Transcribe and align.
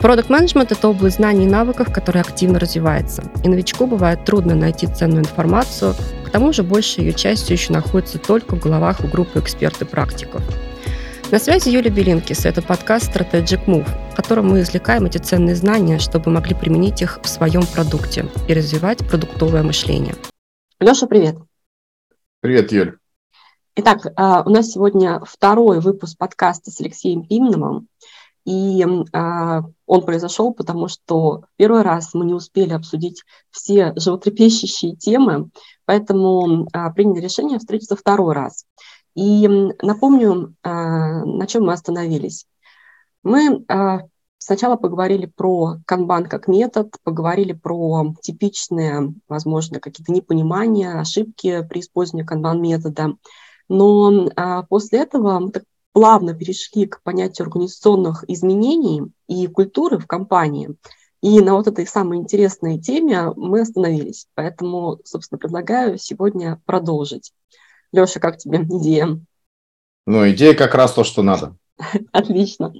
Продукт 0.00 0.30
менеджмент 0.30 0.72
это 0.72 0.88
область 0.88 1.16
знаний 1.16 1.44
и 1.44 1.48
навыков, 1.48 1.92
которая 1.92 2.24
активно 2.24 2.58
развивается. 2.58 3.22
И 3.44 3.48
новичку 3.50 3.86
бывает 3.86 4.24
трудно 4.24 4.54
найти 4.54 4.86
ценную 4.86 5.20
информацию, 5.20 5.92
к 6.26 6.30
тому 6.30 6.54
же 6.54 6.62
большая 6.62 7.04
ее 7.04 7.12
часть 7.12 7.50
еще 7.50 7.70
находится 7.74 8.18
только 8.18 8.56
в 8.56 8.60
головах 8.60 9.00
у 9.04 9.08
группы 9.08 9.40
эксперт-практиков. 9.40 10.42
На 11.30 11.38
связи 11.38 11.68
Юлия 11.68 11.90
Белинкис. 11.90 12.46
Это 12.46 12.62
подкаст 12.62 13.14
Strategic 13.14 13.66
Move, 13.66 13.86
в 14.12 14.16
котором 14.16 14.48
мы 14.48 14.62
извлекаем 14.62 15.04
эти 15.04 15.18
ценные 15.18 15.54
знания, 15.54 15.98
чтобы 15.98 16.30
могли 16.30 16.54
применить 16.54 17.02
их 17.02 17.20
в 17.22 17.28
своем 17.28 17.62
продукте 17.66 18.24
и 18.48 18.54
развивать 18.54 19.06
продуктовое 19.06 19.62
мышление. 19.62 20.14
Леша, 20.80 21.08
привет. 21.08 21.36
Привет, 22.40 22.72
Юль. 22.72 22.96
Итак, 23.76 24.06
а, 24.16 24.44
у 24.46 24.48
нас 24.48 24.72
сегодня 24.72 25.20
второй 25.26 25.80
выпуск 25.80 26.16
подкаста 26.16 26.70
с 26.70 26.80
Алексеем 26.80 27.26
Пименовым. 27.26 27.89
И 28.44 28.84
а, 29.12 29.62
он 29.86 30.04
произошел, 30.04 30.52
потому 30.54 30.88
что 30.88 31.44
первый 31.56 31.82
раз 31.82 32.14
мы 32.14 32.24
не 32.24 32.34
успели 32.34 32.72
обсудить 32.72 33.22
все 33.50 33.92
животрепещущие 33.96 34.96
темы, 34.96 35.50
поэтому 35.84 36.66
а, 36.72 36.90
приняли 36.90 37.20
решение 37.20 37.58
встретиться 37.58 37.96
второй 37.96 38.34
раз. 38.34 38.64
И 39.14 39.48
напомню, 39.82 40.54
а, 40.62 41.24
на 41.24 41.46
чем 41.46 41.64
мы 41.64 41.72
остановились. 41.72 42.46
Мы 43.22 43.64
а, 43.68 44.02
сначала 44.38 44.76
поговорили 44.76 45.26
про 45.26 45.76
канбан 45.86 46.26
как 46.26 46.48
метод, 46.48 46.94
поговорили 47.02 47.52
про 47.52 48.14
типичные, 48.22 49.14
возможно, 49.28 49.80
какие-то 49.80 50.12
непонимания, 50.12 50.98
ошибки 50.98 51.66
при 51.68 51.80
использовании 51.80 52.26
канбан 52.26 52.62
метода. 52.62 53.14
Но 53.68 54.28
а, 54.36 54.62
после 54.64 55.00
этого 55.00 55.38
мы 55.38 55.50
так 55.50 55.64
плавно 55.92 56.34
перешли 56.34 56.86
к 56.86 57.02
понятию 57.02 57.46
организационных 57.46 58.24
изменений 58.28 59.02
и 59.28 59.46
культуры 59.46 59.98
в 59.98 60.06
компании. 60.06 60.76
И 61.22 61.40
на 61.40 61.54
вот 61.54 61.66
этой 61.66 61.86
самой 61.86 62.18
интересной 62.18 62.80
теме 62.80 63.32
мы 63.36 63.60
остановились. 63.60 64.26
Поэтому, 64.34 65.00
собственно, 65.04 65.38
предлагаю 65.38 65.98
сегодня 65.98 66.60
продолжить. 66.64 67.32
Леша, 67.92 68.20
как 68.20 68.38
тебе 68.38 68.62
идея? 68.62 69.20
Ну, 70.06 70.30
идея 70.30 70.54
как 70.54 70.74
раз 70.74 70.92
то, 70.92 71.04
что 71.04 71.22
надо. 71.22 71.56
Отлично. 72.12 72.72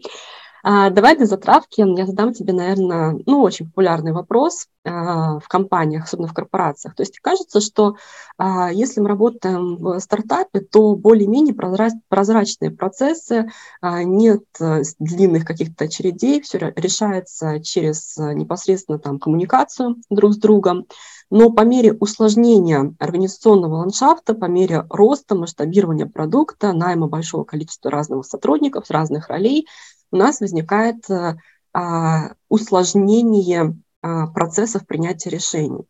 А, 0.63 0.91
давай 0.91 1.17
для 1.17 1.27
затравки 1.27 1.81
я 1.81 2.07
задам 2.07 2.33
тебе, 2.33 2.53
наверное, 2.53 3.19
ну, 3.27 3.43
очень 3.43 3.67
популярный 3.67 4.13
вопрос 4.13 4.67
а, 4.85 5.39
в 5.39 5.49
компаниях, 5.49 6.05
особенно 6.05 6.29
в 6.29 6.35
корпорациях. 6.35 6.95
То 6.95 7.03
есть 7.03 7.19
кажется, 7.21 7.61
что 7.61 7.97
а, 8.39 8.71
если 8.71 9.01
мы 9.01 9.09
работаем 9.09 9.77
в 9.77 9.99
стартапе, 10.01 10.61
то 10.61 10.95
более-менее 10.97 11.55
прозрачные 11.55 12.71
процессы, 12.71 13.51
нет 13.83 14.45
э, 14.61 14.83
длинных 14.99 15.45
каких-то 15.45 15.85
очередей, 15.85 16.41
все 16.41 16.73
решается 16.77 17.61
через 17.61 18.17
э, 18.19 18.35
непосредственно 18.35 18.99
там 18.99 19.19
коммуникацию 19.19 19.97
друг 20.11 20.35
с 20.35 20.37
другом. 20.37 20.87
Но 21.31 21.51
по 21.51 21.63
мере 21.63 21.93
усложнения 21.93 22.95
организационного 22.99 23.77
ландшафта, 23.77 24.35
по 24.35 24.47
мере 24.47 24.85
роста, 24.91 25.35
масштабирования 25.35 26.07
продукта, 26.07 26.73
найма 26.73 27.07
большого 27.07 27.45
количества 27.45 27.91
разных 27.91 28.27
сотрудников 28.27 28.87
с 28.87 28.91
разных 28.91 29.29
ролей, 29.29 29.67
у 30.11 30.17
нас 30.17 30.41
возникает 30.41 31.09
э, 31.11 31.37
а, 31.73 32.35
усложнение 32.49 33.77
а, 34.03 34.27
процессов 34.29 34.87
принятия 34.87 35.31
решений. 35.31 35.87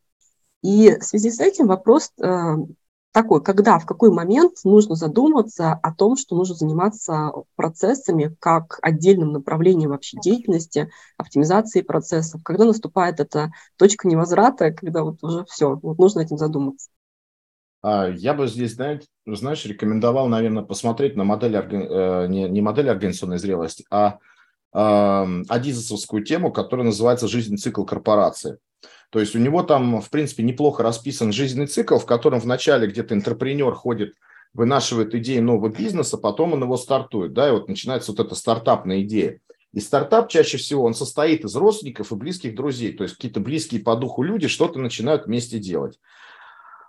И 0.63 0.97
в 0.99 1.05
связи 1.05 1.31
с 1.31 1.41
этим 1.41 1.67
вопрос 1.67 2.13
э, 2.21 2.57
такой, 3.13 3.43
когда, 3.43 3.79
в 3.79 3.87
какой 3.87 4.11
момент 4.11 4.59
нужно 4.65 4.95
задуматься 4.95 5.73
о 5.73 5.95
том, 5.95 6.17
что 6.17 6.37
нужно 6.37 6.55
заниматься 6.55 7.33
процессами 7.57 8.37
как 8.39 8.79
отдельным 8.83 9.33
направлением 9.33 9.91
вообще 9.91 10.19
деятельности, 10.21 10.91
оптимизации 11.17 11.81
процессов, 11.81 12.43
когда 12.45 12.65
наступает 12.67 13.21
эта 13.21 13.53
точка 13.77 14.07
невозврата, 14.07 14.71
когда 14.73 15.03
вот 15.03 15.23
уже 15.23 15.45
все, 15.47 15.79
вот 15.83 15.99
нужно 15.99 16.21
этим 16.21 16.37
задуматься. 16.37 16.91
А, 17.83 18.09
я 18.09 18.35
бы 18.35 18.47
здесь, 18.47 18.73
знаешь, 18.73 19.65
рекомендовал, 19.65 20.29
наверное, 20.29 20.63
посмотреть 20.63 21.17
на 21.17 21.25
модель, 21.25 21.57
э, 21.57 22.27
не 22.29 22.61
модель 22.61 22.91
организационной 22.91 23.39
зрелости, 23.39 23.85
а 23.91 24.19
адизовскую 24.73 26.23
тему, 26.23 26.53
которая 26.53 26.87
называется 26.87 27.27
«Жизненный 27.27 27.59
цикл 27.59 27.83
корпорации». 27.83 28.59
То 29.11 29.19
есть 29.19 29.35
у 29.35 29.39
него 29.39 29.65
там, 29.65 30.01
в 30.01 30.09
принципе, 30.11 30.45
неплохо 30.45 30.83
расписан 30.83 31.33
жизненный 31.33 31.67
цикл, 31.67 31.99
в 31.99 32.07
котором 32.07 32.39
вначале 32.39 32.87
где-то 32.87 33.15
интерпренер 33.15 33.73
ходит, 33.73 34.15
вынашивает 34.55 35.15
идеи 35.15 35.41
нового 35.41 35.69
бизнеса, 35.69 36.17
потом 36.19 36.53
он 36.53 36.63
его 36.63 36.77
стартует, 36.77 37.33
да, 37.33 37.49
и 37.49 37.53
вот 37.53 37.69
начинается 37.69 38.13
вот 38.13 38.21
эта 38.21 38.35
стартапная 38.35 39.03
идея. 39.03 39.41
И 39.73 39.81
стартап 39.81 40.29
чаще 40.29 40.59
всего, 40.59 40.85
он 40.85 40.95
состоит 40.95 41.45
из 41.45 41.55
родственников 41.55 42.11
и 42.11 42.17
близких 42.17 42.57
друзей, 42.57 42.93
то 42.93 43.05
есть 43.05 43.15
какие-то 43.17 43.41
близкие 43.41 43.81
по 43.81 43.95
духу 43.95 44.23
люди 44.23 44.49
что-то 44.49 44.81
начинают 44.81 45.27
вместе 45.27 45.59
делать. 45.59 45.99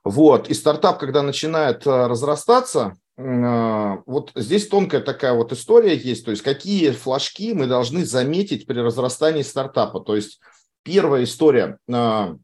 Вот. 0.04 0.50
И 0.50 0.54
стартап, 0.54 1.00
когда 1.00 1.22
начинает 1.22 1.86
э, 1.86 2.08
разрастаться, 2.08 2.96
э, 3.18 3.98
вот 4.06 4.32
здесь 4.36 4.68
тонкая 4.68 5.02
такая 5.02 5.34
вот 5.34 5.52
история 5.52 5.96
есть, 5.96 6.26
то 6.26 6.32
есть 6.32 6.44
какие 6.44 6.90
флажки 6.92 7.54
мы 7.54 7.68
должны 7.68 8.06
заметить 8.06 8.66
при 8.66 8.80
разрастании 8.80 9.44
стартапа. 9.44 10.00
То 10.00 10.16
есть 10.16 10.40
первая 10.84 11.24
история, 11.24 11.78
э, 11.88 12.36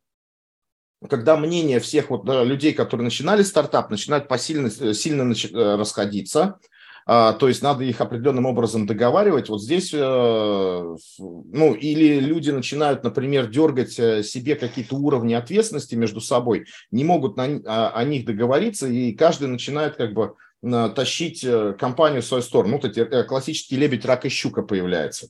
когда 1.09 1.37
мнение 1.37 1.79
всех 1.79 2.09
вот 2.09 2.25
людей, 2.27 2.73
которые 2.73 3.05
начинали 3.05 3.43
стартап, 3.43 3.89
начинает 3.89 4.27
посильно, 4.27 4.69
сильно 4.93 5.77
расходиться– 5.77 6.59
а, 6.69 6.76
то 7.07 7.47
есть 7.47 7.61
надо 7.61 7.85
их 7.85 8.01
определенным 8.01 8.45
образом 8.45 8.85
договаривать. 8.85 9.47
Вот 9.47 9.61
здесь, 9.61 9.93
э, 9.93 9.97
ну, 9.97 11.73
или 11.73 12.19
люди 12.19 12.51
начинают, 12.51 13.05
например, 13.05 13.47
дергать 13.47 13.97
э, 13.97 14.23
себе 14.23 14.55
какие-то 14.55 14.97
уровни 14.97 15.33
ответственности 15.33 15.95
между 15.95 16.19
собой, 16.19 16.65
не 16.91 17.05
могут 17.05 17.37
на, 17.37 17.45
о, 17.45 17.91
о 17.91 18.03
них 18.03 18.25
договориться, 18.25 18.87
и 18.87 19.13
каждый 19.13 19.47
начинает 19.47 19.95
как 19.95 20.13
бы 20.13 20.33
тащить 20.61 21.45
э, 21.45 21.75
компанию 21.79 22.21
в 22.21 22.25
свою 22.25 22.43
сторону. 22.43 22.73
Вот 22.81 22.85
эти 22.85 23.23
классический 23.23 23.77
лебедь, 23.77 24.03
рак 24.03 24.25
и 24.25 24.29
щука 24.29 24.63
появляется. 24.63 25.29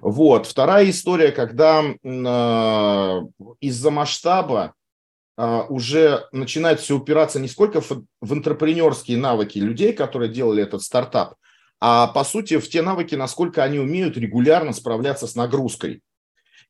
Вот. 0.00 0.46
Вторая 0.46 0.90
история, 0.90 1.30
когда 1.30 1.82
из-за 3.60 3.90
масштаба 3.90 4.62
а, 4.62 4.72
уже 5.36 6.26
начинает 6.32 6.80
все 6.80 6.96
упираться 6.96 7.40
не 7.40 7.48
сколько 7.48 7.80
в, 7.80 8.04
в 8.20 8.34
интерпренерские 8.34 9.16
навыки 9.16 9.58
людей, 9.58 9.92
которые 9.92 10.30
делали 10.30 10.62
этот 10.62 10.82
стартап, 10.82 11.36
а 11.80 12.06
по 12.08 12.22
сути 12.22 12.58
в 12.58 12.68
те 12.68 12.82
навыки, 12.82 13.14
насколько 13.14 13.64
они 13.64 13.78
умеют 13.78 14.16
регулярно 14.16 14.72
справляться 14.72 15.26
с 15.26 15.34
нагрузкой. 15.34 16.02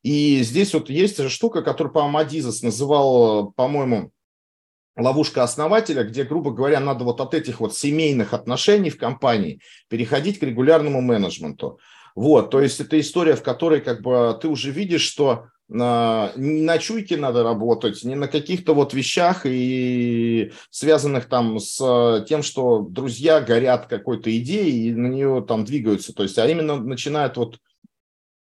И 0.01 0.41
здесь 0.43 0.73
вот 0.73 0.89
есть 0.89 1.29
штука, 1.29 1.61
которую, 1.61 1.93
по-моему, 1.93 2.17
Адизес 2.17 2.61
называл, 2.61 3.51
по-моему, 3.51 4.11
ловушка 4.95 5.43
основателя, 5.43 6.03
где, 6.03 6.23
грубо 6.23 6.51
говоря, 6.51 6.79
надо 6.79 7.03
вот 7.03 7.21
от 7.21 7.33
этих 7.33 7.59
вот 7.59 7.75
семейных 7.75 8.33
отношений 8.33 8.89
в 8.89 8.97
компании 8.97 9.59
переходить 9.89 10.39
к 10.39 10.43
регулярному 10.43 11.01
менеджменту. 11.01 11.79
Вот, 12.15 12.51
то 12.51 12.61
есть 12.61 12.79
это 12.79 12.99
история, 12.99 13.35
в 13.35 13.43
которой 13.43 13.81
как 13.81 14.01
бы 14.01 14.37
ты 14.39 14.47
уже 14.47 14.71
видишь, 14.71 15.01
что 15.01 15.47
не 15.69 16.61
на 16.61 16.77
чуйке 16.77 17.17
надо 17.17 17.43
работать, 17.43 18.03
не 18.03 18.15
на 18.15 18.27
каких-то 18.27 18.73
вот 18.73 18.93
вещах 18.93 19.45
и 19.45 20.51
связанных 20.69 21.25
там 21.25 21.59
с 21.59 22.25
тем, 22.27 22.43
что 22.43 22.81
друзья 22.81 23.41
горят 23.41 23.87
какой-то 23.87 24.35
идеей 24.37 24.89
и 24.89 24.93
на 24.93 25.07
нее 25.07 25.43
там 25.47 25.65
двигаются. 25.65 26.13
То 26.13 26.23
есть, 26.23 26.37
а 26.37 26.47
именно 26.47 26.75
начинает 26.77 27.37
вот 27.37 27.59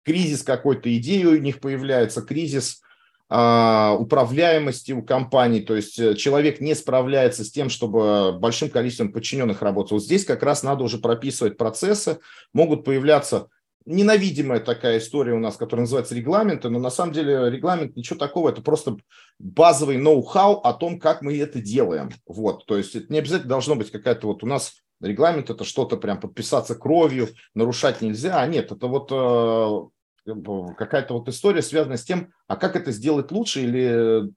кризис 0.03 0.43
какой-то 0.43 0.95
идеи 0.97 1.23
у 1.25 1.37
них 1.37 1.59
появляется, 1.59 2.21
кризис 2.21 2.81
а, 3.29 3.97
управляемости 3.99 4.93
у 4.93 5.01
компаний, 5.01 5.59
то 5.59 5.75
есть 5.75 5.99
э, 5.99 6.15
человек 6.15 6.61
не 6.61 6.73
справляется 6.75 7.43
с 7.43 7.51
тем, 7.51 7.69
чтобы 7.69 8.31
большим 8.31 8.69
количеством 8.69 9.11
подчиненных 9.11 9.61
работал. 9.61 9.99
Здесь 9.99 10.23
как 10.23 10.43
раз 10.43 10.63
надо 10.63 10.85
уже 10.85 10.97
прописывать 10.97 11.57
процессы, 11.57 12.19
могут 12.53 12.85
появляться 12.85 13.49
ненавидимая 13.87 14.59
такая 14.59 14.99
история 14.99 15.33
у 15.33 15.39
нас, 15.39 15.55
которая 15.55 15.85
называется 15.85 16.13
регламенты, 16.13 16.69
но 16.69 16.77
на 16.77 16.89
самом 16.89 17.13
деле 17.13 17.49
регламент 17.49 17.95
ничего 17.95 18.19
такого, 18.19 18.49
это 18.49 18.61
просто 18.61 18.97
базовый 19.39 19.97
ноу-хау 19.97 20.59
о 20.59 20.73
том, 20.73 20.99
как 20.99 21.21
мы 21.21 21.37
это 21.37 21.61
делаем. 21.61 22.09
Вот, 22.27 22.65
то 22.65 22.77
есть 22.77 22.95
это 22.95 23.11
не 23.11 23.19
обязательно 23.19 23.49
должно 23.49 23.75
быть 23.75 23.89
какая-то 23.89 24.27
вот 24.27 24.43
у 24.43 24.45
нас 24.45 24.83
регламент, 25.01 25.49
это 25.49 25.63
что-то 25.63 25.95
прям 25.95 26.19
подписаться 26.19 26.75
кровью, 26.75 27.29
нарушать 27.55 28.01
нельзя, 28.01 28.39
а 28.41 28.45
нет, 28.47 28.71
это 28.71 28.87
вот 28.87 29.09
э, 29.11 30.73
какая-то 30.77 31.13
вот 31.13 31.29
история, 31.29 31.61
связанная 31.61 31.97
с 31.97 32.03
тем, 32.03 32.33
а 32.47 32.57
как 32.57 32.75
это 32.75 32.91
сделать 32.91 33.31
лучше 33.31 33.61
или 33.61 34.29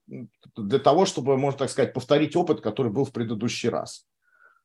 для 0.56 0.78
того, 0.78 1.06
чтобы, 1.06 1.36
можно 1.36 1.58
так 1.58 1.70
сказать, 1.70 1.92
повторить 1.92 2.36
опыт, 2.36 2.60
который 2.60 2.92
был 2.92 3.04
в 3.04 3.12
предыдущий 3.12 3.68
раз. 3.68 4.06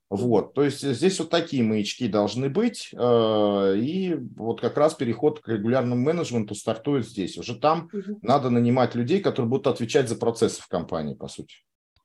Вот, 0.08 0.54
то 0.54 0.62
есть 0.62 0.82
здесь 0.82 1.18
вот 1.18 1.30
такие 1.30 1.64
маячки 1.64 2.06
должны 2.06 2.48
быть, 2.48 2.90
э, 2.92 3.76
и 3.76 4.14
вот 4.36 4.60
как 4.60 4.76
раз 4.76 4.94
переход 4.94 5.40
к 5.40 5.48
регулярному 5.48 6.00
менеджменту 6.00 6.54
стартует 6.54 7.06
здесь. 7.06 7.36
Уже 7.36 7.56
там 7.56 7.88
угу. 7.92 8.18
надо 8.22 8.48
нанимать 8.50 8.94
людей, 8.94 9.20
которые 9.20 9.50
будут 9.50 9.66
отвечать 9.66 10.08
за 10.08 10.14
процессы 10.14 10.62
в 10.62 10.68
компании, 10.68 11.14
по 11.14 11.26
сути. 11.26 11.56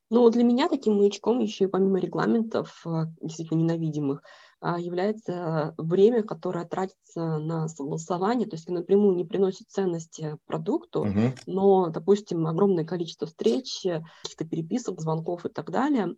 Ну, 0.10 0.30
для 0.32 0.44
меня 0.44 0.68
таким 0.68 0.98
маячком 0.98 1.40
еще 1.40 1.66
и 1.66 1.68
помимо 1.68 2.00
регламентов, 2.00 2.82
э, 2.88 3.06
действительно 3.22 3.60
ненавидимых, 3.60 4.24
а, 4.64 4.80
является 4.80 5.74
время, 5.78 6.22
которое 6.22 6.66
тратится 6.66 7.40
на 7.40 7.68
согласование, 7.68 8.48
то 8.48 8.56
есть 8.56 8.70
напрямую 8.70 9.16
не 9.16 9.26
приносит 9.26 9.70
ценности 9.70 10.38
продукту, 10.46 11.02
угу. 11.02 11.34
но, 11.48 11.90
допустим, 11.90 12.46
огромное 12.46 12.86
количество 12.86 13.26
встреч, 13.26 13.82
каких-то 13.84 14.46
переписок, 14.46 15.02
звонков 15.02 15.46
и 15.46 15.50
так 15.50 15.72
далее. 15.72 16.16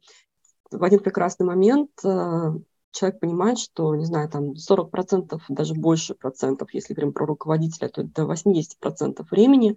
В 0.74 0.84
один 0.84 1.00
прекрасный 1.00 1.46
момент 1.46 1.92
э, 2.04 2.52
человек 2.92 3.20
понимает, 3.20 3.60
что, 3.60 3.96
не 3.96 4.06
знаю, 4.06 4.30
там 4.30 4.54
40%, 4.54 5.40
даже 5.50 5.74
больше 5.74 6.16
процентов, 6.16 6.74
если 6.74 6.94
говорим 6.94 7.14
про 7.14 7.25
руководителя, 7.25 7.90
то 7.90 8.04
до 8.04 8.24
80% 8.24 9.25
времени 9.30 9.75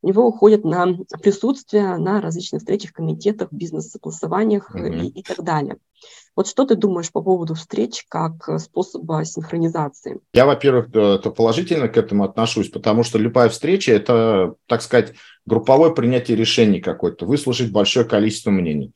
у 0.00 0.06
него 0.06 0.26
уходит 0.28 0.64
на 0.64 0.96
присутствие 1.20 1.96
на 1.96 2.20
различных 2.20 2.60
встречах, 2.60 2.92
комитетах, 2.92 3.48
бизнес-согласованиях 3.50 4.74
mm-hmm. 4.74 5.06
и, 5.06 5.08
и 5.08 5.22
так 5.22 5.42
далее. 5.42 5.78
Вот 6.36 6.46
что 6.46 6.64
ты 6.64 6.76
думаешь 6.76 7.10
по 7.10 7.20
поводу 7.20 7.54
встреч 7.54 8.04
как 8.08 8.60
способа 8.60 9.24
синхронизации? 9.24 10.20
Я, 10.32 10.46
во-первых, 10.46 10.92
положительно 11.34 11.88
к 11.88 11.96
этому 11.96 12.22
отношусь, 12.22 12.68
потому 12.68 13.02
что 13.02 13.18
любая 13.18 13.48
встреча– 13.48 13.92
это, 13.92 14.54
так 14.66 14.82
сказать, 14.82 15.14
групповое 15.46 15.92
принятие 15.92 16.36
решений 16.36 16.80
какое-то, 16.80 17.26
выслушать 17.26 17.72
большое 17.72 18.06
количество 18.06 18.50
мнений. 18.50 18.94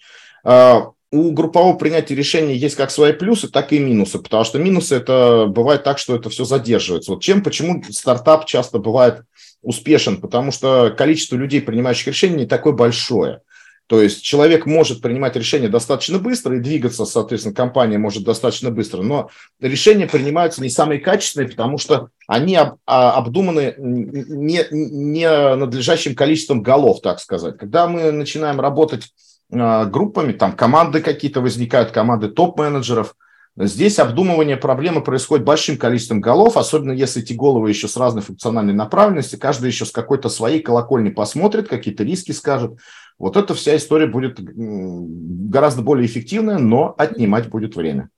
У 1.13 1.31
группового 1.33 1.77
принятия 1.77 2.15
решений 2.15 2.55
есть 2.55 2.75
как 2.75 2.91
свои 2.91 3.13
плюсы, 3.13 3.49
так 3.49 3.75
и 3.75 3.79
минусы, 3.79 4.19
потому 4.19 4.45
что 4.45 4.59
минусы 4.59 4.97
это 4.97 5.45
бывает 5.47 5.85
так, 5.85 5.99
что 5.99 6.17
это 6.17 6.31
все 6.31 6.45
задерживается. 6.45 7.13
Вот 7.13 7.23
чем, 7.23 7.43
почему 7.43 7.85
стартап 7.91 8.47
часто 8.47 8.79
бывает 8.79 9.21
успешен, 9.61 10.23
потому 10.23 10.53
что 10.53 10.93
количество 10.97 11.37
людей, 11.37 11.61
принимающих 11.61 12.07
решения, 12.07 12.37
не 12.37 12.47
такое 12.47 12.73
большое. 12.73 13.43
То 13.89 14.01
есть 14.01 14.23
человек 14.23 14.65
может 14.65 15.03
принимать 15.03 15.37
решения 15.37 15.69
достаточно 15.69 16.19
быстро 16.19 16.57
и 16.57 16.61
двигаться, 16.61 17.05
соответственно, 17.05 17.55
компания 17.55 17.99
может 17.99 18.25
достаточно 18.25 18.71
быстро, 18.71 19.03
но 19.03 19.29
решения 19.61 20.07
принимаются 20.07 20.63
не 20.63 20.71
самые 20.71 20.99
качественные, 20.99 21.51
потому 21.51 21.77
что 21.77 22.09
они 22.27 22.57
об, 22.57 22.77
а, 22.87 23.13
обдуманы 23.19 23.75
не, 23.77 24.65
не 24.71 25.57
надлежащим 25.57 26.15
количеством 26.15 26.63
голов, 26.63 27.03
так 27.03 27.21
сказать. 27.21 27.59
Когда 27.59 27.87
мы 27.87 28.11
начинаем 28.13 28.61
работать 28.61 29.11
группами, 29.53 30.33
там 30.33 30.53
команды 30.53 31.03
какие-то 31.03 31.41
возникают, 31.41 31.91
команды 31.91 32.29
топ-менеджеров. 32.29 33.15
Здесь 33.55 33.99
обдумывание 33.99 34.57
проблемы 34.57 35.03
происходит 35.03 35.45
большим 35.45 35.77
количеством 35.77 36.23
голов, 36.23 36.57
особенно 36.57 36.93
если 36.93 37.23
эти 37.23 37.35
головы 37.35 37.69
еще 37.69 37.87
с 37.87 37.99
разной 37.99 38.23
функциональной 38.23 38.73
направленностью, 38.73 39.39
каждый 39.39 39.67
еще 39.67 39.85
с 39.85 39.91
какой-то 39.91 40.31
своей 40.31 40.63
колокольни 40.63 41.11
посмотрит, 41.11 41.69
какие-то 41.69 42.03
риски 42.03 42.33
скажет. 42.33 42.79
Вот 43.19 43.37
эта 43.37 43.53
вся 43.53 43.77
история 43.77 44.07
будет 44.07 44.39
гораздо 44.41 45.83
более 45.83 46.07
эффективная, 46.07 46.57
но 46.57 46.95
отнимать 46.97 47.51
будет 47.51 47.77
время. 47.77 48.09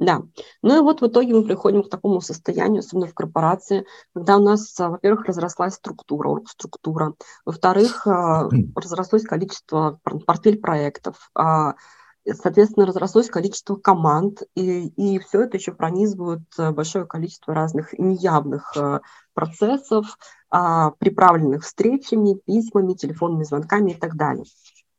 Да. 0.00 0.22
Ну 0.62 0.78
и 0.78 0.80
вот 0.80 1.02
в 1.02 1.06
итоге 1.06 1.34
мы 1.34 1.44
приходим 1.44 1.82
к 1.82 1.90
такому 1.90 2.22
состоянию, 2.22 2.80
особенно 2.80 3.06
в 3.06 3.12
корпорации, 3.12 3.84
когда 4.14 4.38
у 4.38 4.42
нас, 4.42 4.74
а, 4.80 4.88
во-первых, 4.88 5.26
разрослась 5.26 5.74
структура, 5.74 6.40
структура, 6.48 7.12
во-вторых, 7.44 8.06
а, 8.06 8.48
разрослось 8.74 9.24
количество, 9.24 10.00
портфель 10.02 10.58
проектов, 10.58 11.30
а, 11.34 11.74
соответственно, 12.26 12.86
разрослось 12.86 13.28
количество 13.28 13.76
команд, 13.76 14.42
и, 14.54 14.86
и 14.88 15.18
все 15.18 15.42
это 15.42 15.58
еще 15.58 15.72
пронизывает 15.72 16.48
большое 16.56 17.04
количество 17.04 17.54
разных 17.54 17.92
неявных 17.98 18.74
процессов, 19.34 20.16
приправленных 20.50 21.62
встречами, 21.64 22.38
письмами, 22.44 22.94
телефонными 22.94 23.44
звонками 23.44 23.92
и 23.92 23.94
так 23.94 24.16
далее. 24.16 24.44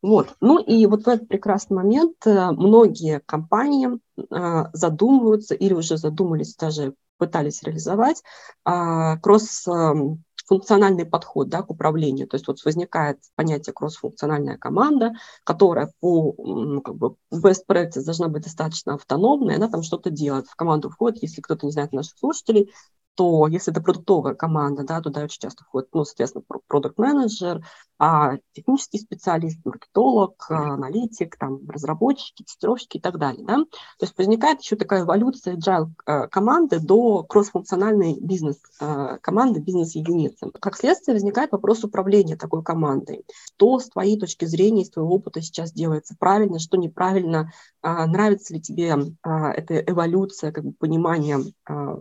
Вот. 0.02 0.34
Ну 0.40 0.58
и 0.58 0.84
вот 0.86 1.04
в 1.04 1.08
этот 1.08 1.28
прекрасный 1.28 1.76
момент 1.76 2.16
э, 2.26 2.50
многие 2.50 3.20
компании 3.20 3.88
э, 4.18 4.64
задумываются 4.72 5.54
или 5.54 5.72
уже 5.72 5.96
задумались, 5.96 6.56
даже 6.56 6.94
пытались 7.18 7.62
реализовать 7.62 8.20
а, 8.64 9.16
кросс-функциональный 9.18 11.06
подход 11.06 11.48
да, 11.48 11.62
к 11.62 11.70
управлению. 11.70 12.26
То 12.26 12.34
есть 12.34 12.48
вот 12.48 12.64
возникает 12.64 13.20
понятие 13.36 13.72
кросс-функциональная 13.72 14.58
команда, 14.58 15.12
которая 15.44 15.92
по 16.00 16.34
ну, 16.36 16.80
как 16.80 16.96
бы 16.96 17.14
best 17.32 17.62
practice 17.68 18.02
должна 18.04 18.26
быть 18.26 18.42
достаточно 18.42 18.94
автономной, 18.94 19.54
она 19.54 19.68
там 19.68 19.84
что-то 19.84 20.10
делает. 20.10 20.48
В 20.48 20.56
команду 20.56 20.90
входит, 20.90 21.22
если 21.22 21.40
кто-то 21.40 21.64
не 21.64 21.70
знает 21.70 21.92
наших 21.92 22.18
слушателей, 22.18 22.72
то 23.14 23.46
если 23.46 23.72
это 23.72 23.82
продуктовая 23.82 24.34
команда, 24.34 24.84
да, 24.84 25.00
туда 25.00 25.22
очень 25.22 25.40
часто 25.40 25.64
входит, 25.64 25.88
ну, 25.92 26.04
соответственно, 26.04 26.44
продукт-менеджер, 26.66 27.62
а 27.98 28.38
технический 28.52 28.98
специалист, 28.98 29.64
маркетолог, 29.64 30.46
аналитик, 30.48 31.36
там, 31.36 31.60
разработчики, 31.68 32.42
тестировщики 32.42 32.96
и 32.96 33.00
так 33.00 33.18
далее. 33.18 33.46
Да? 33.46 33.58
То 33.58 34.06
есть 34.06 34.18
возникает 34.18 34.60
еще 34.60 34.74
такая 34.74 35.02
эволюция 35.02 35.56
agile 35.56 35.88
э, 36.06 36.26
команды 36.26 36.80
до 36.80 37.22
кроссфункциональной 37.22 38.18
бизнес-команды, 38.20 39.60
э, 39.60 39.62
бизнес-единицы. 39.62 40.50
Как 40.60 40.76
следствие 40.76 41.14
возникает 41.14 41.52
вопрос 41.52 41.84
управления 41.84 42.36
такой 42.36 42.64
командой. 42.64 43.24
Что 43.54 43.78
с 43.78 43.88
твоей 43.88 44.18
точки 44.18 44.46
зрения, 44.46 44.82
из 44.82 44.90
твоего 44.90 45.14
опыта 45.14 45.40
сейчас 45.40 45.72
делается 45.72 46.16
правильно, 46.18 46.58
что 46.58 46.76
неправильно, 46.76 47.52
а, 47.82 48.06
нравится 48.06 48.54
ли 48.54 48.60
тебе 48.60 48.96
а, 49.22 49.52
эта 49.52 49.78
эволюция, 49.78 50.50
как 50.50 50.64
бы 50.64 50.72
понимание, 50.72 51.38
а, 51.68 51.98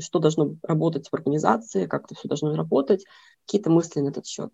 что 0.00 0.18
должно 0.18 0.56
работать 0.62 1.08
в 1.08 1.14
организации, 1.14 1.86
как 1.86 2.04
это 2.04 2.14
все 2.14 2.28
должно 2.28 2.54
работать, 2.54 3.04
какие-то 3.46 3.70
мысли 3.70 4.00
на 4.00 4.08
этот 4.08 4.26
счет. 4.26 4.50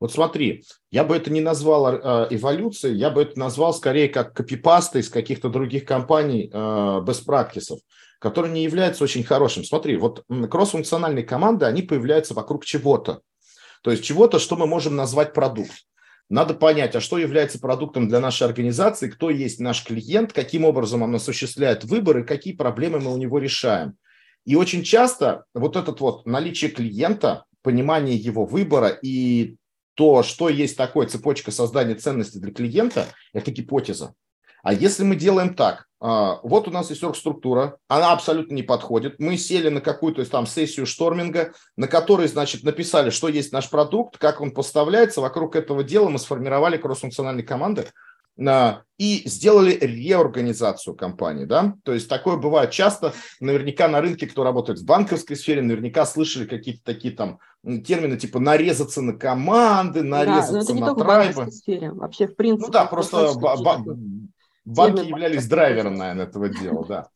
Вот 0.00 0.12
смотри, 0.12 0.64
я 0.90 1.04
бы 1.04 1.16
это 1.16 1.30
не 1.30 1.40
назвал 1.40 1.94
э, 1.94 2.26
эволюцией, 2.30 2.96
я 2.96 3.10
бы 3.10 3.22
это 3.22 3.38
назвал 3.38 3.72
скорее 3.72 4.08
как 4.08 4.34
копипаста 4.34 4.98
из 4.98 5.08
каких-то 5.08 5.48
других 5.48 5.84
компаний 5.84 6.50
э, 6.52 6.56
best 6.56 7.24
practices, 7.26 7.78
которые 8.18 8.52
не 8.52 8.64
являются 8.64 9.04
очень 9.04 9.24
хорошим. 9.24 9.64
Смотри, 9.64 9.96
вот 9.96 10.24
кроссфункциональные 10.50 11.24
команды, 11.24 11.64
они 11.64 11.82
появляются 11.82 12.34
вокруг 12.34 12.64
чего-то. 12.64 13.20
То 13.82 13.90
есть 13.90 14.02
чего-то, 14.02 14.38
что 14.38 14.56
мы 14.56 14.66
можем 14.66 14.96
назвать 14.96 15.32
продукт. 15.32 15.86
Надо 16.30 16.54
понять, 16.54 16.96
а 16.96 17.00
что 17.00 17.18
является 17.18 17.58
продуктом 17.58 18.08
для 18.08 18.18
нашей 18.18 18.46
организации, 18.46 19.08
кто 19.08 19.30
есть 19.30 19.60
наш 19.60 19.84
клиент, 19.84 20.32
каким 20.32 20.64
образом 20.64 21.02
он 21.02 21.14
осуществляет 21.14 21.84
выборы, 21.84 22.24
какие 22.24 22.54
проблемы 22.54 22.98
мы 22.98 23.12
у 23.12 23.16
него 23.18 23.38
решаем. 23.38 23.96
И 24.44 24.56
очень 24.56 24.82
часто 24.82 25.44
вот 25.54 25.76
этот 25.76 26.00
вот 26.00 26.26
наличие 26.26 26.70
клиента, 26.70 27.44
понимание 27.62 28.16
его 28.16 28.44
выбора 28.44 28.88
и 28.88 29.56
то, 29.94 30.22
что 30.22 30.48
есть 30.48 30.76
такое 30.76 31.06
цепочка 31.06 31.50
создания 31.50 31.94
ценности 31.94 32.38
для 32.38 32.52
клиента, 32.52 33.06
это 33.32 33.50
гипотеза. 33.50 34.14
А 34.62 34.72
если 34.72 35.04
мы 35.04 35.14
делаем 35.14 35.54
так, 35.54 35.86
а, 36.00 36.40
вот 36.42 36.68
у 36.68 36.70
нас 36.70 36.90
есть 36.90 37.04
оргструктура, 37.04 37.78
она 37.86 38.12
абсолютно 38.12 38.54
не 38.54 38.62
подходит. 38.62 39.18
Мы 39.18 39.36
сели 39.36 39.68
на 39.68 39.80
какую-то 39.80 40.24
там 40.24 40.46
сессию 40.46 40.86
шторминга, 40.86 41.52
на 41.76 41.86
которой, 41.86 42.28
значит, 42.28 42.62
написали, 42.62 43.10
что 43.10 43.28
есть 43.28 43.52
наш 43.52 43.70
продукт, 43.70 44.18
как 44.18 44.40
он 44.40 44.52
поставляется. 44.52 45.20
Вокруг 45.20 45.54
этого 45.54 45.84
дела 45.84 46.08
мы 46.08 46.18
сформировали 46.18 46.78
кроссфункциональные 46.78 47.44
команды 47.44 47.88
и 48.36 49.22
сделали 49.26 49.72
реорганизацию 49.80 50.94
компании. 50.94 51.44
Да? 51.44 51.74
То 51.84 51.92
есть 51.92 52.08
такое 52.08 52.36
бывает 52.36 52.70
часто. 52.70 53.12
Наверняка 53.40 53.88
на 53.88 54.00
рынке, 54.00 54.26
кто 54.26 54.44
работает 54.44 54.78
в 54.78 54.84
банковской 54.84 55.36
сфере, 55.36 55.62
наверняка 55.62 56.06
слышали 56.06 56.46
какие-то 56.46 56.82
такие 56.84 57.14
там 57.14 57.38
термины 57.84 58.16
типа 58.16 58.38
нарезаться 58.40 59.02
на 59.02 59.14
команды, 59.14 60.02
нарезаться 60.02 60.52
да, 60.52 60.58
но 60.58 60.62
это 60.64 60.72
не 60.72 60.80
на 60.80 60.86
только 60.88 61.04
трайбы. 61.04 61.32
В 61.32 61.36
банковской 61.36 61.60
сфере, 61.60 61.92
вообще 61.92 62.26
в 62.26 62.36
принципе. 62.36 62.66
Ну 62.66 62.72
да, 62.72 62.84
просто 62.86 63.32
банки 64.64 65.06
являлись 65.06 65.46
драйвером, 65.46 65.94
наверное, 65.94 66.26
этого 66.26 66.48
дела, 66.48 66.84
да. 66.86 67.08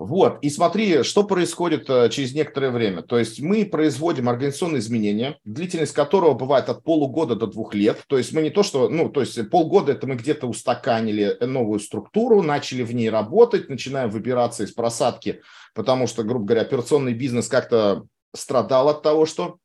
Вот, 0.00 0.38
и 0.40 0.48
смотри, 0.48 1.02
что 1.02 1.24
происходит 1.24 1.90
э, 1.90 2.08
через 2.08 2.32
некоторое 2.32 2.70
время. 2.70 3.02
То 3.02 3.18
есть 3.18 3.38
мы 3.38 3.66
производим 3.66 4.30
организационные 4.30 4.80
изменения, 4.80 5.38
длительность 5.44 5.92
которого 5.92 6.32
бывает 6.32 6.70
от 6.70 6.82
полугода 6.82 7.36
до 7.36 7.46
двух 7.46 7.74
лет. 7.74 8.02
То 8.06 8.16
есть 8.16 8.32
мы 8.32 8.40
не 8.40 8.48
то, 8.48 8.62
что, 8.62 8.88
ну, 8.88 9.10
то 9.10 9.20
есть 9.20 9.50
полгода 9.50 9.92
это 9.92 10.06
мы 10.06 10.14
где-то 10.14 10.46
устаканили 10.46 11.36
новую 11.42 11.80
структуру, 11.80 12.40
начали 12.40 12.82
в 12.82 12.94
ней 12.94 13.10
работать, 13.10 13.68
начинаем 13.68 14.08
выбираться 14.08 14.64
из 14.64 14.72
просадки, 14.72 15.42
потому 15.74 16.06
что, 16.06 16.22
грубо 16.22 16.46
говоря, 16.46 16.62
операционный 16.62 17.12
бизнес 17.12 17.48
как-то 17.48 18.06
страдал 18.34 18.88
от 18.88 19.02
того, 19.02 19.26
что 19.26 19.58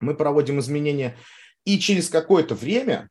мы 0.00 0.16
проводим 0.16 0.58
изменения. 0.58 1.16
И 1.64 1.78
через 1.78 2.08
какое-то 2.08 2.56
время 2.56 3.08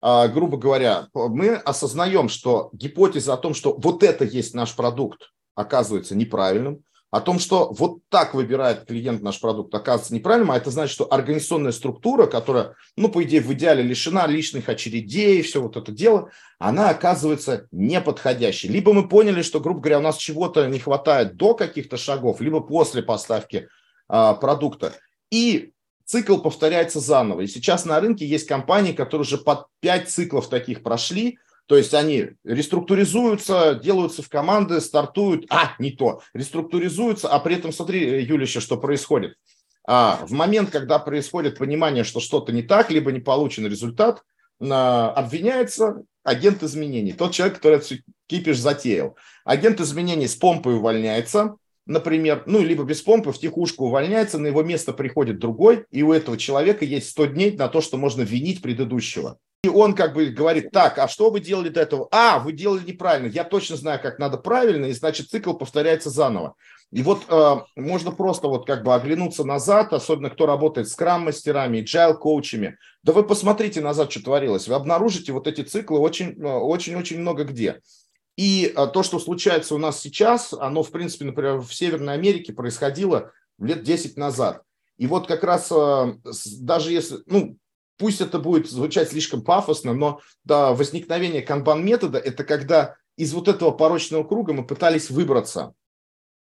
а, 0.00 0.26
грубо 0.26 0.56
говоря, 0.56 1.08
мы 1.14 1.54
осознаем, 1.54 2.28
что 2.28 2.70
гипотеза 2.72 3.34
о 3.34 3.36
том, 3.36 3.54
что 3.54 3.74
вот 3.78 4.02
это 4.02 4.24
есть 4.24 4.54
наш 4.54 4.74
продукт, 4.74 5.30
оказывается 5.58 6.14
неправильным, 6.14 6.84
о 7.10 7.20
том, 7.20 7.38
что 7.38 7.72
вот 7.72 8.00
так 8.10 8.34
выбирает 8.34 8.84
клиент 8.84 9.22
наш 9.22 9.40
продукт, 9.40 9.74
оказывается 9.74 10.14
неправильным, 10.14 10.50
а 10.50 10.58
это 10.58 10.70
значит, 10.70 10.92
что 10.92 11.10
организационная 11.10 11.72
структура, 11.72 12.26
которая, 12.26 12.74
ну, 12.96 13.08
по 13.08 13.24
идее, 13.24 13.40
в 13.40 13.50
идеале 13.54 13.82
лишена 13.82 14.26
личных 14.26 14.68
очередей, 14.68 15.40
все 15.42 15.62
вот 15.62 15.76
это 15.76 15.90
дело, 15.90 16.30
она 16.58 16.90
оказывается 16.90 17.66
неподходящей. 17.72 18.68
Либо 18.68 18.92
мы 18.92 19.08
поняли, 19.08 19.40
что, 19.40 19.58
грубо 19.58 19.80
говоря, 19.80 19.98
у 19.98 20.02
нас 20.02 20.18
чего-то 20.18 20.66
не 20.66 20.78
хватает 20.78 21.36
до 21.36 21.54
каких-то 21.54 21.96
шагов, 21.96 22.42
либо 22.42 22.60
после 22.60 23.02
поставки 23.02 23.68
а, 24.06 24.34
продукта. 24.34 24.92
И 25.30 25.72
цикл 26.04 26.36
повторяется 26.36 27.00
заново. 27.00 27.40
И 27.40 27.46
сейчас 27.46 27.86
на 27.86 27.98
рынке 28.00 28.26
есть 28.26 28.46
компании, 28.46 28.92
которые 28.92 29.22
уже 29.22 29.38
под 29.38 29.66
5 29.80 30.10
циклов 30.10 30.48
таких 30.48 30.82
прошли, 30.82 31.38
То 31.68 31.76
есть 31.76 31.92
они 31.92 32.30
реструктуризуются, 32.44 33.78
делаются 33.80 34.22
в 34.22 34.30
команды, 34.30 34.80
стартуют, 34.80 35.44
а, 35.50 35.74
не 35.78 35.90
то, 35.90 36.22
реструктуризуются, 36.32 37.28
а 37.28 37.38
при 37.40 37.56
этом, 37.56 37.72
смотри, 37.72 38.24
Юля, 38.24 38.44
еще 38.44 38.60
что 38.60 38.78
происходит. 38.78 39.34
А, 39.86 40.18
в 40.22 40.32
момент, 40.32 40.70
когда 40.70 40.98
происходит 40.98 41.58
понимание, 41.58 42.04
что 42.04 42.20
что-то 42.20 42.52
не 42.52 42.62
так, 42.62 42.90
либо 42.90 43.12
не 43.12 43.20
получен 43.20 43.66
результат, 43.66 44.22
обвиняется 44.60 46.02
агент 46.24 46.62
изменений, 46.62 47.12
тот 47.12 47.32
человек, 47.32 47.56
который 47.56 47.78
этот 47.78 48.00
кипиш 48.26 48.58
затеял. 48.58 49.16
Агент 49.44 49.78
изменений 49.80 50.26
с 50.26 50.36
помпой 50.36 50.76
увольняется, 50.76 51.56
например, 51.84 52.44
ну, 52.46 52.62
либо 52.62 52.82
без 52.84 53.02
помпы 53.02 53.30
в 53.30 53.38
тихушку 53.38 53.84
увольняется, 53.84 54.38
на 54.38 54.46
его 54.46 54.62
место 54.62 54.94
приходит 54.94 55.38
другой, 55.38 55.84
и 55.90 56.02
у 56.02 56.14
этого 56.14 56.38
человека 56.38 56.86
есть 56.86 57.10
100 57.10 57.26
дней 57.26 57.56
на 57.56 57.68
то, 57.68 57.82
что 57.82 57.98
можно 57.98 58.22
винить 58.22 58.62
предыдущего. 58.62 59.38
И 59.64 59.68
он 59.68 59.94
как 59.94 60.14
бы 60.14 60.26
говорит, 60.26 60.70
так, 60.70 60.98
а 60.98 61.08
что 61.08 61.30
вы 61.30 61.40
делали 61.40 61.68
до 61.68 61.80
этого? 61.80 62.06
А, 62.12 62.38
вы 62.38 62.52
делали 62.52 62.84
неправильно, 62.86 63.26
я 63.26 63.42
точно 63.42 63.76
знаю, 63.76 64.00
как 64.00 64.20
надо 64.20 64.38
правильно, 64.38 64.86
и 64.86 64.92
значит 64.92 65.30
цикл 65.30 65.52
повторяется 65.52 66.10
заново. 66.10 66.54
И 66.92 67.02
вот 67.02 67.24
э, 67.28 67.56
можно 67.76 68.12
просто 68.12 68.48
вот 68.48 68.66
как 68.66 68.82
бы 68.82 68.94
оглянуться 68.94 69.44
назад, 69.44 69.92
особенно 69.92 70.30
кто 70.30 70.46
работает 70.46 70.88
с 70.88 70.94
крам-мастерами, 70.94 71.82
agile-коучами. 71.82 72.76
Да 73.02 73.12
вы 73.12 73.24
посмотрите 73.24 73.80
назад, 73.80 74.10
что 74.10 74.22
творилось. 74.22 74.68
Вы 74.68 74.74
обнаружите 74.74 75.32
вот 75.32 75.46
эти 75.46 75.60
циклы 75.60 75.98
очень-очень 75.98 77.16
э, 77.16 77.18
много 77.18 77.44
где. 77.44 77.80
И 78.36 78.72
э, 78.74 78.86
то, 78.86 79.02
что 79.02 79.18
случается 79.18 79.74
у 79.74 79.78
нас 79.78 80.00
сейчас, 80.00 80.54
оно, 80.54 80.82
в 80.82 80.90
принципе, 80.90 81.26
например, 81.26 81.58
в 81.58 81.74
Северной 81.74 82.14
Америке 82.14 82.54
происходило 82.54 83.32
лет 83.58 83.82
10 83.82 84.16
назад. 84.16 84.62
И 84.96 85.06
вот 85.06 85.26
как 85.26 85.44
раз 85.44 85.70
э, 85.70 86.14
даже 86.60 86.92
если, 86.92 87.18
ну, 87.26 87.58
пусть 87.98 88.20
это 88.20 88.38
будет 88.38 88.70
звучать 88.70 89.10
слишком 89.10 89.42
пафосно, 89.42 89.92
но 89.92 90.20
да, 90.44 90.72
возникновение 90.72 91.42
канбан-метода– 91.42 92.18
это 92.24 92.44
когда 92.44 92.96
из 93.16 93.34
вот 93.34 93.48
этого 93.48 93.72
порочного 93.72 94.24
круга 94.24 94.52
мы 94.52 94.66
пытались 94.66 95.10
выбраться. 95.10 95.74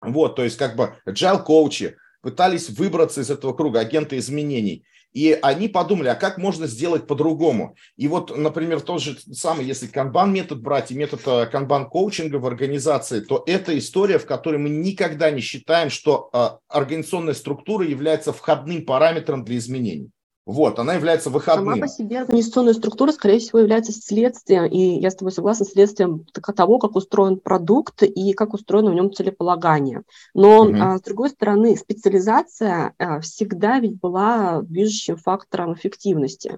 Вот, 0.01 0.35
то 0.35 0.43
есть 0.43 0.57
как 0.57 0.75
бы 0.75 0.95
agile 1.07 1.43
коучи 1.43 1.97
пытались 2.21 2.69
выбраться 2.69 3.21
из 3.21 3.29
этого 3.29 3.53
круга, 3.53 3.81
агенты 3.81 4.17
изменений. 4.17 4.85
И 5.11 5.37
они 5.43 5.67
подумали, 5.67 6.07
а 6.07 6.15
как 6.15 6.39
можно 6.39 6.65
сделать 6.65 7.05
по-другому? 7.05 7.75
И 7.97 8.07
вот, 8.07 8.35
например, 8.35 8.81
тот 8.81 8.99
же 8.99 9.15
самый, 9.31 9.65
если 9.65 9.85
канбан 9.85 10.33
метод 10.33 10.61
брать 10.61 10.89
и 10.89 10.95
метод 10.95 11.21
э, 11.27 11.45
канбан 11.45 11.87
коучинга 11.87 12.37
в 12.37 12.47
организации, 12.47 13.19
то 13.19 13.43
это 13.45 13.77
история, 13.77 14.17
в 14.17 14.25
которой 14.25 14.57
мы 14.57 14.69
никогда 14.69 15.29
не 15.29 15.41
считаем, 15.41 15.91
что 15.91 16.29
э, 16.33 16.47
организационная 16.67 17.35
структура 17.35 17.85
является 17.85 18.33
входным 18.33 18.85
параметром 18.85 19.45
для 19.45 19.57
изменений. 19.57 20.09
Вот, 20.45 20.77
она 20.77 20.95
является 20.95 21.29
выходным. 21.29 21.75
Сама 21.75 21.87
по 21.87 21.87
себе 21.87 22.21
организационная 22.21 22.73
структура, 22.73 23.11
скорее 23.13 23.39
всего, 23.39 23.59
является 23.59 23.93
следствием, 23.93 24.65
и 24.65 24.99
я 24.99 25.09
с 25.09 25.15
тобой 25.15 25.31
согласна, 25.31 25.65
следствием 25.65 26.25
того, 26.33 26.79
как 26.79 26.95
устроен 26.95 27.39
продукт 27.39 28.03
и 28.03 28.33
как 28.33 28.53
устроено 28.53 28.91
в 28.91 28.93
нем 28.93 29.13
целеполагание. 29.13 30.03
Но, 30.33 30.63
угу. 30.63 30.75
а, 30.77 30.97
с 30.97 31.01
другой 31.01 31.29
стороны, 31.29 31.77
специализация 31.77 32.93
а, 32.97 33.21
всегда 33.21 33.79
ведь 33.79 33.99
была 33.99 34.61
движущим 34.63 35.15
фактором 35.15 35.73
эффективности. 35.75 36.57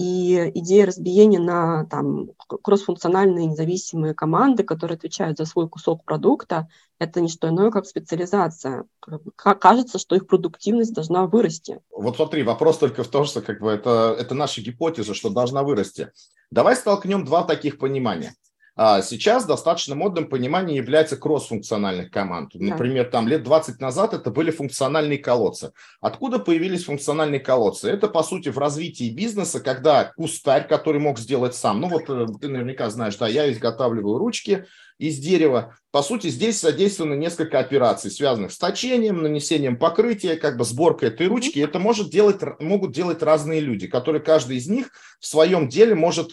И 0.00 0.50
идея 0.54 0.86
разбиения 0.86 1.38
на 1.38 1.84
там, 1.84 2.30
кроссфункциональные 2.62 3.44
независимые 3.44 4.14
команды, 4.14 4.62
которые 4.62 4.96
отвечают 4.96 5.36
за 5.36 5.44
свой 5.44 5.68
кусок 5.68 6.06
продукта, 6.06 6.68
это 6.98 7.20
не 7.20 7.28
что 7.28 7.50
иное, 7.50 7.70
как 7.70 7.84
специализация. 7.84 8.84
Кажется, 9.36 9.98
что 9.98 10.16
их 10.16 10.26
продуктивность 10.26 10.94
должна 10.94 11.26
вырасти. 11.26 11.80
Вот 11.90 12.16
смотри, 12.16 12.42
вопрос 12.42 12.78
только 12.78 13.04
в 13.04 13.08
том, 13.08 13.26
что 13.26 13.42
как 13.42 13.60
бы 13.60 13.68
это, 13.68 14.16
это 14.18 14.34
наша 14.34 14.62
гипотеза, 14.62 15.12
что 15.12 15.28
должна 15.28 15.62
вырасти. 15.62 16.10
Давай 16.50 16.76
столкнем 16.76 17.26
два 17.26 17.44
таких 17.44 17.78
понимания. 17.78 18.34
А 18.76 19.02
сейчас 19.02 19.44
достаточно 19.44 19.94
модным 19.94 20.28
пониманием 20.28 20.76
является 20.76 21.16
кроссфункциональных 21.16 22.10
команд. 22.10 22.54
Например, 22.54 23.04
там 23.04 23.28
лет 23.28 23.42
20 23.42 23.80
назад 23.80 24.14
это 24.14 24.30
были 24.30 24.50
функциональные 24.50 25.18
колодцы. 25.18 25.72
Откуда 26.00 26.38
появились 26.38 26.84
функциональные 26.84 27.40
колодцы? 27.40 27.90
Это, 27.90 28.08
по 28.08 28.22
сути, 28.22 28.48
в 28.48 28.58
развитии 28.58 29.10
бизнеса, 29.10 29.60
когда 29.60 30.12
кустарь, 30.16 30.66
который 30.66 31.00
мог 31.00 31.18
сделать 31.18 31.54
сам, 31.54 31.80
ну 31.80 31.88
вот 31.88 32.08
э, 32.08 32.26
ты 32.40 32.48
наверняка 32.48 32.88
знаешь, 32.90 33.16
да, 33.16 33.28
я 33.28 33.50
изготавливаю 33.52 34.18
ручки 34.18 34.66
из 34.98 35.18
дерева. 35.18 35.76
По 35.90 36.02
сути, 36.02 36.28
здесь 36.28 36.60
задействовано 36.60 37.14
несколько 37.14 37.58
операций, 37.58 38.10
связанных 38.10 38.52
с 38.52 38.58
точением, 38.58 39.22
нанесением 39.22 39.78
покрытия, 39.78 40.36
как 40.36 40.56
бы 40.56 40.64
сборкой 40.64 41.08
этой 41.08 41.26
ручки. 41.26 41.58
Это 41.58 41.78
может 41.78 42.10
делать, 42.10 42.40
могут 42.60 42.92
делать 42.92 43.22
разные 43.22 43.60
люди, 43.60 43.88
которые 43.88 44.22
каждый 44.22 44.58
из 44.58 44.68
них 44.68 44.90
в 45.18 45.26
своем 45.26 45.68
деле 45.68 45.94
может 45.94 46.32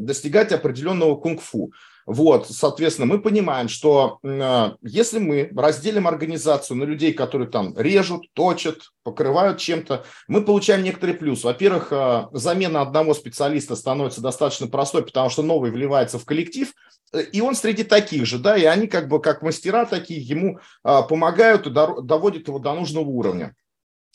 достигать 0.00 0.52
определенного 0.52 1.16
кунг-фу. 1.16 1.72
Вот, 2.06 2.48
соответственно, 2.48 3.06
мы 3.06 3.20
понимаем, 3.20 3.68
что 3.68 4.20
э, 4.22 4.70
если 4.82 5.18
мы 5.18 5.50
разделим 5.52 6.06
организацию 6.06 6.76
на 6.76 6.84
людей, 6.84 7.12
которые 7.12 7.48
там 7.48 7.76
режут, 7.76 8.32
точат, 8.32 8.92
покрывают 9.02 9.58
чем-то, 9.58 10.04
мы 10.28 10.44
получаем 10.44 10.84
некоторый 10.84 11.14
плюс. 11.14 11.42
Во-первых, 11.42 11.88
э, 11.90 12.26
замена 12.30 12.80
одного 12.80 13.12
специалиста 13.12 13.74
становится 13.74 14.20
достаточно 14.20 14.68
простой, 14.68 15.04
потому 15.04 15.30
что 15.30 15.42
новый 15.42 15.72
вливается 15.72 16.20
в 16.20 16.24
коллектив, 16.24 16.72
э, 17.12 17.22
и 17.22 17.40
он 17.40 17.56
среди 17.56 17.82
таких 17.82 18.24
же, 18.24 18.38
да, 18.38 18.56
и 18.56 18.64
они 18.66 18.86
как 18.86 19.08
бы 19.08 19.20
как 19.20 19.42
мастера 19.42 19.84
такие 19.84 20.20
ему 20.20 20.60
помогают 20.84 21.66
и 21.66 21.70
доводят 21.70 22.46
его 22.46 22.60
до 22.60 22.72
нужного 22.74 23.08
уровня. 23.08 23.56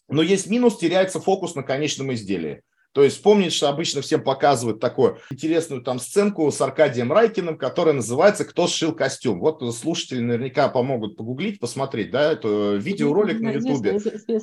Но 0.08 0.22
есть 0.22 0.48
минус, 0.48 0.78
теряется 0.78 1.20
фокус 1.20 1.56
на 1.56 1.63
конечном 1.63 2.13
изделии. 2.13 2.62
То 2.93 3.03
есть 3.03 3.21
помните, 3.21 3.55
что 3.55 3.69
обычно 3.69 4.01
всем 4.01 4.24
показывают 4.24 4.79
такую 4.79 5.17
интересную 5.29 5.81
там 5.81 6.00
сценку 6.00 6.51
с 6.51 6.60
Аркадием 6.60 7.12
Райкиным, 7.12 7.57
которая 7.57 7.93
называется 7.93 8.43
«Кто 8.43 8.67
сшил 8.67 8.93
костюм?». 8.93 9.39
Вот 9.39 9.62
слушатели 9.75 10.19
наверняка 10.19 10.67
помогут 10.67 11.15
погуглить, 11.15 11.60
посмотреть, 11.60 12.12
да, 12.12 12.33
это 12.33 12.75
видеоролик 12.75 13.39
на 13.39 13.51
Ютубе. 13.51 14.00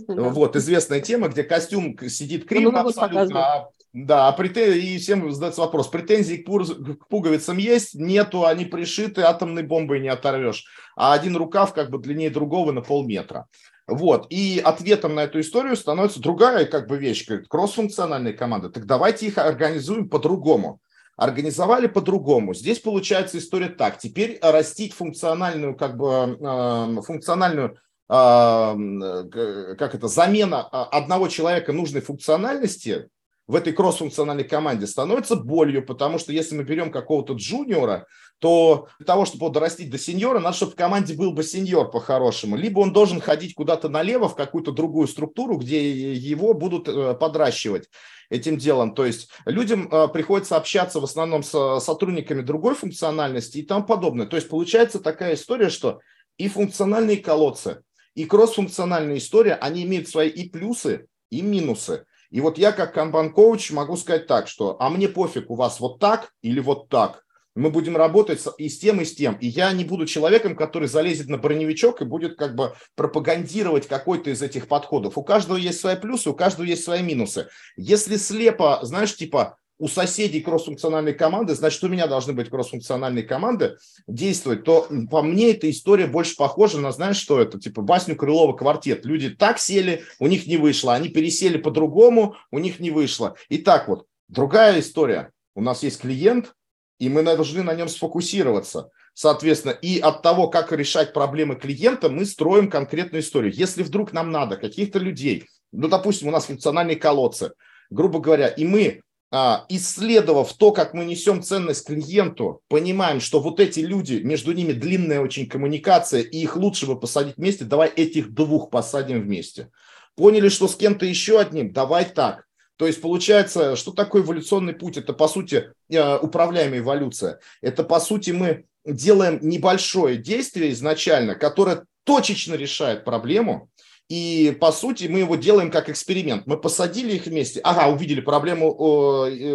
Да. 0.08 0.22
Вот, 0.30 0.56
известная 0.56 1.00
тема, 1.00 1.28
где 1.28 1.42
костюм 1.42 1.96
сидит 2.08 2.46
криво 2.46 2.80
абсолютно, 2.80 3.40
а, 3.40 3.68
да, 3.92 4.28
а 4.28 4.32
претен... 4.32 4.72
и 4.72 4.98
всем 4.98 5.30
задается 5.32 5.60
вопрос, 5.60 5.88
претензии 5.88 6.36
к, 6.36 6.44
пур... 6.46 6.64
к 6.64 7.08
пуговицам 7.08 7.58
есть? 7.58 7.94
Нету, 7.94 8.46
они 8.46 8.64
пришиты, 8.64 9.22
атомной 9.22 9.62
бомбой 9.62 10.00
не 10.00 10.08
оторвешь. 10.08 10.64
А 10.96 11.12
один 11.12 11.36
рукав 11.36 11.72
как 11.74 11.90
бы 11.90 11.98
длиннее 11.98 12.30
другого 12.30 12.72
на 12.72 12.80
полметра. 12.80 13.46
Вот. 13.88 14.26
И 14.28 14.60
ответом 14.62 15.14
на 15.14 15.24
эту 15.24 15.40
историю 15.40 15.74
становится 15.74 16.20
другая 16.20 16.66
как 16.66 16.86
бы 16.86 16.98
вещь, 16.98 17.26
как 17.26 17.48
кроссфункциональные 17.48 18.34
команды. 18.34 18.68
Так 18.68 18.84
давайте 18.84 19.26
их 19.26 19.38
организуем 19.38 20.10
по-другому. 20.10 20.80
Организовали 21.16 21.86
по-другому. 21.86 22.54
Здесь 22.54 22.78
получается 22.78 23.38
история 23.38 23.70
так. 23.70 23.98
Теперь 23.98 24.38
растить 24.42 24.92
функциональную, 24.92 25.74
как 25.74 25.96
бы, 25.96 26.38
э, 26.38 27.02
функциональную 27.02 27.78
э, 28.10 29.74
как 29.78 29.94
это, 29.94 30.06
замена 30.06 30.62
одного 30.62 31.28
человека 31.28 31.72
нужной 31.72 32.02
функциональности 32.02 33.08
в 33.48 33.54
этой 33.54 33.72
кроссфункциональной 33.72 34.44
команде 34.44 34.86
становится 34.86 35.34
болью, 35.34 35.84
потому 35.84 36.18
что 36.18 36.32
если 36.32 36.54
мы 36.54 36.64
берем 36.64 36.92
какого-то 36.92 37.32
джуниора, 37.32 38.06
то 38.38 38.88
для 38.98 39.06
того, 39.06 39.24
чтобы 39.24 39.46
его 39.46 39.48
дорастить 39.52 39.90
до 39.90 39.98
сеньора, 39.98 40.38
надо, 40.38 40.54
чтобы 40.54 40.72
в 40.72 40.76
команде 40.76 41.14
был 41.14 41.32
бы 41.32 41.42
сеньор 41.42 41.90
по-хорошему. 41.90 42.56
Либо 42.56 42.80
он 42.80 42.92
должен 42.92 43.20
ходить 43.20 43.54
куда-то 43.54 43.88
налево 43.88 44.28
в 44.28 44.36
какую-то 44.36 44.70
другую 44.70 45.08
структуру, 45.08 45.56
где 45.56 46.14
его 46.14 46.52
будут 46.52 46.88
э, 46.88 47.14
подращивать 47.14 47.88
этим 48.28 48.58
делом. 48.58 48.94
То 48.94 49.06
есть 49.06 49.30
людям 49.46 49.88
э, 49.90 50.08
приходится 50.08 50.56
общаться 50.56 51.00
в 51.00 51.04
основном 51.04 51.42
с 51.42 51.80
сотрудниками 51.80 52.42
другой 52.42 52.74
функциональности 52.74 53.58
и 53.58 53.62
тому 53.62 53.86
подобное. 53.86 54.26
То 54.26 54.36
есть 54.36 54.50
получается 54.50 55.00
такая 55.00 55.34
история, 55.34 55.70
что 55.70 56.00
и 56.36 56.48
функциональные 56.48 57.16
колодцы, 57.16 57.82
и 58.14 58.26
кроссфункциональная 58.26 59.16
история, 59.16 59.54
они 59.54 59.84
имеют 59.84 60.06
свои 60.06 60.28
и 60.28 60.50
плюсы, 60.50 61.06
и 61.30 61.40
минусы. 61.40 62.04
И 62.30 62.40
вот 62.40 62.58
я 62.58 62.72
как 62.72 62.94
канбан-коуч 62.94 63.72
могу 63.72 63.96
сказать 63.96 64.26
так, 64.26 64.48
что 64.48 64.76
а 64.80 64.90
мне 64.90 65.08
пофиг, 65.08 65.50
у 65.50 65.54
вас 65.54 65.80
вот 65.80 65.98
так 65.98 66.32
или 66.42 66.60
вот 66.60 66.88
так. 66.88 67.24
Мы 67.54 67.70
будем 67.70 67.96
работать 67.96 68.40
и 68.58 68.68
с 68.68 68.78
тем, 68.78 69.00
и 69.00 69.04
с 69.04 69.16
тем. 69.16 69.34
И 69.40 69.48
я 69.48 69.72
не 69.72 69.84
буду 69.84 70.06
человеком, 70.06 70.54
который 70.54 70.86
залезет 70.86 71.28
на 71.28 71.38
броневичок 71.38 72.00
и 72.00 72.04
будет 72.04 72.36
как 72.36 72.54
бы 72.54 72.74
пропагандировать 72.94 73.88
какой-то 73.88 74.30
из 74.30 74.42
этих 74.42 74.68
подходов. 74.68 75.18
У 75.18 75.24
каждого 75.24 75.56
есть 75.56 75.80
свои 75.80 75.96
плюсы, 75.96 76.30
у 76.30 76.34
каждого 76.34 76.66
есть 76.66 76.84
свои 76.84 77.02
минусы. 77.02 77.48
Если 77.76 78.16
слепо, 78.16 78.78
знаешь, 78.82 79.16
типа 79.16 79.56
у 79.78 79.88
соседей 79.88 80.40
кроссфункциональной 80.40 81.14
команды, 81.14 81.54
значит, 81.54 81.82
у 81.84 81.88
меня 81.88 82.06
должны 82.06 82.32
быть 82.32 82.50
кроссфункциональные 82.50 83.24
команды 83.24 83.76
действовать, 84.06 84.64
то 84.64 84.88
по 85.10 85.22
мне 85.22 85.52
эта 85.52 85.70
история 85.70 86.06
больше 86.06 86.36
похожа 86.36 86.80
на, 86.80 86.90
знаешь, 86.90 87.16
что 87.16 87.40
это, 87.40 87.58
типа 87.60 87.82
басню 87.82 88.16
Крылова 88.16 88.56
квартет. 88.56 89.04
Люди 89.04 89.30
так 89.30 89.58
сели, 89.58 90.02
у 90.18 90.26
них 90.26 90.46
не 90.46 90.56
вышло, 90.56 90.94
они 90.94 91.08
пересели 91.08 91.58
по-другому, 91.58 92.36
у 92.50 92.58
них 92.58 92.80
не 92.80 92.90
вышло. 92.90 93.36
И 93.48 93.58
так 93.58 93.88
вот, 93.88 94.06
другая 94.28 94.80
история. 94.80 95.30
У 95.54 95.60
нас 95.60 95.82
есть 95.82 96.00
клиент, 96.00 96.54
и 96.98 97.08
мы 97.08 97.22
должны 97.22 97.62
на 97.62 97.74
нем 97.74 97.88
сфокусироваться. 97.88 98.90
Соответственно, 99.14 99.72
и 99.72 99.98
от 99.98 100.22
того, 100.22 100.48
как 100.48 100.70
решать 100.70 101.12
проблемы 101.12 101.56
клиента, 101.56 102.08
мы 102.08 102.24
строим 102.24 102.70
конкретную 102.70 103.22
историю. 103.22 103.52
Если 103.52 103.82
вдруг 103.82 104.12
нам 104.12 104.30
надо 104.30 104.56
каких-то 104.56 105.00
людей, 105.00 105.44
ну, 105.72 105.88
допустим, 105.88 106.28
у 106.28 106.30
нас 106.30 106.44
функциональные 106.46 106.96
колодцы, 106.96 107.52
грубо 107.90 108.20
говоря, 108.20 108.46
и 108.46 108.64
мы 108.64 109.02
исследовав 109.30 110.54
то, 110.54 110.72
как 110.72 110.94
мы 110.94 111.04
несем 111.04 111.42
ценность 111.42 111.86
клиенту, 111.86 112.62
понимаем, 112.68 113.20
что 113.20 113.40
вот 113.40 113.60
эти 113.60 113.80
люди, 113.80 114.20
между 114.24 114.52
ними 114.52 114.72
длинная 114.72 115.20
очень 115.20 115.46
коммуникация, 115.46 116.22
и 116.22 116.38
их 116.38 116.56
лучше 116.56 116.86
бы 116.86 116.98
посадить 116.98 117.36
вместе, 117.36 117.64
давай 117.64 117.88
этих 117.88 118.32
двух 118.32 118.70
посадим 118.70 119.20
вместе. 119.20 119.70
Поняли, 120.16 120.48
что 120.48 120.66
с 120.66 120.74
кем-то 120.74 121.04
еще 121.04 121.38
одним, 121.38 121.72
давай 121.72 122.06
так. 122.06 122.46
То 122.76 122.86
есть 122.86 123.00
получается, 123.02 123.76
что 123.76 123.92
такое 123.92 124.22
эволюционный 124.22 124.72
путь? 124.72 124.96
Это 124.96 125.12
по 125.12 125.28
сути 125.28 125.72
э, 125.90 126.18
управляемая 126.18 126.78
эволюция. 126.78 127.40
Это 127.60 127.82
по 127.82 128.00
сути 128.00 128.30
мы 128.30 128.64
делаем 128.86 129.40
небольшое 129.42 130.16
действие 130.16 130.70
изначально, 130.70 131.34
которое 131.34 131.84
точечно 132.04 132.54
решает 132.54 133.04
проблему, 133.04 133.68
и, 134.08 134.56
по 134.58 134.72
сути, 134.72 135.06
мы 135.06 135.18
его 135.18 135.36
делаем 135.36 135.70
как 135.70 135.90
эксперимент. 135.90 136.46
Мы 136.46 136.58
посадили 136.58 137.16
их 137.16 137.26
вместе. 137.26 137.60
Ага, 137.60 137.88
увидели, 137.92 138.22
проблему, 138.22 138.72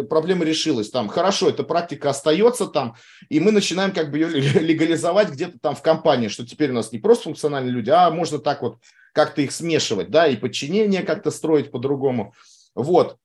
проблема 0.08 0.44
решилась. 0.44 0.90
Там, 0.90 1.08
хорошо, 1.08 1.48
эта 1.48 1.64
практика 1.64 2.10
остается 2.10 2.66
там. 2.66 2.94
И 3.28 3.40
мы 3.40 3.50
начинаем 3.50 3.92
как 3.92 4.12
бы 4.12 4.18
ее 4.18 4.28
легализовать 4.60 5.30
где-то 5.30 5.58
там 5.58 5.74
в 5.74 5.82
компании, 5.82 6.28
что 6.28 6.46
теперь 6.46 6.70
у 6.70 6.74
нас 6.74 6.92
не 6.92 7.00
просто 7.00 7.24
функциональные 7.24 7.72
люди, 7.72 7.90
а 7.90 8.08
можно 8.10 8.38
так 8.38 8.62
вот 8.62 8.78
как-то 9.12 9.42
их 9.42 9.50
смешивать, 9.50 10.10
да, 10.10 10.28
и 10.28 10.36
подчинение 10.36 11.02
как-то 11.02 11.32
строить 11.32 11.72
по-другому. 11.72 12.32
Вот. 12.76 13.16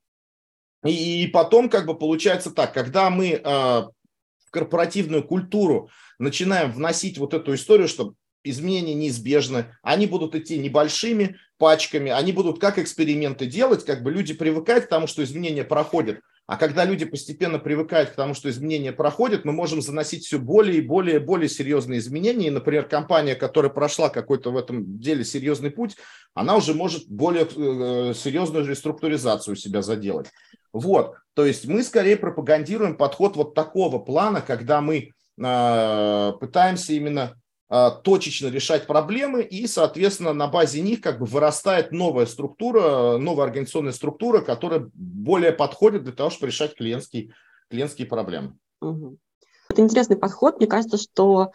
И, 0.84 1.24
и 1.24 1.26
потом 1.28 1.68
как 1.68 1.86
бы 1.86 1.96
получается 1.96 2.50
так, 2.50 2.74
когда 2.74 3.08
мы 3.08 3.32
э, 3.32 3.40
в 3.42 4.50
корпоративную 4.50 5.22
культуру 5.22 5.90
начинаем 6.18 6.72
вносить 6.72 7.18
вот 7.18 7.34
эту 7.34 7.54
историю, 7.54 7.86
что 7.86 8.14
изменения 8.44 8.94
неизбежны, 8.94 9.66
они 9.82 10.06
будут 10.06 10.34
идти 10.34 10.58
небольшими 10.58 11.36
пачками, 11.58 12.10
они 12.10 12.32
будут 12.32 12.58
как 12.58 12.78
эксперименты 12.78 13.46
делать, 13.46 13.84
как 13.84 14.02
бы 14.02 14.10
люди 14.10 14.34
привыкают 14.34 14.86
к 14.86 14.88
тому, 14.88 15.06
что 15.06 15.22
изменения 15.22 15.64
проходят. 15.64 16.20
А 16.50 16.56
когда 16.56 16.84
люди 16.84 17.04
постепенно 17.04 17.60
привыкают 17.60 18.10
к 18.10 18.16
тому, 18.16 18.34
что 18.34 18.50
изменения 18.50 18.90
проходят, 18.90 19.44
мы 19.44 19.52
можем 19.52 19.80
заносить 19.80 20.24
все 20.24 20.36
более 20.36 20.78
и 20.78 20.80
более 20.80 21.20
более 21.20 21.48
серьезные 21.48 22.00
изменения. 22.00 22.48
И, 22.48 22.50
например, 22.50 22.88
компания, 22.88 23.36
которая 23.36 23.70
прошла 23.70 24.08
какой-то 24.08 24.50
в 24.50 24.56
этом 24.56 24.98
деле 24.98 25.24
серьезный 25.24 25.70
путь, 25.70 25.96
она 26.34 26.56
уже 26.56 26.74
может 26.74 27.08
более 27.08 27.44
э, 27.44 28.14
серьезную 28.14 28.66
реструктуризацию 28.66 29.54
себя 29.54 29.80
заделать. 29.80 30.26
Вот, 30.72 31.14
то 31.34 31.46
есть 31.46 31.66
мы 31.66 31.84
скорее 31.84 32.16
пропагандируем 32.16 32.96
подход 32.96 33.36
вот 33.36 33.54
такого 33.54 34.00
плана, 34.00 34.40
когда 34.40 34.80
мы 34.80 35.10
э, 35.38 36.32
пытаемся 36.40 36.94
именно 36.94 37.22
а, 37.22 37.34
точечно 37.70 38.48
решать 38.48 38.88
проблемы, 38.88 39.42
и, 39.42 39.68
соответственно, 39.68 40.32
на 40.32 40.48
базе 40.48 40.80
них 40.80 41.00
как 41.00 41.20
бы 41.20 41.26
вырастает 41.26 41.92
новая 41.92 42.26
структура, 42.26 43.16
новая 43.16 43.46
организационная 43.46 43.92
структура, 43.92 44.40
которая 44.40 44.90
более 44.92 45.52
подходит 45.52 46.02
для 46.02 46.12
того, 46.12 46.30
чтобы 46.30 46.48
решать 46.48 46.74
клиентские, 46.74 47.32
клиентские 47.68 48.08
проблемы. 48.08 48.56
Угу. 48.80 49.18
Это 49.68 49.82
интересный 49.82 50.16
подход. 50.16 50.58
Мне 50.58 50.66
кажется, 50.66 50.96
что 50.98 51.52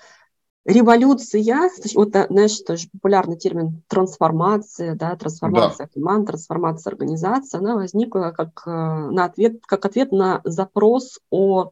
революция, 0.63 1.69
вот, 1.95 2.12
знаешь, 2.12 2.60
тоже 2.60 2.88
популярный 2.93 3.38
термин 3.38 3.84
трансформация, 3.88 4.95
да, 4.95 5.17
трансформация 5.17 5.88
да. 5.88 5.91
команд, 5.93 6.27
трансформация 6.27 6.91
организации, 6.91 7.57
она 7.57 7.75
возникла 7.75 8.34
как, 8.36 8.63
э, 8.65 8.69
на 8.72 9.25
ответ, 9.25 9.62
как 9.65 9.86
ответ 9.86 10.13
на 10.13 10.39
запрос 10.45 11.19
о 11.29 11.72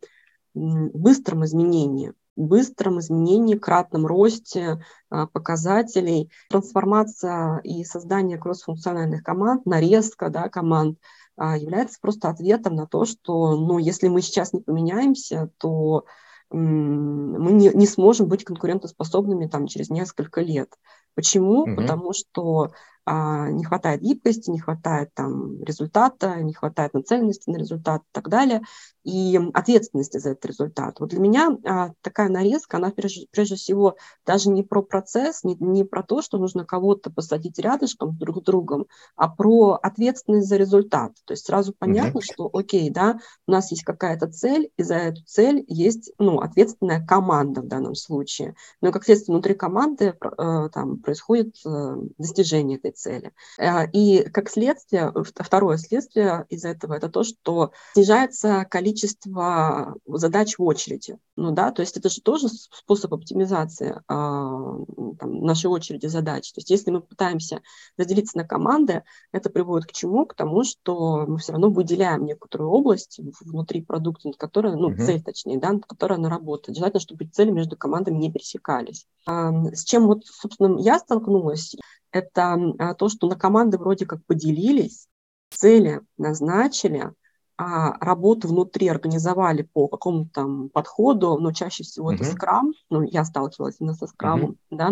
быстром 0.53 1.45
изменении 1.45 2.13
быстром 2.35 2.99
изменении, 2.99 3.55
кратном 3.55 4.05
росте 4.05 4.83
а, 5.09 5.27
показателей. 5.27 6.31
Трансформация 6.49 7.59
и 7.63 7.83
создание 7.83 8.37
кроссфункциональных 8.37 9.23
команд, 9.23 9.65
нарезка 9.65 10.29
да, 10.29 10.49
команд 10.49 10.97
а, 11.37 11.57
является 11.57 11.99
просто 12.01 12.29
ответом 12.29 12.75
на 12.75 12.87
то, 12.87 13.05
что 13.05 13.55
ну, 13.55 13.77
если 13.77 14.07
мы 14.07 14.21
сейчас 14.21 14.53
не 14.53 14.61
поменяемся, 14.61 15.49
то 15.57 16.05
мы 16.49 17.51
не, 17.51 17.69
не 17.69 17.87
сможем 17.87 18.27
быть 18.27 18.43
конкурентоспособными 18.43 19.47
там, 19.47 19.65
через 19.65 19.89
несколько 19.89 20.41
лет. 20.41 20.69
Почему? 21.15 21.63
Угу. 21.63 21.75
Потому 21.75 22.13
что 22.13 22.71
а, 23.05 23.49
не 23.49 23.63
хватает 23.63 24.01
гибкости, 24.01 24.49
не 24.49 24.59
хватает 24.59 25.09
там 25.13 25.61
результата, 25.63 26.41
не 26.41 26.53
хватает 26.53 26.93
нацеленности 26.93 27.49
на 27.49 27.57
результат 27.57 28.01
и 28.01 28.11
так 28.13 28.29
далее, 28.29 28.61
и 29.03 29.39
ответственности 29.53 30.17
за 30.17 30.31
этот 30.31 30.45
результат. 30.45 30.99
Вот 30.99 31.09
для 31.09 31.19
меня 31.19 31.57
а, 31.65 31.91
такая 32.01 32.29
нарезка, 32.29 32.77
она 32.77 32.91
прежде, 32.91 33.27
прежде 33.31 33.55
всего 33.55 33.97
даже 34.25 34.49
не 34.49 34.63
про 34.63 34.81
процесс, 34.81 35.43
не, 35.43 35.55
не 35.59 35.83
про 35.83 36.03
то, 36.03 36.21
что 36.21 36.37
нужно 36.37 36.65
кого-то 36.65 37.11
посадить 37.11 37.59
рядышком 37.59 38.17
друг 38.17 38.37
с 38.37 38.41
другом, 38.41 38.87
а 39.15 39.27
про 39.27 39.73
ответственность 39.81 40.47
за 40.47 40.57
результат. 40.57 41.13
То 41.25 41.33
есть 41.33 41.45
сразу 41.45 41.73
понятно, 41.77 42.19
mm-hmm. 42.19 42.33
что 42.33 42.49
окей, 42.53 42.89
да, 42.89 43.19
у 43.47 43.51
нас 43.51 43.71
есть 43.71 43.83
какая-то 43.83 44.27
цель, 44.27 44.69
и 44.77 44.83
за 44.83 44.95
эту 44.95 45.23
цель 45.25 45.63
есть 45.67 46.11
ну, 46.17 46.39
ответственная 46.39 47.05
команда 47.05 47.61
в 47.61 47.67
данном 47.67 47.95
случае. 47.95 48.55
Но 48.81 48.91
как 48.91 49.03
следствие 49.03 49.33
внутри 49.33 49.53
команды 49.53 50.15
э, 50.21 50.69
там 50.73 50.99
происходит 50.99 51.55
э, 51.65 51.95
достижение 52.17 52.77
этой 52.77 52.91
цели. 52.91 53.31
Э, 53.59 53.89
и 53.91 54.23
как 54.23 54.49
следствие, 54.49 55.13
второе 55.35 55.77
следствие 55.77 56.45
из 56.49 56.63
этого, 56.63 56.93
это 56.93 57.09
то, 57.09 57.23
что 57.23 57.71
снижается 57.93 58.65
количество 58.69 58.92
задач 58.95 60.57
в 60.57 60.63
очереди. 60.63 61.17
Ну 61.35 61.51
да, 61.51 61.71
то 61.71 61.81
есть 61.81 61.97
это 61.97 62.09
же 62.09 62.21
тоже 62.21 62.47
способ 62.49 63.13
оптимизации 63.13 64.01
а, 64.07 64.77
там, 65.19 65.41
нашей 65.41 65.67
очереди 65.67 66.07
задач. 66.07 66.51
То 66.53 66.59
есть 66.59 66.69
если 66.69 66.91
мы 66.91 67.01
пытаемся 67.01 67.61
разделиться 67.97 68.37
на 68.37 68.43
команды, 68.43 69.03
это 69.31 69.49
приводит 69.49 69.87
к 69.87 69.91
чему? 69.91 70.25
К 70.25 70.35
тому, 70.35 70.63
что 70.63 71.25
мы 71.27 71.37
все 71.37 71.53
равно 71.53 71.69
выделяем 71.69 72.25
некоторую 72.25 72.69
область 72.69 73.19
внутри 73.41 73.81
продукта, 73.81 74.27
над 74.27 74.37
которой, 74.37 74.75
ну, 74.75 74.91
uh-huh. 74.91 75.05
цель 75.05 75.23
точнее, 75.23 75.59
да, 75.59 75.71
над 75.71 75.85
которой 75.85 76.17
она 76.17 76.29
работает. 76.29 76.77
Желательно, 76.77 76.99
чтобы 76.99 77.25
цели 77.25 77.51
между 77.51 77.77
командами 77.77 78.17
не 78.17 78.31
пересекались. 78.31 79.07
А, 79.25 79.51
с 79.73 79.83
чем 79.83 80.07
вот, 80.07 80.25
собственно, 80.25 80.79
я 80.79 80.99
столкнулась, 80.99 81.75
это 82.11 82.57
а, 82.79 82.93
то, 82.93 83.09
что 83.09 83.27
на 83.27 83.35
команды 83.35 83.77
вроде 83.77 84.05
как 84.05 84.25
поделились, 84.25 85.07
цели 85.49 86.01
назначили, 86.17 87.13
а 87.57 87.97
работу 88.03 88.47
внутри 88.47 88.87
организовали 88.87 89.61
по 89.61 89.87
какому-то 89.87 90.29
там 90.33 90.69
подходу, 90.69 91.37
но 91.39 91.51
чаще 91.51 91.83
всего 91.83 92.11
uh-huh. 92.11 92.15
это 92.15 92.25
скрам, 92.25 92.73
ну, 92.89 93.03
я 93.03 93.23
сталкивалась 93.25 93.75
именно 93.79 93.93
со 93.93 94.07
скрамом, 94.07 94.57
uh-huh. 94.71 94.77
да, 94.77 94.91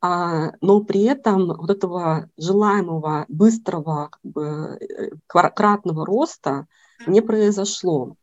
а, 0.00 0.52
но 0.60 0.82
при 0.82 1.02
этом 1.04 1.46
вот 1.46 1.70
этого 1.70 2.28
желаемого 2.36 3.24
быстрого 3.28 4.08
как 4.10 4.20
бы, 4.24 4.78
э, 4.80 5.10
кратного 5.28 6.04
роста 6.04 6.66
не 7.06 7.20
произошло. 7.20 8.16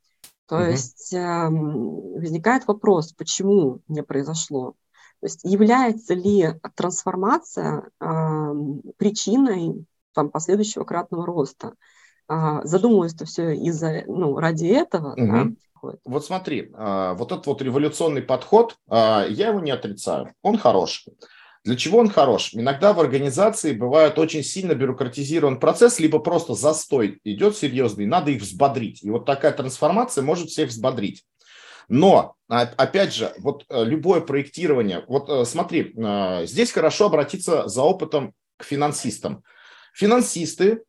То 0.47 0.59
uh-huh. 0.59 0.71
есть 0.71 1.13
э, 1.13 1.49
возникает 1.49 2.67
вопрос, 2.67 3.13
почему 3.13 3.79
не 3.87 4.03
произошло? 4.03 4.73
То 5.21 5.27
есть 5.27 5.41
является 5.43 6.13
ли 6.13 6.59
трансформация 6.75 7.89
э, 7.99 8.53
причиной 8.97 9.85
там, 10.13 10.29
последующего 10.29 10.83
кратного 10.83 11.25
роста? 11.25 11.75
Э, 12.29 12.61
задумывалось 12.63 13.13
это 13.13 13.25
все 13.25 13.51
из-за, 13.53 14.03
ну, 14.07 14.37
ради 14.37 14.67
этого. 14.67 15.13
Угу. 15.13 15.31
Да? 15.31 15.47
Вот 16.05 16.25
смотри, 16.25 16.71
э, 16.73 17.15
вот 17.17 17.31
этот 17.31 17.47
вот 17.47 17.61
революционный 17.61 18.21
подход, 18.21 18.75
э, 18.89 19.25
я 19.29 19.49
его 19.49 19.59
не 19.59 19.71
отрицаю, 19.71 20.33
он 20.41 20.57
хороший. 20.57 21.13
Для 21.63 21.75
чего 21.75 21.99
он 21.99 22.09
хорош? 22.09 22.51
Иногда 22.53 22.93
в 22.93 22.99
организации 22.99 23.73
бывает 23.73 24.17
очень 24.17 24.43
сильно 24.43 24.73
бюрократизирован 24.73 25.59
процесс, 25.59 25.99
либо 25.99 26.19
просто 26.19 26.53
застой 26.53 27.19
идет 27.23 27.57
серьезный, 27.57 28.05
надо 28.05 28.31
их 28.31 28.41
взбодрить. 28.41 29.03
И 29.03 29.09
вот 29.09 29.25
такая 29.25 29.51
трансформация 29.51 30.23
может 30.23 30.49
всех 30.49 30.69
взбодрить. 30.69 31.25
Но, 31.89 32.35
а, 32.47 32.61
опять 32.61 33.13
же, 33.13 33.33
вот 33.39 33.65
э, 33.67 33.83
любое 33.83 34.21
проектирование, 34.21 35.03
вот 35.07 35.27
э, 35.27 35.43
смотри, 35.43 35.95
здесь 36.45 36.71
хорошо 36.71 37.07
обратиться 37.07 37.67
за 37.67 37.81
опытом 37.81 38.33
к 38.57 38.63
финансистам. 38.63 39.43
Финансисты 39.93 40.83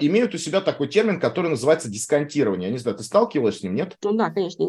имеют 0.00 0.34
у 0.34 0.38
себя 0.38 0.60
такой 0.60 0.88
термин, 0.88 1.18
который 1.18 1.48
называется 1.48 1.88
дисконтирование. 1.88 2.68
Я 2.68 2.72
не 2.72 2.78
знаю, 2.78 2.96
ты 2.96 3.04
сталкивалась 3.04 3.60
с 3.60 3.62
ним, 3.62 3.74
нет? 3.74 3.96
Ну 4.02 4.12
да, 4.12 4.30
конечно. 4.30 4.64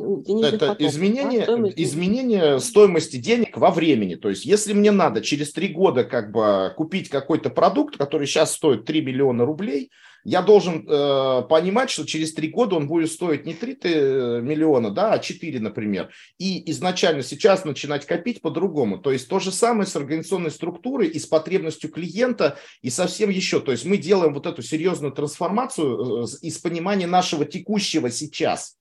Это 0.45 0.67
поток, 0.67 0.81
изменение, 0.81 1.39
да, 1.39 1.45
стоимости. 1.45 1.83
изменение 1.83 2.59
стоимости 2.59 3.17
денег 3.17 3.57
во 3.57 3.71
времени. 3.71 4.15
То 4.15 4.29
есть, 4.29 4.45
если 4.45 4.73
мне 4.73 4.91
надо 4.91 5.21
через 5.21 5.51
три 5.51 5.67
года 5.67 6.03
как 6.03 6.31
бы 6.31 6.73
купить 6.77 7.09
какой-то 7.09 7.49
продукт, 7.49 7.97
который 7.97 8.27
сейчас 8.27 8.53
стоит 8.53 8.85
3 8.85 9.01
миллиона 9.01 9.45
рублей, 9.45 9.91
я 10.23 10.41
должен 10.41 10.87
э, 10.87 11.41
понимать, 11.49 11.89
что 11.89 12.05
через 12.05 12.33
три 12.33 12.49
года 12.49 12.75
он 12.75 12.87
будет 12.87 13.11
стоить 13.11 13.45
не 13.45 13.53
3 13.53 13.77
э, 13.83 14.41
миллиона, 14.41 14.89
да, 14.89 15.13
а 15.13 15.19
4, 15.19 15.59
например. 15.59 16.11
И 16.37 16.69
изначально 16.71 17.23
сейчас 17.23 17.65
начинать 17.65 18.05
копить 18.05 18.41
по-другому. 18.41 18.99
То 18.99 19.11
есть 19.11 19.27
то 19.27 19.39
же 19.39 19.51
самое 19.51 19.87
с 19.87 19.95
организационной 19.95 20.51
структурой 20.51 21.07
и 21.07 21.19
с 21.19 21.25
потребностью 21.25 21.89
клиента 21.91 22.57
и 22.81 22.89
совсем 22.89 23.29
еще. 23.29 23.59
То 23.59 23.71
есть 23.71 23.85
мы 23.85 23.97
делаем 23.97 24.33
вот 24.33 24.45
эту 24.45 24.61
серьезную 24.61 25.11
трансформацию 25.11 26.23
э, 26.23 26.27
из 26.41 26.57
понимания 26.59 27.07
нашего 27.07 27.45
текущего 27.45 28.09
сейчас. 28.09 28.77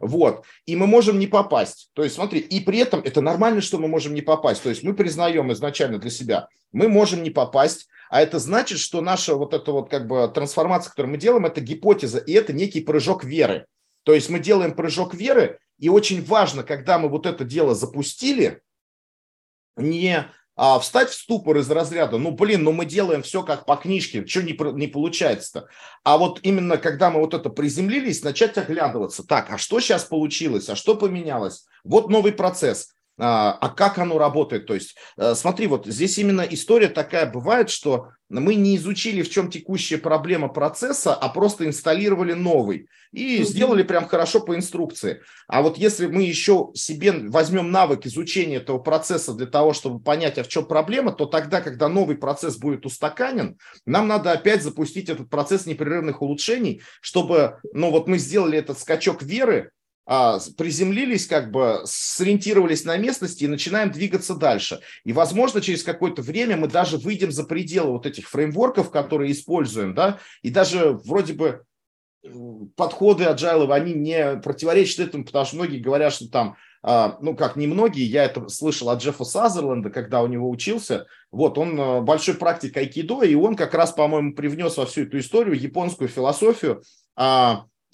Вот. 0.00 0.44
И 0.66 0.76
мы 0.76 0.86
можем 0.86 1.18
не 1.18 1.26
попасть. 1.26 1.90
То 1.94 2.02
есть, 2.02 2.14
смотри, 2.16 2.40
и 2.40 2.60
при 2.60 2.78
этом 2.78 3.00
это 3.00 3.20
нормально, 3.20 3.60
что 3.60 3.78
мы 3.78 3.88
можем 3.88 4.14
не 4.14 4.22
попасть. 4.22 4.62
То 4.62 4.68
есть 4.68 4.82
мы 4.82 4.94
признаем 4.94 5.52
изначально 5.52 5.98
для 5.98 6.10
себя, 6.10 6.48
мы 6.72 6.88
можем 6.88 7.22
не 7.22 7.30
попасть, 7.30 7.88
а 8.08 8.22
это 8.22 8.38
значит, 8.38 8.78
что 8.78 9.00
наша 9.00 9.34
вот 9.34 9.54
эта 9.54 9.72
вот 9.72 9.90
как 9.90 10.06
бы 10.06 10.28
трансформация, 10.28 10.90
которую 10.90 11.12
мы 11.12 11.18
делаем, 11.18 11.46
это 11.46 11.60
гипотеза, 11.60 12.18
и 12.18 12.32
это 12.32 12.52
некий 12.52 12.80
прыжок 12.80 13.24
веры. 13.24 13.66
То 14.04 14.14
есть 14.14 14.30
мы 14.30 14.38
делаем 14.38 14.74
прыжок 14.74 15.14
веры, 15.14 15.58
и 15.78 15.88
очень 15.88 16.24
важно, 16.24 16.62
когда 16.62 16.98
мы 16.98 17.08
вот 17.08 17.26
это 17.26 17.44
дело 17.44 17.74
запустили, 17.74 18.62
не 19.76 20.30
а, 20.56 20.78
встать 20.78 21.10
в 21.10 21.14
ступор 21.14 21.58
из 21.58 21.70
разряда, 21.70 22.16
ну, 22.16 22.30
блин, 22.30 22.64
ну 22.64 22.72
мы 22.72 22.86
делаем 22.86 23.22
все 23.22 23.42
как 23.42 23.66
по 23.66 23.76
книжке, 23.76 24.26
что 24.26 24.42
не, 24.42 24.56
не 24.74 24.86
получается-то. 24.86 25.68
А 26.02 26.16
вот 26.16 26.40
именно 26.42 26.78
когда 26.78 27.10
мы 27.10 27.20
вот 27.20 27.34
это 27.34 27.50
приземлились, 27.50 28.22
начать 28.22 28.56
оглядываться, 28.56 29.22
так, 29.22 29.50
а 29.50 29.58
что 29.58 29.80
сейчас 29.80 30.04
получилось, 30.04 30.68
а 30.70 30.76
что 30.76 30.96
поменялось? 30.96 31.66
Вот 31.84 32.08
новый 32.08 32.32
процесс. 32.32 32.95
А, 33.18 33.52
а 33.52 33.68
как 33.70 33.98
оно 33.98 34.18
работает? 34.18 34.66
То 34.66 34.74
есть, 34.74 34.96
э, 35.16 35.34
смотри, 35.34 35.66
вот 35.66 35.86
здесь 35.86 36.18
именно 36.18 36.42
история 36.42 36.88
такая 36.88 37.30
бывает, 37.30 37.70
что 37.70 38.10
мы 38.28 38.56
не 38.56 38.76
изучили, 38.76 39.22
в 39.22 39.30
чем 39.30 39.50
текущая 39.50 39.98
проблема 39.98 40.48
процесса, 40.48 41.14
а 41.14 41.28
просто 41.28 41.66
инсталлировали 41.66 42.32
новый 42.32 42.88
и 43.12 43.42
сделали 43.44 43.82
прям 43.84 44.06
хорошо 44.06 44.40
по 44.40 44.56
инструкции. 44.56 45.22
А 45.46 45.62
вот 45.62 45.78
если 45.78 46.06
мы 46.06 46.22
еще 46.22 46.70
себе 46.74 47.12
возьмем 47.12 47.70
навык 47.70 48.04
изучения 48.04 48.56
этого 48.56 48.78
процесса 48.78 49.32
для 49.32 49.46
того, 49.46 49.72
чтобы 49.72 50.00
понять, 50.00 50.38
а 50.38 50.42
в 50.42 50.48
чем 50.48 50.66
проблема, 50.66 51.12
то 51.12 51.26
тогда, 51.26 51.60
когда 51.60 51.88
новый 51.88 52.16
процесс 52.16 52.56
будет 52.56 52.84
устаканен, 52.84 53.58
нам 53.86 54.08
надо 54.08 54.32
опять 54.32 54.62
запустить 54.62 55.08
этот 55.08 55.30
процесс 55.30 55.64
непрерывных 55.66 56.20
улучшений, 56.20 56.82
чтобы, 57.00 57.60
ну 57.72 57.90
вот 57.90 58.08
мы 58.08 58.18
сделали 58.18 58.58
этот 58.58 58.78
скачок 58.78 59.22
веры, 59.22 59.70
приземлились, 60.06 61.26
как 61.26 61.50
бы 61.50 61.80
сориентировались 61.84 62.84
на 62.84 62.96
местности 62.96 63.44
и 63.44 63.48
начинаем 63.48 63.90
двигаться 63.90 64.34
дальше. 64.34 64.80
И, 65.04 65.12
возможно, 65.12 65.60
через 65.60 65.82
какое-то 65.82 66.22
время 66.22 66.56
мы 66.56 66.68
даже 66.68 66.96
выйдем 66.96 67.32
за 67.32 67.44
пределы 67.44 67.92
вот 67.92 68.06
этих 68.06 68.28
фреймворков, 68.28 68.90
которые 68.90 69.32
используем, 69.32 69.94
да, 69.94 70.18
и 70.42 70.50
даже 70.50 70.92
вроде 70.92 71.32
бы 71.32 71.64
подходы 72.76 73.24
agile, 73.24 73.72
они 73.72 73.94
не 73.94 74.36
противоречат 74.36 75.08
этому, 75.08 75.24
потому 75.24 75.44
что 75.44 75.56
многие 75.56 75.78
говорят, 75.78 76.12
что 76.12 76.28
там, 76.28 76.56
а, 76.82 77.18
ну 77.20 77.36
как 77.36 77.56
не 77.56 77.66
многие, 77.66 78.04
я 78.04 78.24
это 78.24 78.48
слышал 78.48 78.90
от 78.90 79.02
Джеффа 79.02 79.24
Сазерленда, 79.24 79.90
когда 79.90 80.22
у 80.22 80.26
него 80.26 80.48
учился, 80.50 81.06
вот 81.30 81.58
он 81.58 81.80
а, 81.80 82.00
большой 82.00 82.34
практик 82.34 82.76
айкидо, 82.76 83.22
и 83.22 83.34
он 83.34 83.56
как 83.56 83.74
раз, 83.74 83.92
по-моему, 83.92 84.34
привнес 84.34 84.76
во 84.76 84.86
всю 84.86 85.02
эту 85.02 85.18
историю 85.18 85.58
японскую 85.58 86.08
философию, 86.08 86.82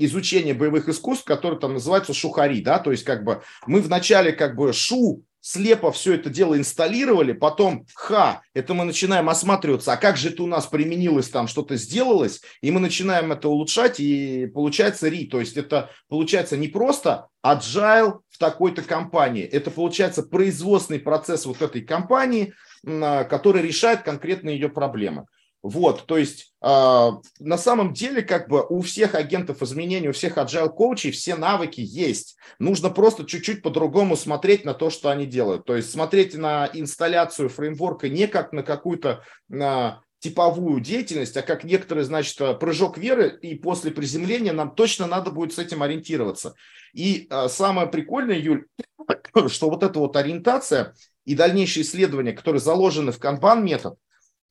изучение 0.05 0.55
боевых 0.55 0.89
искусств, 0.89 1.25
который 1.25 1.59
там 1.59 1.75
называется 1.75 2.15
шухари, 2.15 2.61
да, 2.61 2.79
то 2.79 2.91
есть 2.91 3.05
как 3.05 3.25
бы 3.25 3.43
мы 3.67 3.81
вначале 3.81 4.33
как 4.33 4.57
бы 4.57 4.73
шу 4.73 5.25
слепо 5.43 5.91
все 5.91 6.15
это 6.15 6.31
дело 6.31 6.57
инсталлировали, 6.57 7.33
потом, 7.33 7.85
ха, 7.95 8.43
это 8.55 8.75
мы 8.75 8.85
начинаем 8.85 9.29
осматриваться, 9.29 9.93
а 9.93 9.97
как 9.97 10.17
же 10.17 10.31
это 10.31 10.45
у 10.45 10.47
нас 10.47 10.67
применилось 10.67 11.29
там, 11.29 11.49
что-то 11.49 11.77
сделалось, 11.77 12.41
и 12.63 12.71
мы 12.71 12.81
начинаем 12.81 13.33
это 13.33 13.49
улучшать, 13.49 13.99
и 13.99 14.47
получается 14.47 15.09
ри, 15.09 15.27
то 15.27 15.41
есть 15.41 15.57
это 15.57 15.91
получается 16.09 16.57
не 16.57 16.69
просто 16.69 17.27
agile 17.45 18.21
в 18.31 18.39
такой-то 18.39 18.83
компании, 18.83 19.43
это 19.43 19.71
получается 19.71 20.23
производственный 20.23 21.01
процесс 21.01 21.45
вот 21.45 21.61
этой 21.61 21.83
компании, 21.83 22.55
а, 22.87 23.25
который 23.25 23.63
решает 23.63 24.03
конкретные 24.03 24.57
ее 24.57 24.69
проблемы. 24.69 25.27
Вот, 25.63 26.07
то 26.07 26.19
есть 26.19 26.53
э, 26.61 26.67
на 26.67 27.57
самом 27.57 27.93
деле 27.93 28.23
как 28.23 28.49
бы 28.49 28.67
у 28.69 28.81
всех 28.81 29.15
агентов 29.15 29.63
изменений, 29.63 30.09
у 30.09 30.13
всех 30.13 30.37
agile 30.37 30.69
коучей 30.69 31.13
все 31.13 31.37
навыки 31.37 31.81
есть. 31.81 32.37
Нужно 32.59 32.91
просто 32.91 33.25
чуть-чуть 33.25 33.63
по-другому 33.63 34.17
смотреть 34.17 34.65
на 34.65 34.75
то, 34.75 34.91
что 34.91 35.09
они 35.09 35.25
делают. 35.25 35.65
То 35.65 35.77
есть 35.77 35.93
смотреть 35.93 36.35
на 36.35 36.69
инсталляцию 36.73 37.49
фреймворка 37.49 38.09
не 38.09 38.27
как 38.27 38.53
на 38.53 38.65
какую-то 38.65 39.23
э, 39.53 39.91
типовую 40.19 40.81
деятельность, 40.81 41.37
а 41.37 41.43
как 41.43 41.63
некоторые, 41.63 42.05
значит, 42.05 42.59
прыжок 42.59 42.99
веры, 42.99 43.39
и 43.41 43.55
после 43.55 43.93
приземления 43.93 44.53
нам 44.53 44.75
точно 44.75 45.07
надо 45.07 45.31
будет 45.31 45.53
с 45.53 45.61
этим 45.61 45.85
ориентироваться. 45.85 46.55
И 46.93 47.29
э, 47.31 47.49
самое 47.49 47.87
прикольное, 47.87 48.37
Юль, 48.37 48.67
что 49.47 49.71
вот 49.71 49.85
эта 49.85 50.01
вот 50.01 50.17
ориентация 50.17 50.95
и 51.25 51.37
дальнейшие 51.37 51.85
исследования, 51.85 52.33
которые 52.33 52.61
заложены 52.61 53.13
в 53.13 53.21
канбан 53.21 53.65
метод, 53.65 53.95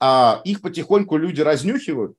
а 0.02 0.42
их 0.44 0.62
потихоньку 0.62 1.16
люди 1.16 1.42
разнюхивают, 1.42 2.18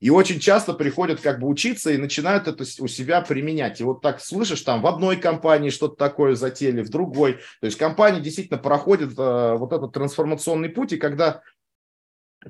и 0.00 0.10
очень 0.10 0.38
часто 0.38 0.74
приходят 0.74 1.20
как 1.20 1.40
бы 1.40 1.48
учиться 1.48 1.90
и 1.90 1.96
начинают 1.96 2.46
это 2.46 2.64
у 2.80 2.88
себя 2.88 3.22
применять. 3.22 3.80
И 3.80 3.84
вот 3.84 4.02
так 4.02 4.20
слышишь, 4.20 4.60
там 4.60 4.82
в 4.82 4.86
одной 4.86 5.16
компании 5.16 5.70
что-то 5.70 5.94
такое 5.94 6.34
затели, 6.34 6.82
в 6.82 6.90
другой. 6.90 7.34
То 7.60 7.66
есть 7.66 7.78
компания 7.78 8.20
действительно 8.20 8.58
проходит 8.58 9.16
э, 9.16 9.54
вот 9.56 9.72
этот 9.72 9.92
трансформационный 9.92 10.68
путь, 10.68 10.92
и 10.92 10.98
когда 10.98 11.40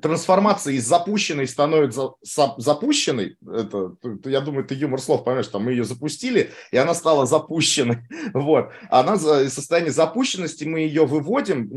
трансформация 0.01 0.73
из 0.73 0.87
запущенной 0.87 1.47
становится 1.47 2.11
запущенной, 2.57 3.37
это, 3.41 3.95
я 4.25 4.41
думаю, 4.41 4.65
это 4.65 4.73
юмор 4.73 4.99
слов, 4.99 5.23
понимаешь, 5.23 5.47
там 5.47 5.63
мы 5.63 5.71
ее 5.71 5.83
запустили, 5.83 6.51
и 6.71 6.77
она 6.77 6.93
стала 6.93 7.25
запущенной, 7.25 7.99
вот, 8.33 8.71
она 8.89 9.13
из 9.15 9.53
состояния 9.53 9.91
запущенности, 9.91 10.63
мы 10.63 10.81
ее 10.81 11.05
выводим, 11.05 11.69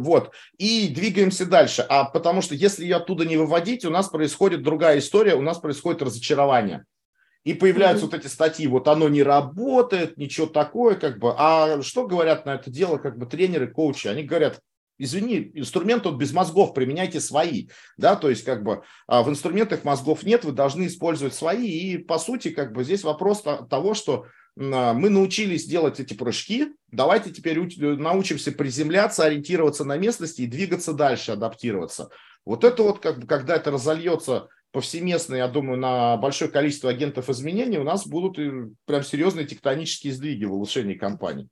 вот, 0.00 0.32
и 0.58 0.88
двигаемся 0.88 1.46
дальше, 1.46 1.84
а 1.88 2.04
потому 2.04 2.42
что 2.42 2.54
если 2.54 2.84
ее 2.84 2.96
оттуда 2.96 3.24
не 3.24 3.36
выводить, 3.36 3.84
у 3.84 3.90
нас 3.90 4.08
происходит 4.08 4.62
другая 4.62 4.98
история, 4.98 5.34
у 5.34 5.42
нас 5.42 5.58
происходит 5.58 6.02
разочарование, 6.02 6.84
и 7.44 7.54
появляются 7.54 8.06
mm-hmm. 8.06 8.10
вот 8.10 8.20
эти 8.20 8.26
статьи, 8.28 8.66
вот 8.66 8.88
оно 8.88 9.08
не 9.08 9.22
работает, 9.22 10.16
ничего 10.16 10.46
такое, 10.46 10.94
как 10.94 11.18
бы, 11.18 11.34
а 11.36 11.82
что 11.82 12.06
говорят 12.06 12.46
на 12.46 12.54
это 12.54 12.70
дело, 12.70 12.98
как 12.98 13.18
бы 13.18 13.26
тренеры, 13.26 13.68
коучи, 13.68 14.06
они 14.08 14.22
говорят, 14.22 14.60
извини, 14.98 15.50
инструмент 15.54 16.06
он 16.06 16.18
без 16.18 16.32
мозгов, 16.32 16.74
применяйте 16.74 17.20
свои, 17.20 17.68
да, 17.96 18.16
то 18.16 18.30
есть 18.30 18.44
как 18.44 18.62
бы 18.62 18.82
а 19.06 19.22
в 19.22 19.28
инструментах 19.28 19.84
мозгов 19.84 20.22
нет, 20.22 20.44
вы 20.44 20.52
должны 20.52 20.86
использовать 20.86 21.34
свои, 21.34 21.66
и 21.68 21.98
по 21.98 22.18
сути 22.18 22.50
как 22.50 22.72
бы 22.72 22.84
здесь 22.84 23.04
вопрос 23.04 23.42
того, 23.42 23.94
что 23.94 24.26
а, 24.58 24.92
мы 24.92 25.08
научились 25.10 25.66
делать 25.66 26.00
эти 26.00 26.14
прыжки, 26.14 26.72
давайте 26.90 27.30
теперь 27.30 27.58
научимся 27.78 28.52
приземляться, 28.52 29.24
ориентироваться 29.24 29.84
на 29.84 29.96
местности 29.96 30.42
и 30.42 30.46
двигаться 30.46 30.92
дальше, 30.92 31.32
адаптироваться. 31.32 32.10
Вот 32.44 32.64
это 32.64 32.82
вот, 32.82 32.98
как 32.98 33.20
бы, 33.20 33.26
когда 33.26 33.56
это 33.56 33.70
разольется 33.70 34.48
повсеместно, 34.72 35.34
я 35.34 35.48
думаю, 35.48 35.78
на 35.78 36.16
большое 36.16 36.50
количество 36.50 36.90
агентов 36.90 37.28
изменений, 37.28 37.78
у 37.78 37.84
нас 37.84 38.06
будут 38.06 38.36
прям 38.86 39.02
серьезные 39.04 39.46
тектонические 39.46 40.12
сдвиги 40.12 40.44
в 40.44 40.54
улучшении 40.54 40.94
компании. 40.94 41.48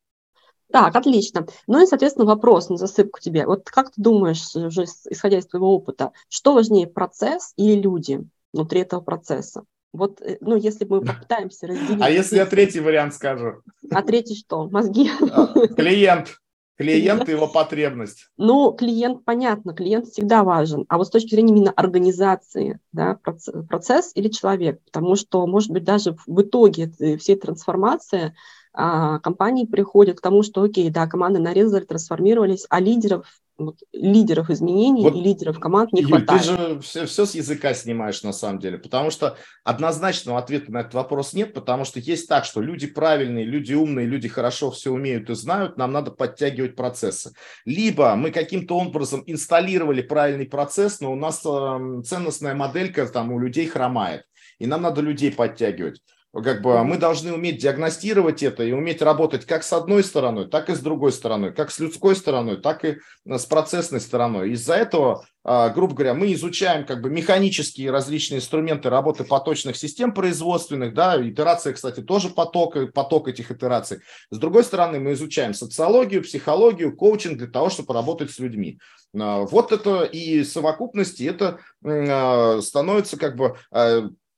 Так, 0.72 0.94
отлично. 0.94 1.46
Ну 1.66 1.82
и, 1.82 1.86
соответственно, 1.86 2.26
вопрос 2.26 2.68
на 2.68 2.76
засыпку 2.76 3.20
тебе. 3.20 3.46
Вот 3.46 3.68
как 3.70 3.90
ты 3.92 4.00
думаешь, 4.00 4.54
уже 4.54 4.84
исходя 5.08 5.38
из 5.38 5.46
твоего 5.46 5.74
опыта, 5.74 6.12
что 6.28 6.54
важнее, 6.54 6.86
процесс 6.86 7.52
или 7.56 7.80
люди 7.80 8.22
внутри 8.52 8.80
этого 8.80 9.00
процесса? 9.00 9.64
Вот, 9.92 10.20
э, 10.20 10.38
ну, 10.40 10.56
если 10.56 10.84
мы 10.84 11.00
попытаемся 11.00 11.66
разделить... 11.66 12.00
А 12.00 12.10
если 12.10 12.36
я 12.36 12.46
третий 12.46 12.80
вариант 12.80 13.14
скажу? 13.14 13.62
А 13.90 14.02
третий 14.02 14.36
что? 14.36 14.68
Мозги? 14.68 15.10
А, 15.32 15.46
клиент. 15.68 16.36
Клиент 16.76 17.28
и 17.28 17.32
его 17.32 17.46
потребность. 17.46 18.30
Ну, 18.38 18.72
клиент, 18.72 19.24
понятно, 19.26 19.74
клиент 19.74 20.06
всегда 20.06 20.44
важен. 20.44 20.86
А 20.88 20.96
вот 20.96 21.08
с 21.08 21.10
точки 21.10 21.34
зрения 21.34 21.52
именно 21.52 21.72
организации, 21.72 22.80
да, 22.92 23.18
процесс, 23.22 23.54
процесс 23.68 24.12
или 24.14 24.28
человек, 24.28 24.80
потому 24.86 25.14
что, 25.14 25.46
может 25.46 25.70
быть, 25.72 25.84
даже 25.84 26.16
в 26.26 26.40
итоге 26.40 26.90
всей 27.18 27.36
трансформации 27.36 28.34
компании 28.72 29.66
приходят 29.66 30.18
к 30.18 30.22
тому, 30.22 30.42
что 30.42 30.62
окей, 30.62 30.90
да, 30.90 31.06
команды 31.06 31.40
нарезали, 31.40 31.84
трансформировались, 31.84 32.66
а 32.68 32.80
лидеров 32.80 33.26
вот, 33.60 33.76
лидеров 33.92 34.50
изменений 34.50 35.02
вот, 35.02 35.14
и 35.14 35.20
лидеров 35.20 35.60
команд 35.60 35.92
не 35.92 36.00
Юль, 36.00 36.24
хватает. 36.24 36.42
Ты 36.42 36.48
же 36.48 36.80
все, 36.80 37.06
все 37.06 37.26
с 37.26 37.34
языка 37.34 37.74
снимаешь 37.74 38.22
на 38.22 38.32
самом 38.32 38.58
деле, 38.58 38.78
потому 38.78 39.10
что 39.10 39.36
однозначного 39.64 40.38
ответа 40.38 40.72
на 40.72 40.80
этот 40.80 40.94
вопрос 40.94 41.34
нет, 41.34 41.52
потому 41.52 41.84
что 41.84 42.00
есть 42.00 42.28
так, 42.28 42.44
что 42.44 42.60
люди 42.60 42.86
правильные, 42.86 43.44
люди 43.44 43.74
умные, 43.74 44.06
люди 44.06 44.28
хорошо 44.28 44.70
все 44.70 44.90
умеют 44.90 45.28
и 45.30 45.34
знают, 45.34 45.76
нам 45.76 45.92
надо 45.92 46.10
подтягивать 46.10 46.74
процессы. 46.74 47.32
Либо 47.64 48.14
мы 48.16 48.30
каким-то 48.30 48.78
образом 48.78 49.22
инсталлировали 49.26 50.00
правильный 50.00 50.46
процесс, 50.46 51.00
но 51.00 51.12
у 51.12 51.16
нас 51.16 51.42
э, 51.44 52.02
ценностная 52.04 52.54
моделька 52.54 53.06
там 53.06 53.30
у 53.32 53.38
людей 53.38 53.66
хромает, 53.66 54.24
и 54.58 54.66
нам 54.66 54.82
надо 54.82 55.02
людей 55.02 55.32
подтягивать 55.32 56.00
как 56.32 56.62
бы 56.62 56.84
мы 56.84 56.96
должны 56.96 57.32
уметь 57.32 57.60
диагностировать 57.60 58.42
это 58.42 58.62
и 58.62 58.72
уметь 58.72 59.02
работать 59.02 59.46
как 59.46 59.64
с 59.64 59.72
одной 59.72 60.04
стороной, 60.04 60.48
так 60.48 60.70
и 60.70 60.74
с 60.74 60.78
другой 60.78 61.10
стороной, 61.10 61.52
как 61.52 61.72
с 61.72 61.80
людской 61.80 62.14
стороной, 62.14 62.56
так 62.56 62.84
и 62.84 62.98
э, 63.26 63.38
с 63.38 63.46
процессной 63.46 64.00
стороной. 64.00 64.52
Из-за 64.52 64.74
этого, 64.74 65.24
а, 65.42 65.70
грубо 65.70 65.94
говоря, 65.94 66.14
мы 66.14 66.32
изучаем 66.34 66.86
как 66.86 67.02
бы 67.02 67.10
механические 67.10 67.90
различные 67.90 68.38
инструменты 68.38 68.90
работы 68.90 69.24
поточных 69.24 69.76
систем 69.76 70.12
производственных, 70.14 70.94
да, 70.94 71.20
итерация, 71.20 71.72
кстати, 71.72 72.00
тоже 72.00 72.28
поток, 72.28 72.76
поток 72.94 73.26
этих 73.26 73.50
итераций. 73.50 73.98
С 74.30 74.38
другой 74.38 74.62
стороны, 74.62 75.00
мы 75.00 75.14
изучаем 75.14 75.52
социологию, 75.52 76.22
психологию, 76.22 76.96
коучинг 76.96 77.38
для 77.38 77.48
того, 77.48 77.70
чтобы 77.70 77.92
работать 77.92 78.30
с 78.30 78.38
людьми. 78.38 78.78
А, 79.18 79.40
вот 79.40 79.72
это 79.72 80.04
и 80.04 80.44
совокупности, 80.44 81.24
это 81.24 81.58
а, 81.84 82.60
становится 82.62 83.16
как 83.16 83.34
бы 83.34 83.56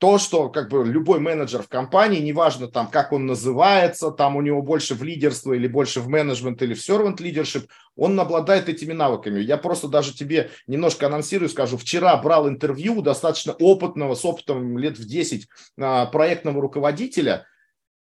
то, 0.02 0.18
что 0.18 0.48
как 0.48 0.68
бы 0.68 0.84
любой 0.84 1.20
менеджер 1.20 1.62
в 1.62 1.68
компании, 1.68 2.18
неважно 2.18 2.66
там, 2.66 2.88
как 2.88 3.12
он 3.12 3.24
называется, 3.26 4.10
там 4.10 4.34
у 4.34 4.42
него 4.42 4.60
больше 4.60 4.96
в 4.96 5.04
лидерство 5.04 5.52
или 5.52 5.68
больше 5.68 6.00
в 6.00 6.08
менеджмент 6.08 6.60
или 6.60 6.74
в 6.74 6.78
servant 6.78 7.18
leadership, 7.18 7.68
он 7.94 8.18
обладает 8.18 8.68
этими 8.68 8.92
навыками. 8.92 9.38
Я 9.38 9.58
просто 9.58 9.86
даже 9.86 10.12
тебе 10.12 10.50
немножко 10.66 11.06
анонсирую, 11.06 11.48
скажу, 11.48 11.76
вчера 11.76 12.16
брал 12.16 12.48
интервью 12.48 13.00
достаточно 13.00 13.52
опытного, 13.52 14.16
с 14.16 14.24
опытом 14.24 14.76
лет 14.76 14.98
в 14.98 15.06
10 15.06 15.46
а, 15.78 16.06
проектного 16.06 16.60
руководителя, 16.60 17.46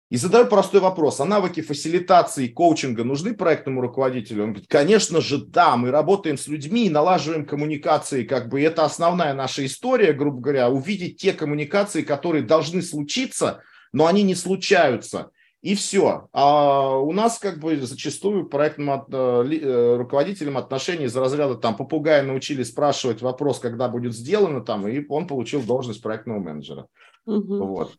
И 0.10 0.18
задаю 0.18 0.48
простой 0.48 0.82
вопрос, 0.82 1.20
а 1.20 1.26
навыки 1.26 1.62
фасилитации 1.62 2.46
и 2.46 2.50
коучинга 2.50 3.04
нужны 3.04 3.36
проектному 3.36 3.80
руководителю? 3.80 4.44
Он 4.44 4.50
говорит, 4.54 4.68
конечно 4.68 5.22
же, 5.22 5.38
да, 5.38 5.78
мы 5.78 5.92
работаем 5.92 6.36
с 6.36 6.48
людьми, 6.48 6.90
налаживаем 6.90 7.46
коммуникации, 7.46 8.24
как 8.24 8.50
бы 8.50 8.60
это 8.60 8.86
основная 8.86 9.36
наша 9.36 9.64
история, 9.66 10.14
грубо 10.14 10.42
говоря, 10.42 10.70
увидеть 10.70 11.18
те 11.18 11.32
коммуникации, 11.32 12.02
которые 12.02 12.44
должны 12.44 12.82
случиться, 12.82 13.62
но 13.94 14.08
они 14.08 14.24
не 14.24 14.34
случаются. 14.34 15.30
И 15.62 15.76
все. 15.76 16.30
А 16.32 16.98
у 16.98 17.12
нас 17.12 17.38
как 17.38 17.60
бы 17.60 17.76
зачастую 17.78 18.48
проектным 18.48 18.92
от, 18.92 19.14
э, 19.14 19.60
э, 19.62 19.98
руководителям 19.98 20.58
отношений 20.58 21.06
из 21.06 21.16
разряда 21.16 21.56
там 21.56 21.76
попугая 21.76 22.24
научили 22.24 22.64
спрашивать 22.64 23.22
вопрос, 23.22 23.60
когда 23.60 23.90
будет 23.90 24.16
сделано 24.16 24.62
там, 24.62 24.88
и 24.88 25.06
он 25.08 25.28
получил 25.28 25.62
должность 25.62 26.02
проектного 26.02 26.40
менеджера. 26.40 26.88
Угу. 27.26 27.66
Вот. 27.66 27.94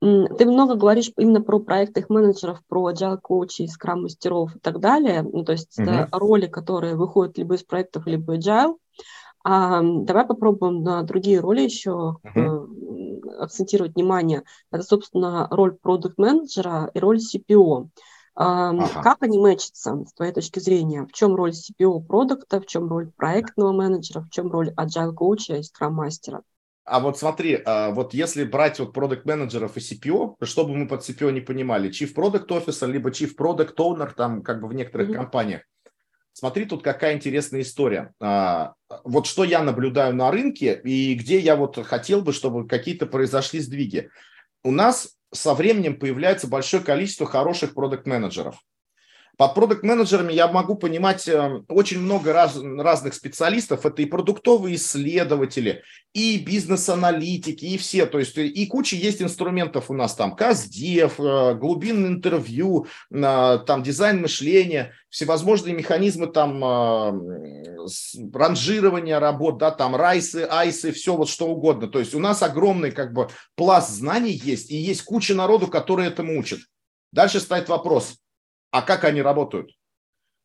Ты 0.00 0.46
много 0.46 0.76
говоришь 0.76 1.12
именно 1.18 1.42
про 1.42 1.60
проектных 1.60 2.08
менеджеров, 2.08 2.62
про 2.66 2.90
agile 2.90 3.18
коучей, 3.20 3.68
скрам-мастеров 3.68 4.56
и 4.56 4.58
так 4.58 4.80
далее. 4.80 5.22
Ну, 5.22 5.44
то 5.44 5.52
есть 5.52 5.78
угу. 5.78 5.90
это 5.90 6.08
роли, 6.12 6.46
которые 6.46 6.96
выходят 6.96 7.36
либо 7.36 7.54
из 7.54 7.64
проектов, 7.64 8.06
либо 8.06 8.38
agile. 8.38 8.76
А, 9.44 9.80
давай 9.82 10.26
попробуем 10.26 10.82
на 10.82 11.02
другие 11.02 11.40
роли 11.40 11.62
еще 11.62 12.16
угу. 12.22 13.22
акцентировать 13.38 13.94
внимание. 13.94 14.42
Это, 14.70 14.82
собственно, 14.84 15.48
роль 15.50 15.76
продукт-менеджера 15.76 16.90
и 16.94 16.98
роль 16.98 17.18
CPO. 17.18 17.88
Ага. 18.34 19.02
Как 19.02 19.22
они 19.22 19.38
мэчатся, 19.38 20.02
с 20.06 20.14
твоей 20.14 20.32
точки 20.32 20.60
зрения? 20.60 21.04
В 21.04 21.12
чем 21.12 21.34
роль 21.34 21.50
CPO 21.50 22.02
продукта, 22.06 22.60
в 22.60 22.66
чем 22.66 22.88
роль 22.88 23.10
проектного 23.10 23.72
менеджера, 23.72 24.22
в 24.22 24.30
чем 24.30 24.50
роль 24.50 24.72
agile 24.78 25.12
коуча 25.12 25.56
и 25.56 25.62
скрам-мастера? 25.62 26.42
А 26.90 26.98
вот 26.98 27.16
смотри, 27.16 27.62
а, 27.64 27.92
вот 27.92 28.14
если 28.14 28.42
брать 28.42 28.80
вот 28.80 28.92
продукт 28.92 29.24
менеджеров 29.24 29.76
и 29.76 29.80
CPO, 29.80 30.34
чтобы 30.42 30.74
мы 30.74 30.88
под 30.88 31.08
CPO 31.08 31.30
не 31.30 31.40
понимали, 31.40 31.88
Chief 31.88 32.12
Product 32.12 32.48
Officer, 32.48 32.90
либо 32.90 33.10
Chief 33.10 33.30
Product 33.36 33.76
Owner, 33.76 34.12
там 34.12 34.42
как 34.42 34.60
бы 34.60 34.66
в 34.66 34.74
некоторых 34.74 35.08
mm-hmm. 35.08 35.14
компаниях. 35.14 35.62
Смотри, 36.32 36.64
тут 36.64 36.82
какая 36.82 37.14
интересная 37.14 37.60
история. 37.60 38.12
А, 38.20 38.74
вот 39.04 39.28
что 39.28 39.44
я 39.44 39.62
наблюдаю 39.62 40.16
на 40.16 40.32
рынке 40.32 40.80
и 40.82 41.14
где 41.14 41.38
я 41.38 41.54
вот 41.54 41.78
хотел 41.86 42.22
бы, 42.22 42.32
чтобы 42.32 42.66
какие-то 42.66 43.06
произошли 43.06 43.60
сдвиги. 43.60 44.10
У 44.64 44.72
нас 44.72 45.16
со 45.32 45.54
временем 45.54 45.96
появляется 45.96 46.48
большое 46.48 46.82
количество 46.82 47.24
хороших 47.24 47.74
продукт 47.74 48.04
менеджеров 48.04 48.56
под 49.40 49.54
продукт-менеджерами 49.54 50.34
я 50.34 50.48
могу 50.48 50.74
понимать 50.74 51.26
э, 51.26 51.62
очень 51.68 52.00
много 52.00 52.34
раз, 52.34 52.58
разных 52.62 53.14
специалистов. 53.14 53.86
Это 53.86 54.02
и 54.02 54.04
продуктовые 54.04 54.76
исследователи, 54.76 55.82
и 56.12 56.36
бизнес-аналитики, 56.36 57.64
и 57.64 57.78
все. 57.78 58.04
То 58.04 58.18
есть 58.18 58.36
и 58.36 58.66
куча 58.66 58.96
есть 58.96 59.22
инструментов 59.22 59.90
у 59.90 59.94
нас 59.94 60.14
там. 60.14 60.36
CustDev, 60.36 61.18
э, 61.18 61.54
глубинное 61.54 62.10
интервью, 62.10 62.86
э, 63.10 63.58
там 63.66 63.82
дизайн 63.82 64.20
мышления, 64.20 64.92
всевозможные 65.08 65.74
механизмы 65.74 66.26
там 66.26 66.62
ранжирования 68.34 69.18
работ, 69.18 69.56
да, 69.56 69.70
там 69.70 69.96
RICE 69.96 70.29
ы, 70.29 70.46
ICE 70.50 70.75
ы, 70.75 70.92
все 70.92 71.16
вот 71.16 71.30
что 71.30 71.46
угодно. 71.48 71.88
То 71.88 71.98
есть 71.98 72.14
у 72.14 72.18
нас 72.18 72.42
огромный 72.42 72.90
как 72.90 73.14
бы 73.14 73.30
пласт 73.54 73.90
знаний 73.90 74.38
есть, 74.44 74.70
и 74.70 74.76
есть 74.76 75.00
куча 75.00 75.34
народу, 75.34 75.66
которые 75.68 76.08
этому 76.10 76.38
учат. 76.38 76.60
Дальше 77.10 77.40
стоит 77.40 77.70
вопрос, 77.70 78.20
а 78.70 78.82
как 78.82 79.04
они 79.04 79.22
работают. 79.22 79.70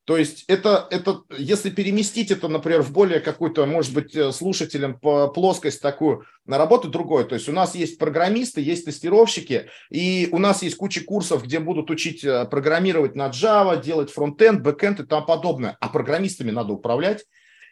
То 0.05 0.17
есть 0.17 0.45
это, 0.47 0.87
это, 0.91 1.23
если 1.35 1.71
переместить 1.71 2.29
это, 2.29 2.47
например, 2.47 2.83
в 2.83 2.91
более 2.91 3.19
какую-то, 3.19 3.65
может 3.65 3.91
быть, 3.91 4.15
э, 4.15 4.31
слушателям 4.31 4.99
по 4.99 5.27
плоскость 5.29 5.81
такую 5.81 6.25
на 6.45 6.59
работу 6.59 6.89
другой. 6.89 7.23
То 7.25 7.33
есть 7.33 7.49
у 7.49 7.51
нас 7.51 7.73
есть 7.73 7.97
программисты, 7.97 8.61
есть 8.61 8.85
тестировщики, 8.85 9.67
и 9.89 10.29
у 10.31 10.37
нас 10.37 10.61
есть 10.61 10.77
куча 10.77 11.03
курсов, 11.03 11.43
где 11.43 11.59
будут 11.59 11.89
учить 11.89 12.23
э, 12.23 12.45
программировать 12.45 13.15
на 13.15 13.29
Java, 13.29 13.81
делать 13.81 14.11
frontend, 14.11 14.61
backend 14.61 14.99
и 14.99 15.05
тому 15.07 15.25
подобное. 15.25 15.75
А 15.79 15.89
программистами 15.89 16.51
надо 16.51 16.73
управлять. 16.73 17.25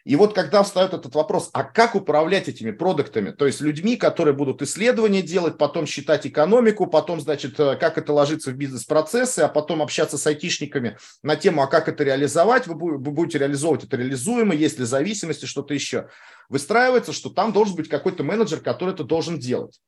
И 0.04 0.16
вот 0.16 0.34
когда 0.34 0.62
встает 0.62 0.92
этот 0.92 1.14
вопрос, 1.14 1.48
а 1.54 1.64
как 1.64 1.94
управлять 1.94 2.46
этими 2.46 2.72
продуктами, 2.72 3.30
то 3.30 3.46
есть 3.46 3.62
людьми, 3.62 3.96
которые 3.96 4.34
будут 4.34 4.60
исследования 4.60 5.22
делать, 5.22 5.56
потом 5.56 5.86
считать 5.86 6.26
экономику, 6.26 6.86
потом, 6.86 7.20
значит, 7.20 7.58
э, 7.58 7.76
как 7.76 7.96
это 7.96 8.12
ложится 8.12 8.50
в 8.50 8.54
бизнес-процессы, 8.54 9.40
а 9.40 9.48
потом 9.48 9.80
общаться 9.80 10.18
с 10.18 10.26
айтишниками 10.26 10.98
на 11.22 11.36
тему, 11.36 11.62
а 11.62 11.66
как 11.66 11.88
это 11.88 12.04
реализовать, 12.04 12.66
вы 12.66 12.98
будете 12.98 13.38
реализовывать 13.38 13.84
это 13.84 13.96
реализуемо, 13.96 14.54
есть 14.54 14.78
ли 14.78 14.84
зависимости, 14.84 15.46
что-то 15.46 15.72
еще. 15.72 16.08
Выстраивается, 16.50 17.14
что 17.14 17.30
там 17.30 17.52
должен 17.52 17.74
быть 17.74 17.88
какой-то 17.88 18.24
менеджер, 18.24 18.60
который 18.60 18.92
это 18.92 19.04
должен 19.04 19.38
делать. 19.38 19.80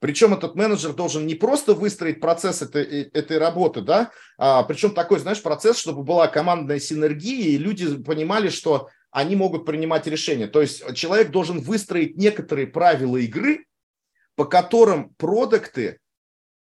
Причем 0.00 0.34
этот 0.34 0.54
менеджер 0.54 0.92
должен 0.92 1.26
не 1.26 1.34
просто 1.34 1.74
выстроить 1.74 2.20
процесс 2.20 2.60
этой, 2.60 2.82
э, 2.82 3.10
этой 3.14 3.38
работы, 3.38 3.80
да, 3.80 4.10
а, 4.36 4.64
причем 4.64 4.90
такой, 4.90 5.18
знаешь, 5.18 5.40
процесс, 5.40 5.78
чтобы 5.78 6.02
была 6.02 6.26
командная 6.26 6.78
синергия, 6.78 7.50
и 7.50 7.56
люди 7.56 8.02
понимали, 8.02 8.50
что 8.50 8.90
они 9.12 9.36
могут 9.36 9.66
принимать 9.66 10.06
решения. 10.06 10.48
То 10.48 10.62
есть 10.62 10.82
человек 10.94 11.30
должен 11.30 11.60
выстроить 11.60 12.16
некоторые 12.16 12.66
правила 12.66 13.18
игры, 13.18 13.66
по 14.34 14.46
которым 14.46 15.10
продукты 15.14 16.00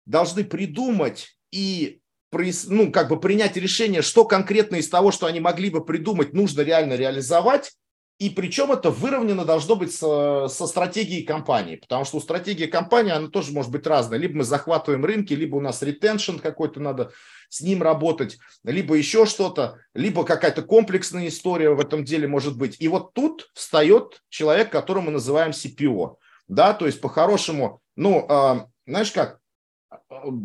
должны 0.04 0.44
придумать 0.44 1.38
и 1.52 2.00
ну, 2.32 2.92
как 2.92 3.08
бы 3.08 3.18
принять 3.18 3.56
решение, 3.56 4.02
что 4.02 4.24
конкретно 4.24 4.76
из 4.76 4.88
того, 4.88 5.10
что 5.10 5.26
они 5.26 5.40
могли 5.40 5.70
бы 5.70 5.84
придумать, 5.84 6.32
нужно 6.32 6.60
реально 6.60 6.94
реализовать, 6.94 7.72
и 8.20 8.28
причем 8.28 8.70
это 8.70 8.90
выровнено 8.90 9.46
должно 9.46 9.76
быть 9.76 9.94
со, 9.94 10.46
со 10.46 10.66
стратегией 10.66 11.22
компании, 11.22 11.76
потому 11.76 12.04
что 12.04 12.18
у 12.18 12.20
стратегии 12.20 12.66
компании 12.66 13.12
она 13.12 13.28
тоже 13.28 13.50
может 13.50 13.72
быть 13.72 13.86
разная. 13.86 14.18
Либо 14.18 14.36
мы 14.36 14.44
захватываем 14.44 15.06
рынки, 15.06 15.32
либо 15.32 15.56
у 15.56 15.60
нас 15.60 15.80
ретеншн 15.80 16.36
какой-то 16.36 16.80
надо 16.80 17.12
с 17.48 17.62
ним 17.62 17.82
работать, 17.82 18.36
либо 18.62 18.94
еще 18.94 19.24
что-то, 19.24 19.78
либо 19.94 20.24
какая-то 20.24 20.60
комплексная 20.60 21.28
история 21.28 21.70
в 21.70 21.80
этом 21.80 22.04
деле 22.04 22.28
может 22.28 22.58
быть. 22.58 22.76
И 22.78 22.88
вот 22.88 23.14
тут 23.14 23.50
встает 23.54 24.22
человек, 24.28 24.70
которого 24.70 25.04
мы 25.04 25.12
называем 25.12 25.52
CPO. 25.52 26.16
Да, 26.46 26.74
то 26.74 26.84
есть 26.84 27.00
по-хорошему, 27.00 27.80
ну, 27.96 28.26
э, 28.28 28.66
знаешь 28.86 29.12
как, 29.12 29.39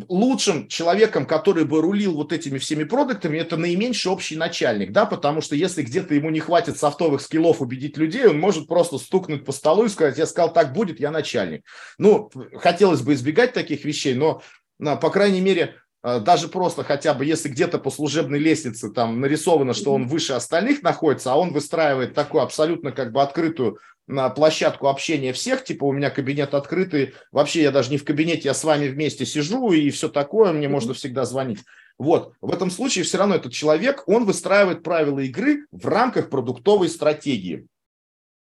лучшим 0.09 0.67
человеком, 0.67 1.25
который 1.25 1.65
бы 1.65 1.81
рулил 1.81 2.15
вот 2.15 2.33
этими 2.33 2.57
всеми 2.57 2.83
продуктами, 2.83 3.37
это 3.37 3.57
наименьший 3.57 4.11
общий 4.11 4.35
начальник, 4.35 4.91
да, 4.91 5.05
потому 5.05 5.41
что 5.41 5.55
если 5.55 5.83
где-то 5.83 6.15
ему 6.15 6.29
не 6.29 6.39
хватит 6.39 6.77
софтовых 6.77 7.21
скиллов 7.21 7.61
убедить 7.61 7.97
людей, 7.97 8.25
он 8.25 8.39
может 8.39 8.67
просто 8.67 8.97
стукнуть 8.97 9.45
по 9.45 9.51
столу 9.51 9.85
и 9.85 9.89
сказать, 9.89 10.17
я 10.17 10.25
сказал, 10.25 10.51
так 10.51 10.73
будет, 10.73 10.99
я 10.99 11.11
начальник. 11.11 11.63
Ну, 11.97 12.31
хотелось 12.55 13.01
бы 13.01 13.13
избегать 13.13 13.53
таких 13.53 13.85
вещей, 13.85 14.15
но, 14.15 14.41
по 14.79 15.09
крайней 15.09 15.41
мере, 15.41 15.75
а, 16.01 16.19
даже 16.19 16.47
просто 16.47 16.83
хотя 16.83 17.15
бы, 17.15 17.25
если 17.25 17.49
где-то 17.49 17.79
по 17.79 17.89
служебной 17.89 18.37
лестнице 18.37 18.91
там 18.91 19.21
нарисовано, 19.21 19.73
что 19.73 19.91
он 19.91 20.07
выше 20.07 20.33
остальных 20.33 20.83
находится, 20.83 21.33
а 21.33 21.35
он 21.35 21.51
выстраивает 21.51 22.13
такую 22.13 22.43
абсолютно 22.43 22.91
как 22.91 23.11
бы 23.11 23.23
открытую 23.23 23.79
на 24.07 24.29
площадку 24.29 24.87
общения 24.87 25.33
всех, 25.33 25.63
типа 25.63 25.85
у 25.85 25.91
меня 25.91 26.09
кабинет 26.09 26.53
открытый, 26.53 27.13
вообще 27.31 27.63
я 27.63 27.71
даже 27.71 27.91
не 27.91 27.97
в 27.97 28.05
кабинете, 28.05 28.49
я 28.49 28.53
с 28.53 28.63
вами 28.63 28.87
вместе 28.87 29.25
сижу 29.25 29.71
и 29.71 29.89
все 29.89 30.09
такое, 30.09 30.53
мне 30.53 30.67
можно 30.67 30.93
всегда 30.93 31.25
звонить. 31.25 31.59
Вот, 31.97 32.33
в 32.41 32.53
этом 32.53 32.69
случае 32.71 33.05
все 33.05 33.17
равно 33.17 33.35
этот 33.35 33.53
человек, 33.53 34.03
он 34.07 34.25
выстраивает 34.25 34.83
правила 34.83 35.19
игры 35.19 35.65
в 35.71 35.87
рамках 35.87 36.29
продуктовой 36.29 36.89
стратегии. 36.89 37.67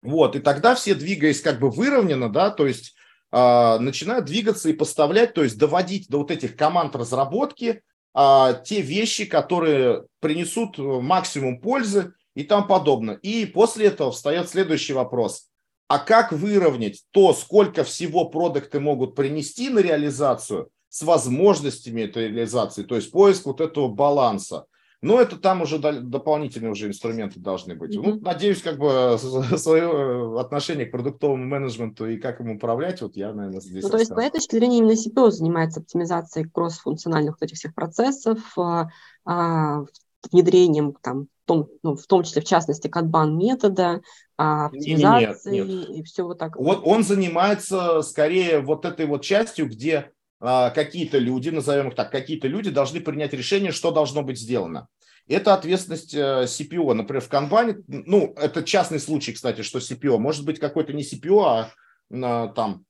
Вот, 0.02 0.36
и 0.36 0.38
тогда 0.38 0.74
все, 0.74 0.94
двигаясь 0.94 1.42
как 1.42 1.60
бы 1.60 1.70
выровненно, 1.70 2.30
да, 2.30 2.50
то 2.50 2.66
есть 2.66 2.94
а, 3.32 3.78
начинают 3.78 4.24
двигаться 4.24 4.68
и 4.68 4.72
поставлять, 4.72 5.34
то 5.34 5.42
есть 5.42 5.58
доводить 5.58 6.08
до 6.08 6.18
вот 6.18 6.30
этих 6.30 6.56
команд 6.56 6.96
разработки 6.96 7.82
а, 8.14 8.54
те 8.54 8.80
вещи, 8.80 9.24
которые 9.24 10.04
принесут 10.20 10.78
э, 10.78 10.82
максимум 10.82 11.60
пользы 11.60 12.14
и 12.34 12.42
тому 12.42 12.66
подобное. 12.66 13.16
И 13.16 13.46
после 13.46 13.86
этого 13.86 14.10
встает 14.10 14.48
следующий 14.48 14.94
вопрос. 14.94 15.49
А 15.90 15.98
как 15.98 16.30
выровнять 16.30 17.02
то, 17.10 17.32
сколько 17.32 17.82
всего 17.82 18.26
продукты 18.26 18.78
могут 18.78 19.16
принести 19.16 19.70
на 19.70 19.80
реализацию 19.80 20.70
с 20.88 21.02
возможностями 21.02 22.02
этой 22.02 22.28
реализации, 22.28 22.84
то 22.84 22.94
есть 22.94 23.10
поиск 23.10 23.46
вот 23.46 23.60
этого 23.60 23.88
баланса. 23.88 24.66
Но 25.02 25.20
это 25.20 25.36
там 25.36 25.62
уже 25.62 25.80
дополнительные 25.80 26.70
уже 26.70 26.86
инструменты 26.86 27.40
должны 27.40 27.74
быть. 27.74 27.96
Mm-hmm. 27.96 28.02
Ну, 28.04 28.20
надеюсь, 28.20 28.62
как 28.62 28.78
бы 28.78 29.18
свое 29.58 29.82
э, 29.82 30.38
отношение 30.38 30.86
к 30.86 30.92
продуктовому 30.92 31.44
менеджменту 31.44 32.06
и 32.06 32.18
как 32.18 32.40
им 32.40 32.52
управлять, 32.52 33.02
вот 33.02 33.16
я, 33.16 33.32
наверное, 33.32 33.60
здесь. 33.60 33.82
Ну, 33.82 33.90
то 33.90 33.98
есть, 33.98 34.14
по 34.14 34.20
этой 34.20 34.38
точки 34.38 34.54
зрения, 34.54 34.78
именно 34.78 34.92
CPO 34.92 35.32
занимается 35.32 35.80
оптимизацией 35.80 36.48
кросс-функциональных 36.48 37.34
вот 37.40 37.42
этих 37.42 37.56
всех 37.56 37.74
процессов, 37.74 38.38
а, 38.56 39.84
внедрением 40.30 40.94
там, 41.00 41.24
в 41.24 41.46
том, 41.46 41.68
ну, 41.82 41.96
в 41.96 42.06
том 42.06 42.22
числе, 42.22 42.42
в 42.42 42.44
частности, 42.44 42.88
канбан 42.88 43.36
метода, 43.36 44.00
а, 44.36 44.66
оптимизации 44.66 45.50
нет, 45.50 45.66
нет. 45.66 45.88
и 45.90 46.02
все 46.02 46.24
вот 46.24 46.38
так. 46.38 46.56
Вот 46.56 46.82
он 46.84 47.02
занимается 47.02 48.02
скорее 48.02 48.60
вот 48.60 48.84
этой 48.84 49.06
вот 49.06 49.22
частью, 49.22 49.68
где 49.68 50.10
а, 50.40 50.70
какие-то 50.70 51.18
люди, 51.18 51.50
назовем 51.50 51.88
их 51.88 51.94
так, 51.94 52.10
какие-то 52.10 52.48
люди 52.48 52.70
должны 52.70 53.00
принять 53.00 53.32
решение, 53.32 53.72
что 53.72 53.90
должно 53.90 54.22
быть 54.22 54.38
сделано. 54.38 54.88
Это 55.28 55.54
ответственность 55.54 56.14
э, 56.14 56.44
CPO. 56.44 56.92
Например, 56.92 57.22
в 57.22 57.28
Канбане, 57.28 57.76
ну, 57.86 58.34
это 58.36 58.64
частный 58.64 58.98
случай, 58.98 59.32
кстати, 59.32 59.62
что 59.62 59.78
CPO. 59.78 60.18
Может 60.18 60.44
быть, 60.44 60.58
какой-то 60.58 60.92
не 60.92 61.02
CPO, 61.02 61.70
а 62.12 62.48
там 62.48 62.84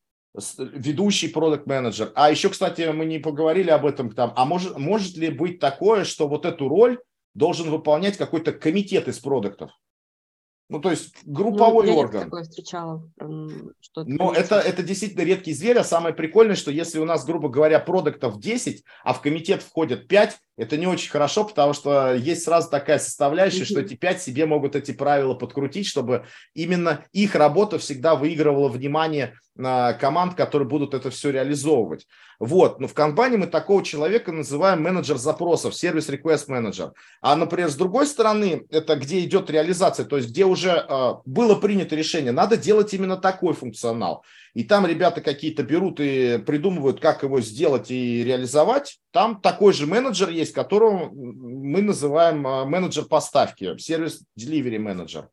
ведущий 0.58 1.28
продукт 1.28 1.66
менеджер 1.66 2.12
А 2.14 2.30
еще, 2.30 2.50
кстати, 2.50 2.90
мы 2.92 3.04
не 3.04 3.18
поговорили 3.18 3.70
об 3.70 3.84
этом 3.84 4.10
там. 4.10 4.32
А 4.36 4.44
может, 4.44 4.78
может 4.78 5.16
ли 5.16 5.28
быть 5.28 5.58
такое, 5.58 6.04
что 6.04 6.28
вот 6.28 6.46
эту 6.46 6.68
роль 6.68 6.98
должен 7.34 7.70
выполнять 7.70 8.16
какой-то 8.16 8.52
комитет 8.52 9.08
из 9.08 9.18
продуктов? 9.18 9.70
Ну, 10.70 10.78
то 10.80 10.90
есть 10.90 11.12
групповой 11.24 11.84
ну, 11.84 11.92
я 11.92 11.98
орган. 11.98 12.24
такое 12.26 12.44
встречала. 12.44 13.04
Что 13.80 14.04
Но 14.04 14.32
это, 14.32 14.54
это 14.54 14.84
действительно 14.84 15.22
редкий 15.22 15.52
зверь, 15.52 15.78
а 15.78 15.84
самое 15.84 16.14
прикольное, 16.14 16.54
что 16.54 16.70
если 16.70 17.00
у 17.00 17.04
нас, 17.04 17.24
грубо 17.24 17.48
говоря, 17.48 17.80
продуктов 17.80 18.38
10, 18.38 18.84
а 19.02 19.12
в 19.12 19.20
комитет 19.20 19.62
входят 19.62 20.06
5, 20.06 20.38
это 20.58 20.76
не 20.76 20.86
очень 20.86 21.10
хорошо, 21.10 21.42
потому 21.42 21.72
что 21.72 22.14
есть 22.14 22.44
сразу 22.44 22.70
такая 22.70 23.00
составляющая, 23.00 23.64
что 23.64 23.80
эти 23.80 23.94
5 23.94 24.22
себе 24.22 24.46
могут 24.46 24.76
эти 24.76 24.92
правила 24.92 25.34
подкрутить, 25.34 25.86
чтобы 25.86 26.26
именно 26.54 27.04
их 27.10 27.34
работа 27.34 27.80
всегда 27.80 28.14
выигрывала 28.14 28.68
внимание 28.68 29.34
команд, 30.00 30.34
которые 30.34 30.68
будут 30.68 30.94
это 30.94 31.10
все 31.10 31.30
реализовывать. 31.30 32.06
Вот, 32.40 32.80
но 32.80 32.88
в 32.88 32.94
канбане 32.94 33.36
мы 33.36 33.46
такого 33.46 33.84
человека 33.84 34.32
называем 34.32 34.82
менеджер 34.82 35.18
запросов, 35.18 35.74
сервис 35.74 36.08
request 36.08 36.44
менеджер. 36.48 36.92
А, 37.20 37.36
например, 37.36 37.68
с 37.68 37.76
другой 37.76 38.06
стороны, 38.06 38.66
это 38.70 38.96
где 38.96 39.20
идет 39.20 39.50
реализация, 39.50 40.06
то 40.06 40.16
есть 40.16 40.30
где 40.30 40.46
уже 40.46 40.70
э, 40.70 41.14
было 41.26 41.54
принято 41.56 41.94
решение, 41.94 42.32
надо 42.32 42.56
делать 42.56 42.94
именно 42.94 43.18
такой 43.18 43.52
функционал. 43.52 44.24
И 44.54 44.64
там 44.64 44.86
ребята 44.86 45.20
какие-то 45.20 45.62
берут 45.62 46.00
и 46.00 46.38
придумывают, 46.38 46.98
как 46.98 47.22
его 47.22 47.42
сделать 47.42 47.90
и 47.90 48.24
реализовать. 48.24 48.98
Там 49.12 49.40
такой 49.40 49.74
же 49.74 49.86
менеджер 49.86 50.30
есть, 50.30 50.54
которого 50.54 51.10
мы 51.12 51.82
называем 51.82 52.40
менеджер 52.40 53.04
поставки, 53.04 53.76
сервис 53.76 54.22
delivery 54.38 54.78
менеджер. 54.78 55.28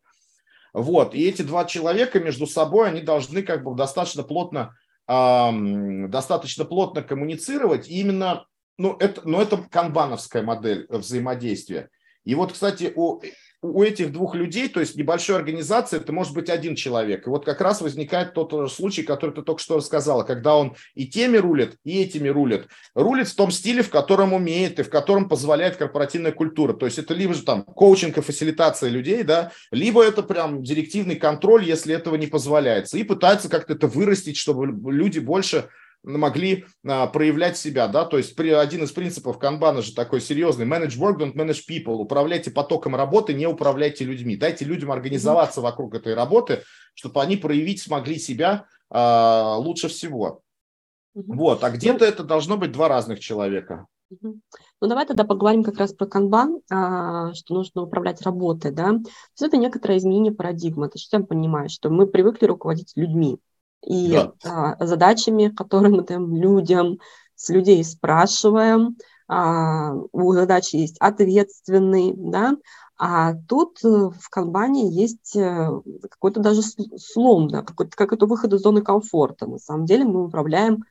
Вот, 0.78 1.14
и 1.14 1.28
эти 1.28 1.42
два 1.42 1.64
человека 1.64 2.20
между 2.20 2.46
собой, 2.46 2.88
они 2.88 3.00
должны 3.00 3.42
как 3.42 3.64
бы 3.64 3.74
достаточно 3.74 4.22
плотно, 4.22 4.76
эм, 5.08 6.08
достаточно 6.08 6.64
плотно 6.64 7.02
коммуницировать. 7.02 7.88
И 7.88 8.00
именно, 8.00 8.46
ну 8.78 8.96
это, 9.00 9.22
ну, 9.24 9.40
это 9.40 9.56
канбановская 9.56 10.42
модель 10.42 10.86
взаимодействия. 10.88 11.90
И 12.24 12.36
вот, 12.36 12.52
кстати, 12.52 12.92
у 12.94 13.20
у 13.60 13.82
этих 13.82 14.12
двух 14.12 14.34
людей, 14.36 14.68
то 14.68 14.78
есть 14.78 14.94
небольшой 14.96 15.36
организации, 15.36 15.96
это 15.96 16.12
может 16.12 16.32
быть 16.32 16.48
один 16.48 16.76
человек. 16.76 17.26
И 17.26 17.30
вот 17.30 17.44
как 17.44 17.60
раз 17.60 17.80
возникает 17.80 18.32
тот 18.34 18.72
случай, 18.72 19.02
который 19.02 19.34
ты 19.34 19.42
только 19.42 19.60
что 19.60 19.76
рассказала, 19.76 20.22
когда 20.22 20.56
он 20.56 20.76
и 20.94 21.06
теми 21.06 21.38
рулит, 21.38 21.76
и 21.84 22.00
этими 22.00 22.28
рулит. 22.28 22.68
Рулит 22.94 23.28
в 23.28 23.34
том 23.34 23.50
стиле, 23.50 23.82
в 23.82 23.90
котором 23.90 24.32
умеет 24.32 24.78
и 24.78 24.84
в 24.84 24.90
котором 24.90 25.28
позволяет 25.28 25.76
корпоративная 25.76 26.32
культура. 26.32 26.72
То 26.72 26.86
есть 26.86 26.98
это 26.98 27.14
либо 27.14 27.34
же 27.34 27.42
там 27.42 27.64
коучинг 27.64 28.18
и 28.18 28.22
фасилитация 28.22 28.90
людей, 28.90 29.24
да, 29.24 29.50
либо 29.72 30.04
это 30.04 30.22
прям 30.22 30.62
директивный 30.62 31.16
контроль, 31.16 31.64
если 31.64 31.94
этого 31.94 32.14
не 32.14 32.28
позволяется. 32.28 32.96
И 32.96 33.02
пытается 33.02 33.48
как-то 33.48 33.74
это 33.74 33.88
вырастить, 33.88 34.36
чтобы 34.36 34.66
люди 34.92 35.18
больше 35.18 35.68
могли 36.16 36.64
а, 36.86 37.06
проявлять 37.06 37.58
себя, 37.58 37.88
да, 37.88 38.04
то 38.04 38.16
есть 38.16 38.38
один 38.38 38.84
из 38.84 38.92
принципов 38.92 39.38
канбана 39.38 39.82
же 39.82 39.94
такой 39.94 40.20
серьезный, 40.20 40.66
manage 40.66 40.98
work, 40.98 41.18
don't 41.18 41.34
manage 41.34 41.62
people, 41.68 41.94
управляйте 41.94 42.50
потоком 42.50 42.96
работы, 42.96 43.34
не 43.34 43.46
управляйте 43.46 44.04
людьми, 44.04 44.36
дайте 44.36 44.64
людям 44.64 44.90
организоваться 44.90 45.60
вокруг 45.60 45.94
этой 45.94 46.14
работы, 46.14 46.62
чтобы 46.94 47.20
они 47.20 47.36
проявить 47.36 47.82
смогли 47.82 48.18
себя 48.18 48.64
а, 48.90 49.56
лучше 49.58 49.88
всего. 49.88 50.40
Вот, 51.14 51.64
а 51.64 51.70
где-то 51.70 52.00
ну, 52.00 52.06
это 52.06 52.24
должно 52.24 52.56
быть 52.56 52.72
два 52.72 52.88
разных 52.88 53.20
человека. 53.20 53.86
Ну, 54.20 54.40
давай 54.80 55.06
тогда 55.06 55.24
поговорим 55.24 55.64
как 55.64 55.78
раз 55.78 55.92
про 55.92 56.06
канбан, 56.06 56.60
а, 56.70 57.34
что 57.34 57.54
нужно 57.54 57.82
управлять 57.82 58.22
работой, 58.22 58.70
да. 58.70 58.92
То 58.92 59.00
есть 59.00 59.42
это 59.42 59.56
некоторое 59.56 59.98
изменение 59.98 60.32
парадигмы. 60.32 60.88
Ты 60.88 60.98
же 60.98 61.06
сам 61.06 61.26
понимаешь, 61.26 61.72
что 61.72 61.90
мы 61.90 62.06
привыкли 62.06 62.46
руководить 62.46 62.92
людьми 62.94 63.38
и 63.82 64.12
да. 64.12 64.32
а, 64.78 64.86
задачами, 64.86 65.48
которые 65.48 65.90
мы 65.90 66.02
даем 66.02 66.34
людям, 66.34 66.98
с 67.34 67.48
людей 67.50 67.84
спрашиваем, 67.84 68.96
а, 69.28 69.92
у 70.12 70.32
задачи 70.32 70.76
есть 70.76 70.96
ответственный, 70.98 72.14
да, 72.16 72.56
а 73.00 73.34
тут 73.48 73.78
э, 73.84 73.88
в 73.88 74.28
канбане 74.28 74.90
есть 74.90 75.36
э, 75.36 75.70
какой-то 76.10 76.40
даже 76.40 76.62
слом, 76.62 77.48
да, 77.48 77.62
какой-то, 77.62 77.96
как 77.96 78.12
это 78.12 78.26
выход 78.26 78.52
из 78.52 78.60
зоны 78.60 78.82
комфорта. 78.82 79.46
На 79.46 79.58
самом 79.58 79.86
деле 79.86 80.04
мы 80.04 80.24
управляем 80.24 80.84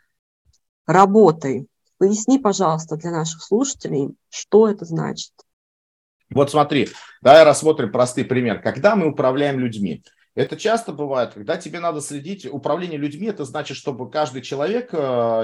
работой. 0.85 1.67
Поясни, 1.97 2.39
пожалуйста, 2.39 2.95
для 2.95 3.11
наших 3.11 3.43
слушателей, 3.43 4.15
что 4.29 4.69
это 4.69 4.85
значит. 4.85 5.33
Вот 6.29 6.49
смотри, 6.49 6.87
давай 7.21 7.43
рассмотрим 7.43 7.91
простой 7.91 8.23
пример. 8.23 8.61
Когда 8.61 8.95
мы 8.95 9.09
управляем 9.09 9.59
людьми, 9.59 10.01
это 10.37 10.55
часто 10.55 10.93
бывает, 10.93 11.33
когда 11.33 11.57
тебе 11.57 11.79
надо 11.79 11.99
следить, 11.99 12.45
управление 12.45 12.99
людьми, 12.99 13.25
это 13.25 13.43
значит, 13.43 13.75
чтобы 13.75 14.11
каждый 14.11 14.43
человек, 14.43 14.89
э, 14.93 14.97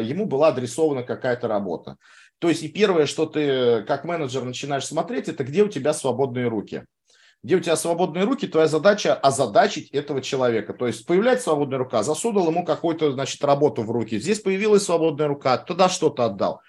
ему 0.04 0.28
была 0.28 0.50
адресована 0.50 1.02
какая-то 1.02 1.48
работа. 1.48 1.98
То 2.38 2.48
есть 2.48 2.62
и 2.62 2.68
первое, 2.68 3.08
что 3.08 3.26
ты 3.26 3.82
как 3.88 4.04
менеджер 4.04 4.44
начинаешь 4.44 4.86
смотреть, 4.86 5.30
это 5.30 5.44
где 5.44 5.64
у 5.64 5.68
тебя 5.68 5.94
свободные 5.94 6.48
руки. 6.48 6.86
Где 7.42 7.56
у 7.56 7.60
тебя 7.60 7.76
свободные 7.76 8.24
руки, 8.26 8.48
твоя 8.48 8.68
задача 8.68 9.16
озадачить 9.16 9.90
этого 9.90 10.22
человека. 10.22 10.76
То 10.76 10.86
есть 10.86 11.08
появляется 11.08 11.46
свободная 11.46 11.80
рука, 11.80 12.04
засунул 12.04 12.48
ему 12.48 12.64
какую-то, 12.64 13.14
значит, 13.14 13.44
работу 13.44 13.82
в 13.82 13.90
руки. 13.90 14.20
Здесь 14.20 14.42
появилась 14.42 14.84
свободная 14.84 15.28
рука, 15.28 15.58
туда 15.58 15.90
что-то 15.90 16.26
отдал. 16.26 16.62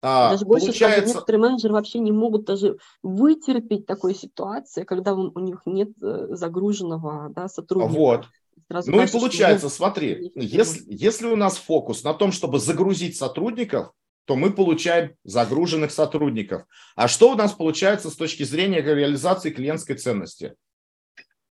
А, 0.00 0.30
даже 0.30 0.44
больше 0.44 0.66
получается... 0.66 1.00
скажу, 1.00 1.14
некоторые 1.14 1.42
менеджеры 1.42 1.74
вообще 1.74 1.98
не 1.98 2.12
могут 2.12 2.44
даже 2.44 2.78
вытерпеть 3.02 3.86
такой 3.86 4.14
ситуации, 4.14 4.84
когда 4.84 5.14
у, 5.14 5.38
них 5.40 5.62
нет 5.66 5.90
э, 6.00 6.28
загруженного 6.30 7.30
да, 7.30 7.48
сотрудника. 7.48 7.98
Вот. 7.98 8.26
Сразу 8.68 8.90
ну 8.90 9.02
и 9.02 9.06
получается, 9.06 9.68
смотри, 9.68 10.30
если, 10.34 10.82
если 10.86 11.26
у 11.26 11.36
нас 11.36 11.56
фокус 11.56 12.04
на 12.04 12.14
том, 12.14 12.32
чтобы 12.32 12.58
загрузить 12.58 13.16
сотрудников, 13.16 13.92
то 14.26 14.36
мы 14.36 14.52
получаем 14.52 15.14
загруженных 15.24 15.90
сотрудников. 15.90 16.64
А 16.94 17.08
что 17.08 17.32
у 17.32 17.34
нас 17.34 17.52
получается 17.52 18.10
с 18.10 18.14
точки 18.14 18.42
зрения 18.42 18.82
реализации 18.82 19.50
клиентской 19.50 19.96
ценности? 19.96 20.54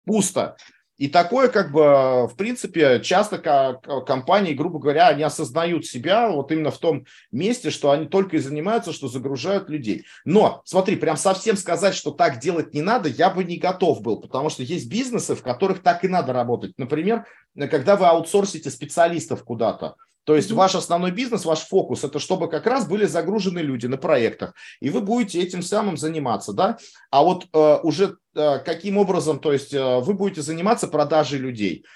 Пусто. 0.04 0.56
И 0.98 1.08
такое, 1.08 1.48
как 1.48 1.72
бы, 1.72 2.26
в 2.26 2.34
принципе, 2.36 3.00
часто 3.02 3.80
компании, 4.06 4.54
грубо 4.54 4.78
говоря, 4.78 5.08
они 5.08 5.22
осознают 5.22 5.84
себя 5.84 6.30
вот 6.30 6.50
именно 6.50 6.70
в 6.70 6.78
том 6.78 7.04
месте, 7.30 7.70
что 7.70 7.90
они 7.90 8.06
только 8.06 8.36
и 8.36 8.40
занимаются, 8.40 8.94
что 8.94 9.08
загружают 9.08 9.68
людей. 9.68 10.06
Но, 10.24 10.62
смотри, 10.64 10.96
прям 10.96 11.18
совсем 11.18 11.56
сказать, 11.56 11.94
что 11.94 12.12
так 12.12 12.38
делать 12.38 12.72
не 12.72 12.80
надо, 12.80 13.10
я 13.10 13.28
бы 13.28 13.44
не 13.44 13.58
готов 13.58 14.00
был, 14.00 14.20
потому 14.20 14.48
что 14.48 14.62
есть 14.62 14.88
бизнесы, 14.88 15.34
в 15.34 15.42
которых 15.42 15.82
так 15.82 16.02
и 16.04 16.08
надо 16.08 16.32
работать. 16.32 16.72
Например, 16.78 17.26
когда 17.54 17.96
вы 17.96 18.06
аутсорсите 18.06 18.70
специалистов 18.70 19.44
куда-то, 19.44 19.96
то 20.26 20.34
есть 20.34 20.50
ваш 20.50 20.74
основной 20.74 21.12
бизнес, 21.12 21.44
ваш 21.44 21.60
фокус, 21.60 22.02
это 22.02 22.18
чтобы 22.18 22.50
как 22.50 22.66
раз 22.66 22.86
были 22.86 23.06
загружены 23.06 23.60
люди 23.60 23.86
на 23.86 23.96
проектах, 23.96 24.54
и 24.80 24.90
вы 24.90 25.00
будете 25.00 25.40
этим 25.40 25.62
самым 25.62 25.96
заниматься, 25.96 26.52
да? 26.52 26.78
А 27.10 27.22
вот 27.22 27.46
э, 27.52 27.78
уже 27.84 28.16
э, 28.34 28.58
каким 28.58 28.98
образом, 28.98 29.38
то 29.38 29.52
есть 29.52 29.72
э, 29.72 30.00
вы 30.00 30.14
будете 30.14 30.42
заниматься 30.42 30.88
продажей 30.88 31.38
людей, 31.38 31.86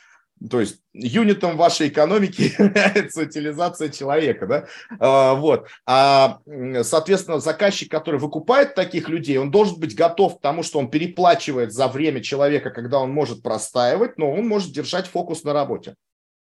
то 0.49 0.61
есть 0.61 0.79
юнитом 0.93 1.57
вашей 1.57 1.89
экономики 1.89 2.53
является 2.59 3.23
утилизация 3.23 3.89
человека, 3.89 4.47
да, 4.47 4.67
а, 5.01 5.35
вот. 5.35 5.67
А, 5.85 6.39
соответственно, 6.83 7.41
заказчик, 7.41 7.91
который 7.91 8.21
выкупает 8.21 8.77
таких 8.77 9.09
людей, 9.09 9.39
он 9.39 9.51
должен 9.51 9.79
быть 9.81 9.97
готов 9.97 10.39
к 10.39 10.41
тому, 10.41 10.63
что 10.63 10.79
он 10.79 10.89
переплачивает 10.89 11.73
за 11.73 11.89
время 11.89 12.23
человека, 12.23 12.71
когда 12.71 13.01
он 13.01 13.11
может 13.11 13.43
простаивать, 13.43 14.19
но 14.19 14.33
он 14.33 14.47
может 14.47 14.73
держать 14.73 15.09
фокус 15.09 15.43
на 15.43 15.53
работе. 15.53 15.97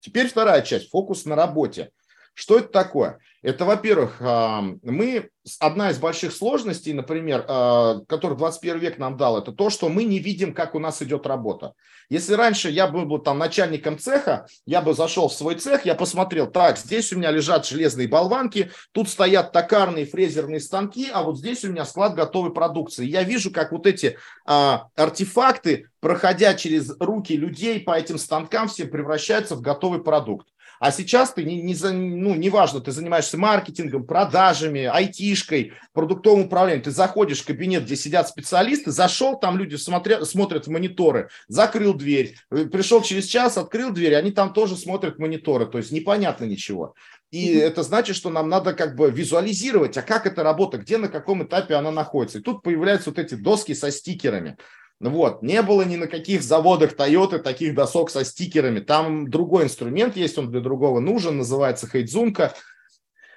Теперь 0.00 0.28
вторая 0.28 0.62
часть, 0.62 0.90
фокус 0.90 1.24
на 1.24 1.36
работе. 1.36 1.90
Что 2.34 2.58
это 2.58 2.68
такое? 2.68 3.18
Это, 3.46 3.64
во-первых, 3.64 4.16
а, 4.18 4.60
мы, 4.82 5.30
одна 5.60 5.90
из 5.92 5.98
больших 5.98 6.32
сложностей, 6.32 6.92
например, 6.92 7.44
а, 7.46 8.00
которую 8.08 8.36
21 8.36 8.80
век 8.80 8.98
нам 8.98 9.16
дал, 9.16 9.38
это 9.38 9.52
то, 9.52 9.70
что 9.70 9.88
мы 9.88 10.02
не 10.02 10.18
видим, 10.18 10.52
как 10.52 10.74
у 10.74 10.80
нас 10.80 11.00
идет 11.00 11.28
работа. 11.28 11.74
Если 12.08 12.34
раньше 12.34 12.70
я 12.70 12.88
был 12.88 13.04
бы 13.04 13.20
там 13.20 13.38
начальником 13.38 14.00
цеха, 14.00 14.48
я 14.66 14.82
бы 14.82 14.94
зашел 14.94 15.28
в 15.28 15.32
свой 15.32 15.54
цех, 15.54 15.86
я 15.86 15.94
посмотрел, 15.94 16.48
так, 16.48 16.76
здесь 16.76 17.12
у 17.12 17.18
меня 17.18 17.30
лежат 17.30 17.64
железные 17.64 18.08
болванки, 18.08 18.72
тут 18.90 19.08
стоят 19.08 19.52
токарные 19.52 20.06
фрезерные 20.06 20.58
станки, 20.58 21.08
а 21.12 21.22
вот 21.22 21.38
здесь 21.38 21.62
у 21.64 21.70
меня 21.70 21.84
склад 21.84 22.16
готовой 22.16 22.52
продукции. 22.52 23.06
Я 23.06 23.22
вижу, 23.22 23.52
как 23.52 23.70
вот 23.70 23.86
эти 23.86 24.18
а, 24.44 24.88
артефакты, 24.96 25.88
проходя 26.00 26.54
через 26.54 26.96
руки 26.98 27.36
людей 27.36 27.78
по 27.78 27.96
этим 27.96 28.18
станкам, 28.18 28.66
все 28.66 28.86
превращаются 28.86 29.54
в 29.54 29.60
готовый 29.60 30.02
продукт. 30.02 30.48
А 30.78 30.92
сейчас 30.92 31.32
ты 31.32 31.44
не, 31.44 31.62
не, 31.62 31.74
ну, 31.92 32.34
неважно, 32.34 32.80
ты 32.80 32.92
занимаешься 32.92 33.38
маркетингом, 33.38 34.04
продажами, 34.04 34.84
айтишкой, 34.84 35.72
продуктовым 35.92 36.46
управлением. 36.46 36.82
Ты 36.82 36.90
заходишь 36.90 37.42
в 37.42 37.46
кабинет, 37.46 37.84
где 37.84 37.96
сидят 37.96 38.28
специалисты, 38.28 38.90
зашел, 38.90 39.38
там 39.38 39.58
люди 39.58 39.76
смотрят, 39.76 40.26
смотрят 40.28 40.66
в 40.66 40.70
мониторы, 40.70 41.28
закрыл 41.48 41.94
дверь, 41.94 42.36
э, 42.50 42.66
пришел 42.66 43.02
через 43.02 43.26
час, 43.26 43.56
открыл 43.56 43.90
дверь, 43.90 44.14
они 44.14 44.30
там 44.30 44.52
тоже 44.52 44.76
смотрят 44.76 45.18
мониторы, 45.18 45.66
то 45.66 45.78
есть 45.78 45.92
непонятно 45.92 46.44
ничего. 46.44 46.94
И 47.30 47.54
это 47.54 47.82
значит, 47.82 48.16
что 48.16 48.30
нам 48.30 48.48
надо 48.48 48.72
как 48.72 48.94
бы 48.94 49.10
визуализировать, 49.10 49.96
а 49.96 50.02
как 50.02 50.26
эта 50.26 50.42
работа, 50.42 50.78
где, 50.78 50.96
на 50.96 51.08
каком 51.08 51.42
этапе 51.44 51.74
она 51.74 51.90
находится. 51.90 52.38
И 52.38 52.42
тут 52.42 52.62
появляются 52.62 53.10
вот 53.10 53.18
эти 53.18 53.34
доски 53.34 53.74
со 53.74 53.90
стикерами. 53.90 54.56
Вот, 54.98 55.42
не 55.42 55.60
было 55.62 55.82
ни 55.82 55.96
на 55.96 56.06
каких 56.06 56.42
заводах 56.42 56.94
Toyota 56.94 57.38
таких 57.38 57.74
досок 57.74 58.10
со 58.10 58.24
стикерами. 58.24 58.80
Там 58.80 59.28
другой 59.28 59.64
инструмент 59.64 60.16
есть, 60.16 60.38
он 60.38 60.50
для 60.50 60.60
другого 60.60 61.00
нужен, 61.00 61.36
называется 61.36 61.86
Хейдзунка. 61.86 62.54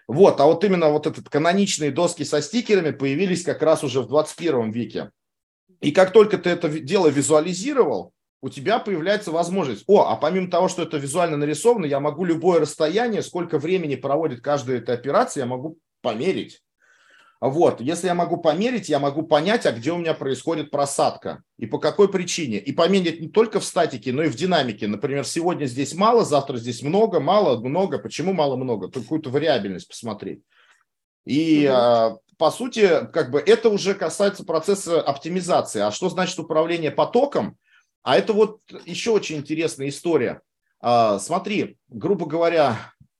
Вот, 0.07 0.39
а 0.39 0.45
вот 0.45 0.63
именно 0.63 0.89
вот 0.89 1.05
этот 1.05 1.29
каноничные 1.29 1.91
доски 1.91 2.23
со 2.23 2.41
стикерами 2.41 2.91
появились 2.91 3.43
как 3.43 3.61
раз 3.61 3.83
уже 3.83 4.01
в 4.01 4.07
21 4.07 4.71
веке. 4.71 5.11
И 5.81 5.91
как 5.91 6.13
только 6.13 6.37
ты 6.37 6.49
это 6.49 6.69
дело 6.69 7.07
визуализировал, 7.07 8.13
у 8.41 8.49
тебя 8.49 8.79
появляется 8.79 9.31
возможность, 9.31 9.83
о, 9.87 10.05
а 10.07 10.15
помимо 10.15 10.49
того, 10.49 10.69
что 10.69 10.83
это 10.83 10.97
визуально 10.97 11.35
нарисовано, 11.35 11.85
я 11.85 11.99
могу 11.99 12.23
любое 12.23 12.61
расстояние, 12.61 13.21
сколько 13.21 13.59
времени 13.59 13.95
проводит 13.95 14.41
каждая 14.41 14.77
эта 14.77 14.93
операция, 14.93 15.41
я 15.41 15.45
могу 15.45 15.77
померить. 16.01 16.61
Вот, 17.41 17.79
если 17.79 18.07
я 18.07 18.15
могу 18.15 18.35
померить, 18.35 18.89
я 18.89 18.99
могу 18.99 19.23
понять, 19.23 19.65
а 19.65 19.71
где 19.71 19.93
у 19.93 19.97
меня 19.97 20.13
происходит 20.13 20.71
просадка 20.71 21.41
и 21.57 21.67
по 21.67 21.79
какой 21.79 22.11
причине. 22.11 22.57
И 22.57 22.73
померить 22.73 23.21
не 23.21 23.29
только 23.29 23.61
в 23.61 23.63
статике, 23.63 24.11
но 24.11 24.23
и 24.23 24.27
в 24.29 24.35
динамике. 24.35 24.87
Например, 24.87 25.25
сегодня 25.25 25.65
здесь 25.65 25.93
мало, 25.93 26.25
завтра 26.25 26.57
здесь 26.57 26.81
много, 26.81 27.21
мало, 27.21 27.57
много. 27.61 27.97
Почему 27.97 28.33
мало-много? 28.33 28.91
Какую-то 28.91 29.29
вариабельность 29.29 29.87
посмотреть. 29.87 30.41
И 31.25 31.65
угу. 31.65 32.19
по 32.37 32.51
сути, 32.51 33.07
как 33.13 33.31
бы 33.31 33.39
это 33.39 33.69
уже 33.69 33.93
касается 33.93 34.43
процесса 34.43 35.01
оптимизации. 35.01 35.79
А 35.79 35.91
что 35.91 36.09
значит 36.09 36.39
управление 36.39 36.91
потоком? 36.91 37.57
А 38.03 38.17
это 38.17 38.33
вот 38.33 38.59
еще 38.85 39.11
очень 39.11 39.37
интересная 39.37 39.87
история. 39.87 40.41
А, 40.81 41.19
смотри, 41.19 41.77
грубо 41.87 42.25
говоря, 42.25 42.77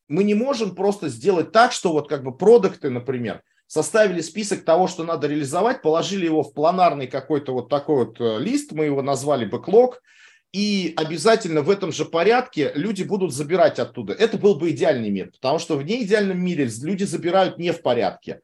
мы 0.09 0.26
не 0.26 0.34
можем 0.34 0.76
просто 0.76 1.07
сделать 1.07 1.53
так, 1.53 1.72
что 1.72 1.93
вот 1.93 2.09
как 2.09 2.24
бы 2.24 2.36
продукты, 2.36 2.89
например, 2.89 3.43
составили 3.70 4.22
список 4.22 4.65
того, 4.65 4.88
что 4.88 5.03
надо 5.03 5.28
реализовать, 5.28 5.84
положили 5.84 6.26
его 6.26 6.41
в 6.41 6.53
планарный 6.53 7.05
какой-то 7.05 7.53
вот 7.53 7.70
такой 7.70 8.05
вот 8.05 8.20
э, 8.20 8.39
лист, 8.39 8.72
мы 8.72 8.86
его 8.86 9.03
назвали 9.03 9.45
бэклог, 9.45 10.01
и 10.51 10.93
обязательно 10.97 11.61
в 11.61 11.70
этом 11.70 11.91
же 11.91 12.05
порядке 12.05 12.72
люди 12.74 13.03
будут 13.03 13.32
забирать 13.32 13.78
оттуда. 13.78 14.13
Это 14.13 14.39
был 14.39 14.55
бы 14.55 14.72
идеальный 14.72 15.11
мир, 15.11 15.30
потому 15.32 15.59
что 15.59 15.78
в 15.78 15.84
неидеальном 15.84 16.43
мире 16.43 16.67
люди 16.82 17.03
забирают 17.03 17.59
не 17.59 17.72
в 17.72 17.84
порядке. 17.84 18.41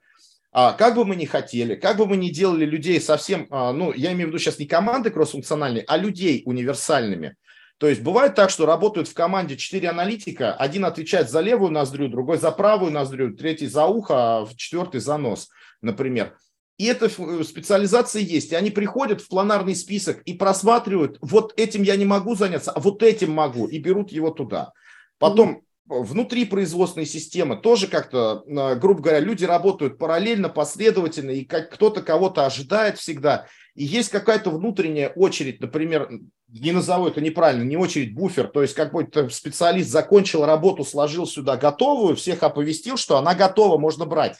А 0.52 0.74
как 0.74 0.94
бы 0.94 1.04
мы 1.06 1.16
ни 1.16 1.26
хотели, 1.26 1.74
как 1.74 1.98
бы 1.98 2.06
мы 2.06 2.18
ни 2.18 2.30
делали 2.30 2.64
людей 2.64 3.02
совсем, 3.02 3.48
а, 3.50 3.74
ну, 3.74 3.94
я 3.94 4.14
имею 4.14 4.28
в 4.28 4.30
виду 4.30 4.38
сейчас 4.38 4.60
не 4.60 4.68
команды 4.68 5.10
кроссфункциональные, 5.10 5.84
а 5.88 5.98
людей 5.98 6.44
универсальными, 6.46 7.36
то 7.78 7.88
есть 7.88 8.02
бывает 8.02 8.36
так, 8.36 8.50
что 8.50 8.66
работают 8.66 9.08
в 9.08 9.14
команде 9.14 9.58
4 9.58 9.90
аналитика, 9.90 10.54
один 10.54 10.86
отвечает 10.86 11.30
за 11.30 11.42
левую 11.42 11.72
ноздрю, 11.72 12.08
другой 12.08 12.38
за 12.38 12.52
правую 12.52 12.92
ноздрю, 12.92 13.36
третий 13.36 13.68
за 13.68 13.86
ухо, 13.86 14.16
а 14.16 14.48
четвертый 14.56 15.02
за 15.02 15.18
нос, 15.18 15.50
например. 15.82 16.38
И 16.78 16.86
эта 16.86 17.06
э, 17.06 17.44
специализация 17.44 18.22
есть. 18.22 18.52
И 18.52 18.56
они 18.56 18.70
приходят 18.70 19.22
в 19.22 19.28
планарный 19.30 19.76
список 19.76 20.22
и 20.24 20.34
просматривают, 20.34 21.18
вот 21.22 21.54
этим 21.58 21.84
я 21.84 21.96
не 21.96 22.06
могу 22.06 22.36
заняться, 22.36 22.72
а 22.72 22.80
вот 22.80 23.04
этим 23.04 23.32
могу, 23.32 23.68
и 23.68 23.80
берут 23.80 24.12
его 24.12 24.30
туда. 24.30 24.72
Потом 25.18 25.62
внутри 25.86 26.46
производственной 26.46 27.06
системы 27.06 27.58
тоже 27.58 27.88
как-то, 27.88 28.44
э, 28.48 28.76
грубо 28.76 29.02
говоря, 29.02 29.20
люди 29.20 29.46
работают 29.46 29.98
параллельно, 29.98 30.50
последовательно, 30.50 31.32
и 31.32 31.46
как 31.46 31.72
кто-то 31.72 32.02
кого-то 32.02 32.46
ожидает 32.46 32.98
всегда. 32.98 33.48
И 33.76 33.84
есть 33.84 34.10
какая-то 34.10 34.50
внутренняя 34.52 35.10
очередь, 35.10 35.60
например, 35.60 36.10
не 36.48 36.72
назову 36.72 37.08
это 37.08 37.20
неправильно, 37.20 37.64
не 37.64 37.76
очередь, 37.76 38.16
буфер, 38.16 38.48
то 38.48 38.62
есть 38.62 38.74
какой-то 38.74 39.30
специалист 39.30 39.90
закончил 39.90 40.46
работу, 40.46 40.86
сложил 40.86 41.28
сюда 41.28 41.58
готовую, 41.58 42.16
всех 42.16 42.44
оповестил, 42.44 42.96
что 42.96 43.18
она 43.18 43.36
готова, 43.36 43.78
можно 43.78 44.06
брать. 44.06 44.38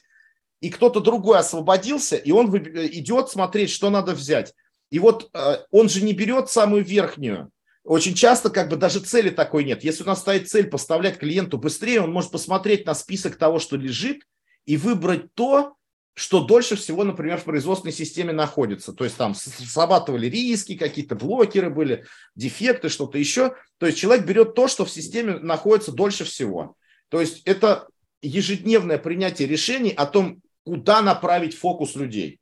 И 0.62 0.70
кто-то 0.70 1.02
другой 1.02 1.38
освободился, 1.38 2.16
и 2.16 2.32
он 2.32 2.56
идет 2.58 3.30
смотреть, 3.30 3.70
что 3.70 3.90
надо 3.90 4.14
взять. 4.14 4.54
И 4.90 5.00
вот 5.00 5.30
э, 5.34 5.58
он 5.70 5.90
же 5.90 6.02
не 6.02 6.14
берет 6.14 6.50
самую 6.50 6.86
верхнюю. 6.86 7.52
Очень 7.84 8.16
часто 8.16 8.50
как 8.50 8.70
бы 8.70 8.78
даже 8.78 9.00
цели 9.02 9.30
такой 9.30 9.66
нет. 9.66 9.84
Если 9.84 10.04
у 10.04 10.08
нас 10.08 10.20
стоит 10.20 10.50
цель 10.50 10.68
поставлять 10.68 11.20
клиенту 11.20 11.58
быстрее, 11.58 12.02
он 12.02 12.12
может 12.12 12.32
посмотреть 12.32 12.86
на 12.86 12.96
список 12.96 13.36
того, 13.36 13.60
что 13.60 13.76
лежит, 13.76 14.24
и 14.66 14.78
выбрать 14.78 15.34
то, 15.34 15.76
что 16.16 16.42
дольше 16.42 16.78
всего, 16.78 17.04
например, 17.04 17.38
в 17.38 17.44
производственной 17.44 17.92
системе 17.92 18.32
находится. 18.32 18.94
То 18.94 19.04
есть 19.04 19.18
там 19.18 19.36
срабатывали 19.36 20.28
риски, 20.28 20.78
какие-то 20.78 21.16
блокеры 21.16 21.70
были, 21.70 22.06
дефекты, 22.36 22.88
что-то 22.88 23.18
еще. 23.18 23.54
То 23.78 23.86
есть 23.86 23.98
человек 24.00 24.26
берет 24.26 24.56
то, 24.56 24.70
что 24.70 24.86
в 24.86 24.90
системе 24.90 25.40
находится 25.40 25.92
дольше 25.92 26.24
всего. 26.24 26.76
То 27.10 27.20
есть 27.20 27.42
это 27.44 27.88
ежедневное 28.22 28.98
принятие 28.98 29.48
решений 29.48 29.92
о 29.92 30.06
том, 30.06 30.42
куда 30.64 31.02
направить 31.02 31.56
фокус 31.56 31.96
людей. 31.96 32.40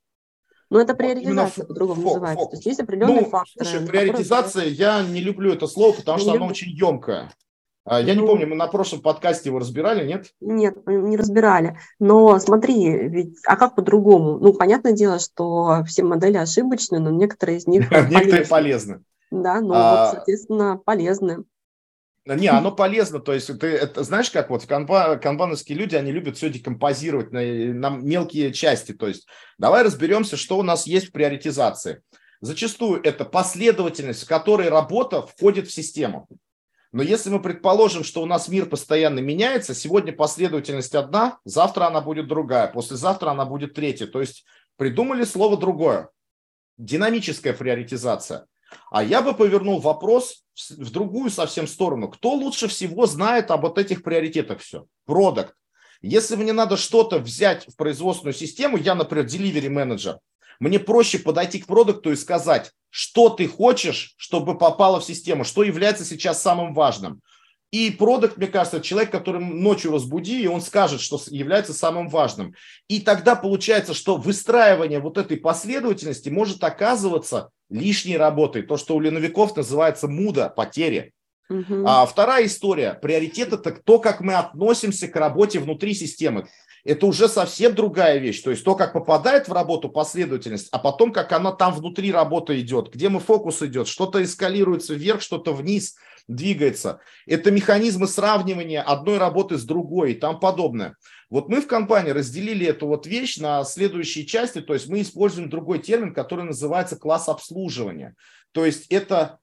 Но 0.70 0.80
это 0.80 0.94
приоритизация 0.94 1.66
по-другому 1.66 2.04
называется. 2.04 2.46
То 2.46 2.56
есть 2.56 2.66
есть 2.66 2.80
определенные 2.80 3.22
ну, 3.22 3.30
факторы. 3.30 3.66
Слушай, 3.66 3.88
приоритизация, 3.88 4.62
которые... 4.62 4.76
я 4.76 5.04
не 5.04 5.22
люблю 5.22 5.52
это 5.52 5.68
слово, 5.68 5.94
потому 5.96 6.20
что 6.20 6.32
оно 6.34 6.46
очень 6.46 6.72
емкое. 6.72 7.32
А, 7.86 8.00
я 8.00 8.16
ну, 8.16 8.22
не 8.22 8.28
помню, 8.28 8.48
мы 8.48 8.56
на 8.56 8.68
прошлом 8.68 9.02
подкасте 9.02 9.50
его 9.50 9.60
разбирали, 9.60 10.08
нет? 10.08 10.28
Нет, 10.40 10.76
не 10.88 11.18
разбирали. 11.18 11.78
Но 12.00 12.40
смотри, 12.40 13.10
ведь, 13.10 13.38
а 13.46 13.58
как 13.58 13.76
по-другому? 13.76 14.38
Ну, 14.40 14.54
понятное 14.54 14.94
дело, 14.94 15.20
что 15.20 15.84
все 15.86 16.04
модели 16.04 16.38
ошибочны, 16.38 17.00
но 17.00 17.10
некоторые 17.10 17.58
из 17.58 17.68
них 17.68 17.92
Некоторые 18.10 18.46
полезны. 18.46 19.04
Да, 19.32 19.60
ну 19.60 19.74
а... 19.74 20.06
вот, 20.06 20.16
соответственно, 20.16 20.78
полезны. 20.78 21.44
Не, 22.26 22.48
оно 22.48 22.72
полезно, 22.72 23.20
то 23.20 23.34
есть 23.34 23.48
ты 23.60 23.68
это 23.68 24.04
знаешь, 24.04 24.32
как 24.32 24.50
вот 24.50 24.66
канба, 24.66 25.18
канбановские 25.18 25.78
люди, 25.78 25.96
они 25.96 26.14
любят 26.14 26.38
все 26.38 26.50
декомпозировать 26.50 27.34
на, 27.34 27.42
на 27.42 27.90
мелкие 27.90 28.54
части, 28.54 28.94
то 28.94 29.10
есть 29.10 29.28
давай 29.58 29.84
разберемся, 29.84 30.38
что 30.38 30.58
у 30.58 30.64
нас 30.64 30.88
есть 30.88 31.08
в 31.08 31.12
приоритизации. 31.12 32.02
Зачастую 32.40 33.02
это 33.04 33.26
последовательность, 33.26 34.24
в 34.24 34.28
которой 34.30 34.70
работа 34.70 35.22
входит 35.22 35.68
в 35.68 35.74
систему. 35.74 36.30
Но 36.94 37.02
если 37.02 37.32
мы 37.32 37.42
предположим, 37.42 38.04
что 38.04 38.22
у 38.22 38.28
нас 38.28 38.48
мир 38.48 38.68
постоянно 38.68 39.18
меняется, 39.18 39.74
сегодня 39.74 40.14
последовательность 40.14 40.94
одна, 40.94 41.40
завтра 41.44 41.88
она 41.88 42.02
будет 42.02 42.28
другая, 42.28 42.68
послезавтра 42.68 43.32
она 43.32 43.46
будет 43.46 43.74
третья. 43.74 44.06
То 44.06 44.22
есть 44.22 44.46
придумали 44.78 45.24
слово 45.24 45.58
другое. 45.58 46.10
Динамическая 46.78 47.54
приоритизация. 47.54 48.46
А 48.92 49.04
я 49.04 49.24
бы 49.24 49.34
повернул 49.34 49.80
вопрос 49.80 50.44
в 50.70 50.92
другую 50.92 51.32
совсем 51.32 51.66
сторону. 51.66 52.10
Кто 52.10 52.34
лучше 52.34 52.68
всего 52.68 53.08
знает 53.08 53.50
об 53.50 53.62
вот 53.62 53.80
этих 53.80 54.04
приоритетах 54.04 54.60
все? 54.60 54.86
Продукт. 55.06 55.56
Если 56.02 56.36
мне 56.36 56.54
надо 56.54 56.78
что-то 56.78 57.18
взять 57.18 57.66
в 57.68 57.76
производственную 57.76 58.36
систему, 58.36 58.78
я, 58.78 58.94
например, 58.94 59.26
delivery 59.26 59.70
менеджер, 59.70 60.20
мне 60.60 60.80
проще 60.80 61.20
подойти 61.20 61.60
к 61.60 61.68
продукту 61.68 62.12
и 62.12 62.16
сказать, 62.16 62.72
что 62.90 63.30
ты 63.30 63.48
хочешь, 63.48 64.14
чтобы 64.18 64.58
попало 64.58 65.00
в 65.00 65.06
систему, 65.06 65.44
что 65.44 65.64
является 65.64 66.06
сейчас 66.06 66.42
самым 66.42 66.74
важным. 66.74 67.22
И 67.72 67.90
продукт, 67.90 68.38
мне 68.38 68.46
кажется, 68.46 68.82
человек, 68.82 69.10
который 69.10 69.44
ночью 69.44 69.92
разбуди, 69.92 70.44
и 70.44 70.48
он 70.48 70.62
скажет, 70.62 71.02
что 71.02 71.20
является 71.32 71.74
самым 71.74 72.08
важным. 72.08 72.54
И 72.88 73.00
тогда 73.00 73.36
получается, 73.36 73.96
что 73.96 74.16
выстраивание 74.16 75.00
вот 75.00 75.18
этой 75.18 75.38
последовательности 75.38 76.30
может 76.30 76.64
оказываться 76.64 77.50
лишней 77.72 78.16
работой. 78.16 78.62
То, 78.62 78.78
что 78.78 78.96
у 78.96 79.00
леновиков 79.00 79.56
называется 79.56 80.08
муда, 80.08 80.50
потери. 80.50 81.14
Угу. 81.50 81.84
А 81.88 82.06
вторая 82.06 82.46
история. 82.46 82.94
Приоритет– 82.94 83.54
это 83.54 83.72
то, 83.72 83.98
как 83.98 84.22
мы 84.22 84.36
относимся 84.36 85.08
к 85.08 85.16
работе 85.16 85.58
внутри 85.58 85.96
системы 85.96 86.48
это 86.84 87.06
уже 87.06 87.30
совсем 87.30 87.76
другая 87.76 88.18
вещь. 88.18 88.42
То 88.42 88.52
есть 88.52 88.64
то, 88.64 88.76
как 88.76 88.94
попадает 88.94 89.48
в 89.48 89.54
работу 89.54 89.90
последовательность, 89.90 90.68
а 90.72 90.80
потом 90.80 91.14
как 91.14 91.32
она 91.32 91.52
там 91.52 91.74
внутри 91.74 92.12
работы 92.12 92.60
идет, 92.60 92.94
где 92.94 93.10
мы 93.10 93.20
фокус 93.20 93.62
идет, 93.62 93.88
что-то 93.88 94.22
эскалируется 94.22 94.94
вверх, 94.94 95.22
что-то 95.22 95.54
вниз 95.54 95.96
двигается. 96.28 97.00
Это 97.26 97.52
механизмы 97.52 98.08
сравнивания 98.08 98.82
одной 98.82 99.18
работы 99.18 99.58
с 99.58 99.64
другой 99.64 100.14
и 100.14 100.16
там 100.16 100.40
подобное. 100.40 100.96
Вот 101.30 101.50
мы 101.50 101.62
в 101.62 101.68
компании 101.68 102.12
разделили 102.12 102.66
эту 102.66 102.88
вот 102.88 103.08
вещь 103.08 103.38
на 103.38 103.64
следующие 103.64 104.26
части, 104.26 104.62
то 104.62 104.74
есть 104.74 104.88
мы 104.88 105.02
используем 105.02 105.50
другой 105.50 105.80
термин, 105.80 106.14
который 106.14 106.46
называется 106.46 106.96
класс 106.96 107.30
обслуживания. 107.30 108.16
То 108.52 108.66
есть 108.66 108.88
это 108.88 109.40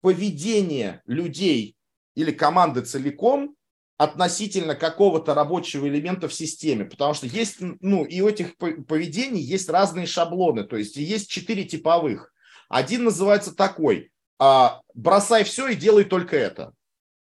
поведение 0.00 1.02
людей 1.06 1.76
или 2.14 2.30
команды 2.30 2.82
целиком 2.82 3.55
относительно 3.98 4.74
какого-то 4.74 5.34
рабочего 5.34 5.88
элемента 5.88 6.28
в 6.28 6.34
системе, 6.34 6.84
потому 6.84 7.14
что 7.14 7.26
есть, 7.26 7.56
ну, 7.60 8.04
и 8.04 8.20
у 8.20 8.28
этих 8.28 8.56
поведений 8.56 9.40
есть 9.40 9.70
разные 9.70 10.06
шаблоны, 10.06 10.64
то 10.64 10.76
есть 10.76 10.96
есть 10.96 11.30
четыре 11.30 11.64
типовых. 11.64 12.32
Один 12.68 13.04
называется 13.04 13.54
такой, 13.54 14.10
а, 14.38 14.80
бросай 14.94 15.44
все 15.44 15.68
и 15.68 15.74
делай 15.74 16.04
только 16.04 16.36
это. 16.36 16.72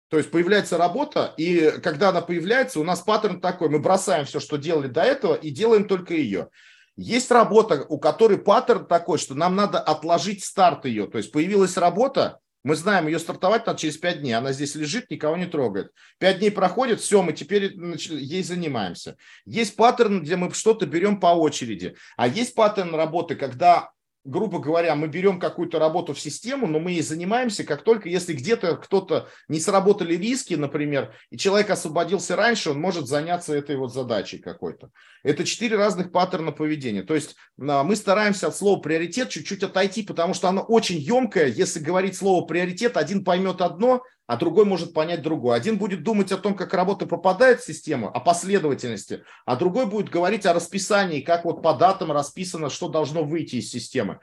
То 0.09 0.17
есть 0.17 0.31
появляется 0.31 0.77
работа, 0.77 1.33
и 1.37 1.71
когда 1.83 2.09
она 2.09 2.21
появляется, 2.21 2.79
у 2.79 2.83
нас 2.83 3.01
паттерн 3.01 3.41
такой, 3.41 3.69
мы 3.69 3.79
бросаем 3.79 4.25
все, 4.25 4.39
что 4.39 4.57
делали 4.57 4.87
до 4.87 5.01
этого, 5.01 5.35
и 5.35 5.49
делаем 5.51 5.87
только 5.87 6.13
ее. 6.13 6.49
Есть 6.95 7.29
работа, 7.29 7.85
у 7.87 7.99
которой 7.99 8.39
паттерн 8.39 8.87
такой, 8.87 9.19
что 9.19 9.35
нам 9.35 9.55
надо 9.55 9.79
отложить 9.79 10.43
старт 10.43 10.85
ее. 10.85 11.07
То 11.07 11.17
есть 11.17 11.31
появилась 11.31 11.77
работа, 11.77 12.39
мы 12.67 12.75
знаем, 12.75 13.07
ее 13.07 13.17
стартовать 13.17 13.65
надо 13.65 13.79
через 13.79 13.97
5 13.97 14.19
дней. 14.19 14.33
Она 14.33 14.51
здесь 14.51 14.75
лежит, 14.75 15.09
никого 15.09 15.37
не 15.37 15.45
трогает. 15.45 15.93
5 16.19 16.39
дней 16.39 16.51
проходит, 16.51 16.99
все, 16.99 17.21
мы 17.21 17.31
теперь 17.31 17.73
ей 18.09 18.43
занимаемся. 18.43 19.15
Есть 19.45 19.77
паттерн, 19.77 20.21
где 20.21 20.35
мы 20.35 20.51
что-то 20.51 20.85
берем 20.85 21.21
по 21.21 21.27
очереди. 21.27 21.95
А 22.17 22.27
есть 22.27 22.55
паттерн 22.55 22.93
работы, 22.93 23.35
когда 23.35 23.91
грубо 24.27 24.59
говоря, 24.59 24.95
мы 24.95 25.07
берем 25.07 25.39
какую-то 25.39 25.79
работу 25.79 26.13
в 26.13 26.19
систему, 26.19 26.67
но 26.67 26.79
мы 26.79 26.91
ей 26.91 27.01
занимаемся, 27.01 27.63
как 27.63 27.83
только 27.83 28.09
если 28.09 28.33
где-то 28.33 28.75
кто-то 28.75 29.29
не 29.47 29.59
сработали 29.59 30.15
риски, 30.15 30.53
например, 30.53 31.15
и 31.31 31.37
человек 31.37 31.69
освободился 31.69 32.35
раньше, 32.35 32.71
он 32.71 32.81
может 32.81 33.07
заняться 33.07 33.55
этой 33.55 33.77
вот 33.77 33.93
задачей 33.93 34.37
какой-то. 34.37 34.89
Это 35.23 35.45
четыре 35.45 35.77
разных 35.77 36.11
паттерна 36.11 36.51
поведения. 36.51 37.03
То 37.03 37.15
есть 37.15 37.35
а, 37.59 37.83
мы 37.83 37.95
стараемся 37.95 38.47
от 38.47 38.55
слова 38.55 38.79
приоритет 38.81 39.29
чуть-чуть 39.29 39.63
отойти, 39.63 40.03
потому 40.03 40.33
что 40.33 40.49
оно 40.49 40.61
очень 40.61 40.97
емкое. 40.97 41.47
Если 41.47 41.79
говорить 41.79 42.17
слово 42.17 42.45
приоритет, 42.45 42.97
один 42.97 43.23
поймет 43.23 43.61
одно, 43.61 44.03
а 44.27 44.37
другой 44.37 44.65
может 44.65 44.93
понять 44.93 45.21
другое. 45.21 45.55
Один 45.55 45.77
будет 45.77 46.03
думать 46.03 46.31
о 46.31 46.37
том, 46.37 46.55
как 46.55 46.73
работа 46.73 47.07
попадает 47.07 47.61
в 47.61 47.65
систему, 47.65 48.09
о 48.09 48.19
последовательности, 48.19 49.23
а 49.45 49.55
другой 49.55 49.87
будет 49.87 50.09
говорить 50.09 50.45
о 50.45 50.53
расписании, 50.53 51.21
как 51.21 51.45
вот 51.45 51.63
по 51.63 51.73
датам 51.73 52.11
расписано, 52.11 52.69
что 52.69 52.89
должно 52.89 53.23
выйти 53.23 53.55
из 53.55 53.71
системы. 53.71 54.19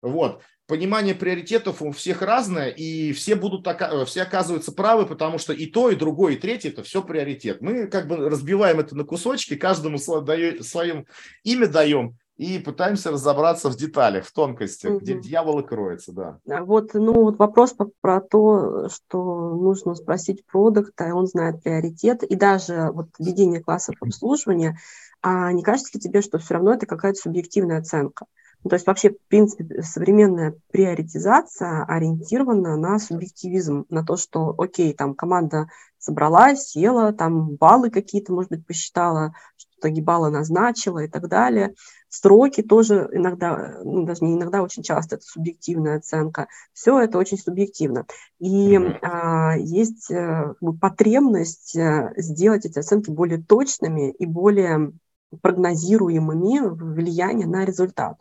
Вот. 0.00 0.42
Понимание 0.66 1.14
приоритетов 1.14 1.82
у 1.82 1.90
всех 1.90 2.22
разное, 2.22 2.68
и 2.68 3.12
все 3.12 3.34
будут, 3.34 3.66
все 4.06 4.22
оказываются 4.22 4.72
правы, 4.72 5.06
потому 5.06 5.36
что 5.38 5.52
и 5.52 5.66
то, 5.66 5.90
и 5.90 5.96
другое, 5.96 6.34
и 6.34 6.36
третье– 6.38 6.68
это 6.70 6.82
все 6.82 7.02
приоритет. 7.02 7.60
Мы 7.60 7.88
как 7.88 8.08
бы 8.08 8.16
разбиваем 8.16 8.80
это 8.80 8.96
на 8.96 9.04
кусочки, 9.04 9.56
каждому 9.56 9.98
своим 9.98 11.06
имя 11.42 11.66
даем, 11.66 12.16
и 12.42 12.58
пытаемся 12.58 13.12
разобраться 13.12 13.70
в 13.70 13.76
деталях, 13.76 14.26
в 14.26 14.32
тонкостях, 14.32 14.92
угу. 14.92 15.00
где 15.00 15.14
дьявол 15.14 15.62
кроется, 15.62 16.12
да. 16.12 16.38
Вот, 16.64 16.92
ну, 16.94 17.12
вот 17.12 17.38
вопрос 17.38 17.74
про, 18.00 18.20
то, 18.20 18.88
что 18.88 19.50
нужно 19.50 19.94
спросить 19.94 20.44
продукта, 20.46 21.06
и 21.06 21.12
он 21.12 21.28
знает 21.28 21.62
приоритет, 21.62 22.24
и 22.24 22.34
даже 22.34 22.90
вот 22.92 23.08
введение 23.18 23.62
классов 23.62 23.94
обслуживания, 24.00 24.76
а 25.22 25.52
не 25.52 25.62
кажется 25.62 25.92
ли 25.94 26.00
тебе, 26.00 26.20
что 26.20 26.38
все 26.38 26.54
равно 26.54 26.74
это 26.74 26.86
какая-то 26.86 27.20
субъективная 27.20 27.78
оценка? 27.78 28.26
Ну, 28.64 28.70
то 28.70 28.74
есть 28.74 28.86
вообще, 28.86 29.10
в 29.10 29.28
принципе, 29.28 29.82
современная 29.82 30.54
приоритизация 30.70 31.84
ориентирована 31.84 32.76
на 32.76 32.98
субъективизм, 32.98 33.86
на 33.88 34.04
то, 34.04 34.16
что, 34.16 34.54
окей, 34.58 34.94
там 34.94 35.14
команда 35.14 35.68
собралась, 35.98 36.70
села, 36.70 37.12
там 37.12 37.56
баллы 37.56 37.90
какие-то, 37.90 38.32
может 38.32 38.50
быть, 38.50 38.66
посчитала, 38.66 39.34
что-то 39.56 39.90
гибала 39.90 40.30
назначила 40.30 41.00
и 41.00 41.08
так 41.08 41.28
далее. 41.28 41.74
Сроки 42.14 42.62
тоже 42.62 43.08
иногда, 43.10 43.78
ну, 43.82 44.04
даже 44.04 44.22
не 44.22 44.34
иногда, 44.34 44.62
очень 44.62 44.82
часто 44.82 45.14
это 45.14 45.24
субъективная 45.24 45.96
оценка. 45.96 46.46
Все 46.74 47.00
это 47.00 47.16
очень 47.16 47.38
субъективно. 47.38 48.04
И 48.38 48.76
а, 49.00 49.56
есть 49.56 50.12
а, 50.12 50.52
потребность 50.78 51.74
а, 51.74 52.12
сделать 52.18 52.66
эти 52.66 52.78
оценки 52.78 53.08
более 53.08 53.42
точными 53.42 54.10
и 54.10 54.26
более 54.26 54.92
прогнозируемыми 55.40 56.58
влияние 56.68 57.46
на 57.46 57.64
результат. 57.64 58.18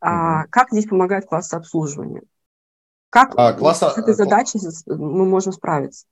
А, 0.00 0.46
как 0.46 0.68
здесь 0.70 0.86
помогает 0.86 1.26
класс 1.26 1.52
обслуживания? 1.52 2.22
Как 3.10 3.34
а, 3.36 3.52
класс... 3.52 3.80
с 3.80 3.98
этой 3.98 4.14
задачей 4.14 4.60
мы 4.86 5.26
можем 5.26 5.52
справиться? 5.52 6.06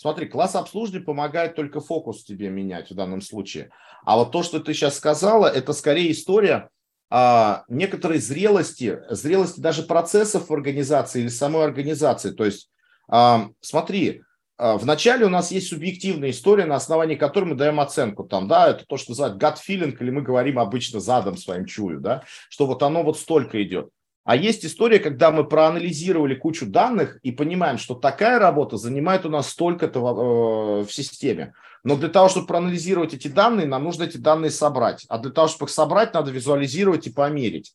Смотри, 0.00 0.28
класс 0.28 0.56
обслуживания 0.56 1.04
помогает 1.04 1.54
только 1.54 1.82
фокус 1.82 2.24
тебе 2.24 2.48
менять 2.48 2.90
в 2.90 2.94
данном 2.94 3.20
случае. 3.20 3.68
А 4.02 4.16
вот 4.16 4.32
то, 4.32 4.42
что 4.42 4.58
ты 4.58 4.72
сейчас 4.72 4.96
сказала, 4.96 5.46
это 5.46 5.74
скорее 5.74 6.10
история 6.12 6.70
а, 7.10 7.64
некоторой 7.68 8.18
зрелости, 8.18 8.98
зрелости 9.10 9.60
даже 9.60 9.82
процессов 9.82 10.48
в 10.48 10.54
организации 10.54 11.20
или 11.20 11.28
самой 11.28 11.64
организации. 11.64 12.30
То 12.30 12.46
есть, 12.46 12.70
а, 13.10 13.50
смотри, 13.60 14.22
а, 14.56 14.78
вначале 14.78 15.26
у 15.26 15.28
нас 15.28 15.50
есть 15.50 15.68
субъективная 15.68 16.30
история, 16.30 16.64
на 16.64 16.76
основании 16.76 17.16
которой 17.16 17.50
мы 17.50 17.54
даем 17.54 17.78
оценку. 17.78 18.24
Там, 18.24 18.48
да, 18.48 18.70
это 18.70 18.86
то, 18.86 18.96
что 18.96 19.10
называют 19.10 19.36
gut 19.36 19.56
feeling, 19.68 19.94
или 20.00 20.08
мы 20.08 20.22
говорим 20.22 20.58
обычно 20.58 21.00
задом 21.00 21.36
своим 21.36 21.66
чую, 21.66 22.00
да, 22.00 22.22
что 22.48 22.64
вот 22.64 22.82
оно 22.82 23.02
вот 23.02 23.18
столько 23.18 23.62
идет. 23.62 23.90
А 24.30 24.36
есть 24.36 24.64
история, 24.64 25.00
когда 25.00 25.32
мы 25.32 25.42
проанализировали 25.42 26.36
кучу 26.36 26.64
данных 26.64 27.18
и 27.24 27.32
понимаем, 27.32 27.78
что 27.78 27.96
такая 27.96 28.38
работа 28.38 28.76
занимает 28.76 29.26
у 29.26 29.28
нас 29.28 29.50
столько-то 29.50 29.98
в, 29.98 30.06
э, 30.06 30.84
в 30.84 30.92
системе. 30.92 31.52
Но 31.82 31.96
для 31.96 32.08
того, 32.08 32.28
чтобы 32.28 32.46
проанализировать 32.46 33.12
эти 33.12 33.26
данные, 33.26 33.66
нам 33.66 33.82
нужно 33.82 34.04
эти 34.04 34.18
данные 34.18 34.52
собрать. 34.52 35.04
А 35.08 35.18
для 35.18 35.32
того, 35.32 35.48
чтобы 35.48 35.64
их 35.64 35.70
собрать, 35.70 36.14
надо 36.14 36.30
визуализировать 36.30 37.08
и 37.08 37.12
померить. 37.12 37.72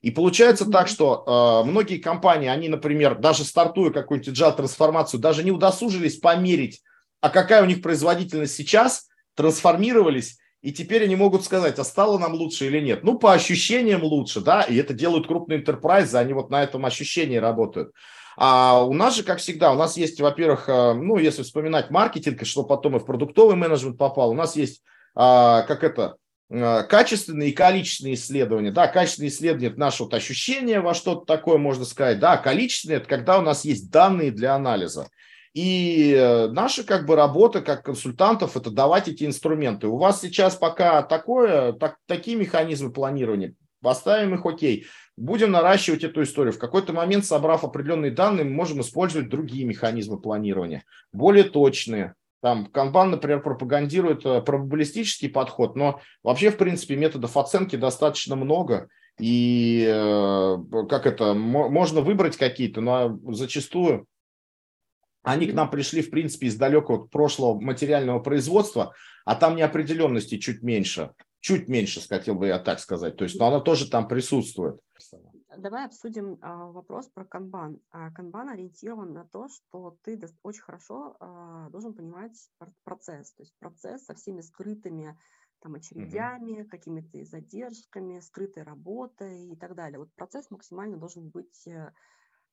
И 0.00 0.10
получается 0.10 0.64
так, 0.70 0.88
что 0.88 1.24
э, 1.66 1.68
многие 1.68 1.98
компании, 1.98 2.48
они, 2.48 2.70
например, 2.70 3.18
даже 3.18 3.44
стартуя 3.44 3.90
какую-нибудь 3.90 4.32
agile-трансформацию, 4.34 5.20
даже 5.20 5.44
не 5.44 5.50
удосужились 5.50 6.16
померить, 6.16 6.80
а 7.20 7.28
какая 7.28 7.62
у 7.62 7.66
них 7.66 7.82
производительность 7.82 8.54
сейчас, 8.54 9.08
трансформировались 9.34 10.38
и 10.60 10.72
теперь 10.72 11.04
они 11.04 11.14
могут 11.14 11.44
сказать, 11.44 11.78
а 11.78 11.84
стало 11.84 12.18
нам 12.18 12.34
лучше 12.34 12.66
или 12.66 12.80
нет. 12.80 13.04
Ну, 13.04 13.18
по 13.18 13.32
ощущениям 13.32 14.02
лучше, 14.02 14.40
да, 14.40 14.62
и 14.62 14.76
это 14.76 14.92
делают 14.92 15.26
крупные 15.26 15.60
интерпрайзы, 15.60 16.18
они 16.18 16.32
вот 16.32 16.50
на 16.50 16.62
этом 16.62 16.84
ощущении 16.84 17.36
работают. 17.36 17.92
А 18.36 18.84
у 18.84 18.92
нас 18.92 19.16
же, 19.16 19.24
как 19.24 19.38
всегда, 19.38 19.72
у 19.72 19.76
нас 19.76 19.96
есть, 19.96 20.20
во-первых, 20.20 20.68
э, 20.68 20.92
ну, 20.94 21.18
если 21.18 21.42
вспоминать 21.42 21.90
маркетинг, 21.90 22.44
что 22.44 22.62
потом 22.62 22.96
и 22.96 23.00
в 23.00 23.04
продуктовый 23.04 23.56
менеджмент 23.56 23.98
попал, 23.98 24.30
у 24.30 24.34
нас 24.34 24.54
есть, 24.54 24.82
а, 25.16 25.62
как 25.62 25.82
это, 25.82 26.16
э, 26.48 26.84
качественные 26.84 27.50
и 27.50 27.52
количественные 27.52 28.14
исследования. 28.14 28.70
Да, 28.70 28.86
качественные 28.86 29.30
исследования– 29.30 29.66
это 29.70 29.80
наше 29.80 30.04
вот 30.04 30.14
ощущение 30.14 30.80
во 30.80 30.94
что-то 30.94 31.24
такое, 31.24 31.58
можно 31.58 31.84
сказать. 31.84 32.20
Да, 32.20 32.36
количественные– 32.36 32.96
это 32.98 33.08
когда 33.08 33.40
у 33.40 33.42
нас 33.42 33.64
есть 33.64 33.90
данные 33.90 34.30
для 34.30 34.54
анализа. 34.54 35.08
И 35.58 36.14
э, 36.16 36.46
наша 36.52 36.84
как 36.84 37.04
бы 37.04 37.16
работа 37.16 37.62
как 37.62 37.82
консультантов– 37.82 38.56
это 38.56 38.70
давать 38.70 39.08
эти 39.08 39.24
инструменты. 39.24 39.88
У 39.88 39.96
вас 39.96 40.20
сейчас 40.20 40.54
пока 40.54 41.02
такое, 41.02 41.72
так, 41.72 41.96
такие 42.06 42.36
механизмы 42.36 42.92
планирования, 42.92 43.54
поставим 43.82 44.36
их 44.36 44.46
окей. 44.46 44.86
Будем 45.16 45.50
наращивать 45.50 46.04
эту 46.04 46.22
историю. 46.22 46.52
В 46.52 46.60
какой-то 46.60 46.92
момент, 46.92 47.24
собрав 47.24 47.64
определенные 47.64 48.12
данные, 48.12 48.44
мы 48.44 48.52
можем 48.52 48.82
использовать 48.82 49.30
другие 49.30 49.64
механизмы 49.64 50.20
планирования, 50.20 50.84
более 51.12 51.42
точные. 51.42 52.14
Там 52.40 52.66
Канбан, 52.66 53.10
например, 53.10 53.42
пропагандирует 53.42 54.24
э, 54.24 54.40
пробабилистический 54.42 55.28
подход, 55.28 55.74
но 55.74 56.00
вообще, 56.22 56.52
в 56.52 56.56
принципе, 56.56 56.94
методов 56.94 57.36
оценки 57.36 57.74
достаточно 57.74 58.36
много. 58.36 58.86
И 59.18 59.84
э, 59.92 60.56
как 60.88 61.06
это, 61.06 61.34
можно 61.34 62.00
выбрать 62.00 62.36
какие-то, 62.36 62.80
но 62.80 63.18
зачастую 63.32 64.06
они 65.32 65.46
к 65.46 65.54
нам 65.54 65.70
пришли, 65.70 66.02
в 66.02 66.10
принципе, 66.10 66.46
из 66.46 66.56
далекого 66.56 67.06
прошлого 67.06 67.60
материального 67.60 68.20
производства, 68.20 68.94
а 69.24 69.34
там 69.34 69.56
неопределенности 69.56 70.38
чуть 70.38 70.62
меньше. 70.62 71.12
Чуть 71.40 71.68
меньше, 71.68 72.00
хотел 72.06 72.34
бы 72.34 72.48
я 72.48 72.58
так 72.58 72.80
сказать. 72.80 73.16
То 73.16 73.24
есть, 73.24 73.38
но 73.38 73.46
она 73.46 73.60
тоже 73.60 73.88
там 73.88 74.08
присутствует. 74.08 74.80
Давай 75.56 75.86
обсудим 75.86 76.38
а, 76.40 76.66
вопрос 76.66 77.08
про 77.08 77.24
канбан. 77.24 77.80
А, 77.90 78.10
канбан 78.10 78.48
ориентирован 78.48 79.12
на 79.12 79.24
то, 79.24 79.48
что 79.48 79.96
ты 80.02 80.20
очень 80.42 80.62
хорошо 80.62 81.16
а, 81.20 81.68
должен 81.70 81.94
понимать 81.94 82.36
процесс. 82.84 83.32
То 83.32 83.42
есть 83.42 83.54
процесс 83.58 84.04
со 84.04 84.14
всеми 84.14 84.40
скрытыми 84.40 85.18
там, 85.60 85.74
очередями, 85.74 86.62
угу. 86.62 86.68
какими-то 86.68 87.24
задержками, 87.24 88.20
скрытой 88.20 88.62
работой 88.62 89.48
и 89.52 89.56
так 89.56 89.74
далее. 89.74 89.98
Вот 89.98 90.12
процесс 90.14 90.50
максимально 90.50 90.96
должен 90.96 91.28
быть 91.28 91.66
э, 91.66 91.92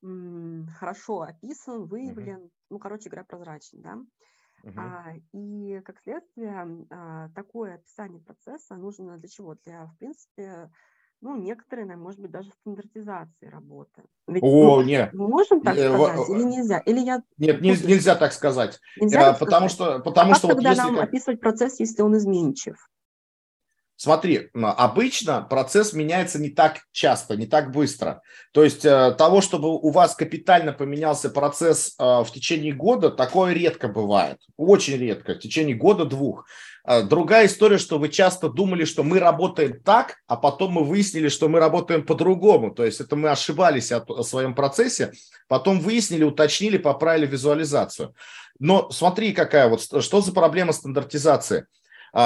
хорошо 0.02 1.22
описан, 1.22 1.86
выявлен, 1.86 2.38
uh-huh. 2.38 2.52
ну, 2.70 2.80
короче 2.80 3.10
говоря, 3.10 3.26
прозрачен, 3.26 3.82
да. 3.82 3.98
Uh-huh. 4.64 4.74
А, 4.78 5.14
и 5.34 5.82
как 5.82 6.00
следствие 6.02 6.88
а, 6.90 7.30
такое 7.36 7.76
описание 7.76 8.22
процесса 8.22 8.76
нужно 8.76 9.18
для 9.18 9.30
чего? 9.30 9.56
Для, 9.66 9.86
в 9.86 9.98
принципе, 9.98 10.70
ну, 11.22 11.36
некоторые, 11.36 11.96
может 11.96 12.20
быть, 12.20 12.32
даже 12.32 12.52
стандартизации 12.52 13.48
работы. 13.48 14.04
Ведь, 14.28 14.44
О, 14.44 14.78
ну, 14.78 14.84
нет. 14.84 15.14
Мы 15.14 15.28
можем 15.28 15.62
так 15.62 15.76
э, 15.76 15.90
сказать 15.90 16.30
или 16.30 16.44
нельзя? 16.44 16.80
Или 16.80 17.00
я... 17.00 17.24
Нет, 17.38 17.62
не, 17.62 17.70
нельзя 17.70 18.16
так 18.16 18.34
сказать. 18.34 18.80
Нельзя 19.00 19.32
так 19.32 19.40
потому 19.40 19.70
сказать? 19.70 19.94
что, 19.94 20.04
потому 20.04 20.32
а 20.34 20.36
что 20.36 20.48
вот 20.50 20.62
если... 20.62 20.82
нам 20.82 21.00
описывать 21.00 21.40
процесс, 21.40 21.80
если 21.80 22.02
он 22.02 22.18
изменчив? 22.18 22.76
Смотри, 23.98 24.50
обычно 24.54 25.42
процесс 25.42 25.94
меняется 25.94 26.38
не 26.38 26.50
так 26.50 26.80
часто, 26.92 27.38
не 27.38 27.46
так 27.46 27.72
быстро. 27.72 28.22
То 28.52 28.62
есть 28.66 28.84
э, 28.84 29.16
того, 29.18 29.40
чтобы 29.40 29.70
у 29.70 29.90
вас 29.90 30.16
капитально 30.16 30.74
поменялся 30.74 31.30
процесс 31.30 31.96
э, 31.98 32.04
в 32.04 32.28
течение 32.34 32.74
года, 32.74 33.10
такое 33.10 33.54
редко 33.54 33.88
бывает. 33.88 34.38
Очень 34.58 34.98
редко, 34.98 35.36
в 35.36 35.40
течение 35.40 35.78
года-двух. 35.78 36.46
Э, 36.86 37.04
другая 37.04 37.46
история, 37.46 37.78
что 37.78 37.98
вы 37.98 38.10
часто 38.10 38.50
думали, 38.50 38.84
что 38.84 39.02
мы 39.04 39.18
работаем 39.18 39.80
так, 39.80 40.18
а 40.28 40.36
потом 40.36 40.74
мы 40.74 40.84
выяснили, 40.84 41.30
что 41.30 41.48
мы 41.48 41.60
работаем 41.60 42.06
по-другому. 42.06 42.72
То 42.72 42.84
есть 42.84 43.00
это 43.00 43.16
мы 43.16 43.30
ошибались 43.30 43.94
о, 43.94 44.00
о 44.00 44.24
своем 44.24 44.56
процессе, 44.56 45.14
потом 45.48 45.80
выяснили, 45.80 46.26
уточнили, 46.26 46.78
поправили 46.78 47.28
визуализацию. 47.28 48.14
Но 48.60 48.90
смотри, 48.92 49.32
какая 49.32 49.70
вот, 49.70 49.82
что 49.82 50.20
за 50.20 50.34
проблема 50.34 50.74
стандартизации– 50.74 51.66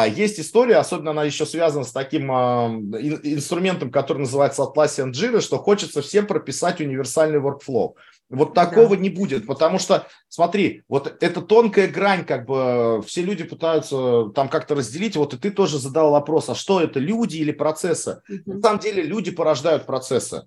есть 0.06 0.40
история, 0.40 0.78
особенно 0.78 1.12
она 1.12 1.24
еще 1.24 1.48
связана 1.48 1.84
с 1.84 1.92
таким 1.92 2.32
а, 2.32 2.68
инструментом, 2.68 3.90
который 3.90 4.20
называется 4.20 4.62
Atlassian 4.62 5.12
Jira, 5.12 5.42
что 5.42 5.58
хочется 5.58 6.04
всем 6.04 6.28
прописать 6.28 6.80
универсальный 6.80 7.40
workflow. 7.40 7.96
Вот 8.30 8.54
такого 8.54 8.96
да. 8.96 9.02
не 9.02 9.10
будет, 9.10 9.48
потому 9.48 9.80
что, 9.80 10.06
смотри, 10.28 10.84
вот 10.88 11.18
эта 11.22 11.42
тонкая 11.42 11.88
грань, 11.88 12.24
как 12.24 12.46
бы 12.46 13.02
все 13.04 13.24
люди 13.24 13.44
пытаются 13.44 14.30
там 14.36 14.50
как-то 14.50 14.76
разделить, 14.76 15.16
вот 15.16 15.34
и 15.34 15.38
ты 15.38 15.50
тоже 15.50 15.80
задал 15.80 16.12
вопрос, 16.12 16.48
а 16.50 16.56
что 16.56 16.80
это, 16.80 17.00
люди 17.00 17.38
или 17.38 17.52
процессы? 17.52 18.22
Угу. 18.30 18.54
На 18.54 18.62
самом 18.62 18.80
деле 18.80 19.02
люди 19.02 19.32
порождают 19.32 19.88
процессы. 19.88 20.44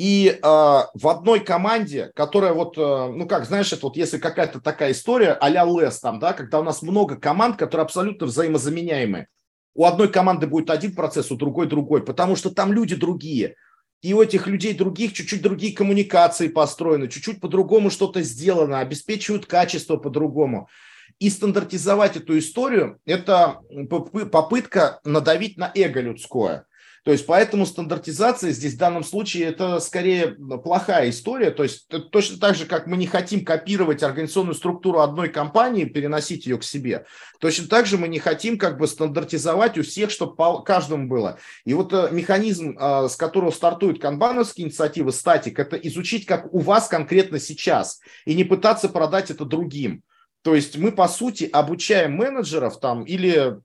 И 0.00 0.28
э, 0.30 0.38
в 0.42 1.08
одной 1.08 1.40
команде, 1.40 2.10
которая 2.14 2.54
вот, 2.54 2.78
э, 2.78 3.12
ну 3.14 3.28
как, 3.28 3.44
знаешь, 3.44 3.70
это 3.70 3.82
вот 3.82 3.98
если 3.98 4.16
какая-то 4.16 4.58
такая 4.58 4.92
история 4.92 5.32
а-ля 5.32 5.66
лес 5.66 6.00
там, 6.00 6.18
да, 6.18 6.32
когда 6.32 6.60
у 6.60 6.62
нас 6.62 6.80
много 6.80 7.16
команд, 7.16 7.58
которые 7.58 7.84
абсолютно 7.84 8.26
взаимозаменяемые. 8.26 9.26
У 9.74 9.84
одной 9.84 10.08
команды 10.08 10.46
будет 10.46 10.70
один 10.70 10.94
процесс, 10.94 11.30
у 11.30 11.36
другой 11.36 11.66
другой, 11.66 12.02
потому 12.02 12.34
что 12.34 12.48
там 12.48 12.72
люди 12.72 12.96
другие. 12.96 13.56
И 14.00 14.14
у 14.14 14.22
этих 14.22 14.46
людей 14.46 14.72
других 14.72 15.12
чуть-чуть 15.12 15.42
другие 15.42 15.76
коммуникации 15.76 16.48
построены, 16.48 17.06
чуть-чуть 17.06 17.38
по-другому 17.38 17.90
что-то 17.90 18.22
сделано, 18.22 18.78
обеспечивают 18.78 19.44
качество 19.44 19.98
по-другому. 19.98 20.70
И 21.18 21.28
стандартизовать 21.28 22.16
эту 22.16 22.38
историю– 22.38 23.00
это 23.04 23.60
попытка 24.32 25.00
надавить 25.04 25.58
на 25.58 25.70
эго 25.74 26.00
людское– 26.00 26.64
то 27.04 27.12
есть 27.12 27.26
поэтому 27.26 27.64
стандартизация 27.64 28.50
здесь 28.50 28.74
в 28.74 28.78
данном 28.78 29.04
случае 29.04 29.44
это 29.44 29.80
скорее 29.80 30.36
плохая 30.62 31.08
история. 31.08 31.50
То 31.50 31.62
есть 31.62 31.88
точно 32.10 32.38
так 32.38 32.54
же, 32.54 32.66
как 32.66 32.86
мы 32.86 32.96
не 32.96 33.06
хотим 33.06 33.44
копировать 33.44 34.02
организационную 34.02 34.54
структуру 34.54 35.00
одной 35.00 35.30
компании, 35.30 35.84
переносить 35.84 36.46
ее 36.46 36.58
к 36.58 36.64
себе, 36.64 37.06
точно 37.40 37.68
так 37.68 37.86
же 37.86 37.96
мы 37.96 38.08
не 38.08 38.18
хотим 38.18 38.58
как 38.58 38.78
бы 38.78 38.86
стандартизовать 38.86 39.78
у 39.78 39.82
всех, 39.82 40.10
чтобы 40.10 40.34
по 40.34 40.60
каждому 40.60 41.08
было. 41.08 41.38
И 41.64 41.72
вот 41.72 41.92
э, 41.92 42.08
механизм, 42.12 42.76
э, 42.78 43.08
с 43.08 43.16
которого 43.16 43.50
стартуют 43.50 44.00
канбановские 44.00 44.66
инициативы, 44.66 45.12
статик, 45.12 45.58
это 45.58 45.76
изучить, 45.76 46.26
как 46.26 46.52
у 46.52 46.58
вас 46.58 46.88
конкретно 46.88 47.38
сейчас, 47.38 48.00
и 48.26 48.34
не 48.34 48.44
пытаться 48.44 48.88
продать 48.88 49.30
это 49.30 49.44
другим. 49.44 50.02
То 50.42 50.54
есть 50.54 50.76
мы, 50.76 50.92
по 50.92 51.08
сути, 51.08 51.48
обучаем 51.50 52.12
менеджеров 52.12 52.80
там 52.80 53.04
или 53.04 53.58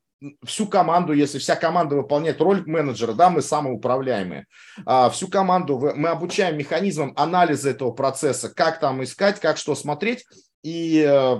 всю 0.43 0.67
команду, 0.67 1.13
если 1.13 1.39
вся 1.39 1.55
команда 1.55 1.95
выполняет 1.95 2.41
роль 2.41 2.63
менеджера, 2.65 3.13
да, 3.13 3.29
мы 3.29 3.41
самоуправляемые, 3.41 4.45
а, 4.85 5.09
всю 5.09 5.27
команду 5.27 5.93
мы 5.95 6.09
обучаем 6.09 6.57
механизмам 6.57 7.13
анализа 7.15 7.69
этого 7.69 7.91
процесса, 7.91 8.49
как 8.53 8.79
там 8.79 9.03
искать, 9.03 9.39
как 9.39 9.57
что 9.57 9.75
смотреть, 9.75 10.25
и 10.63 11.05
э, 11.07 11.37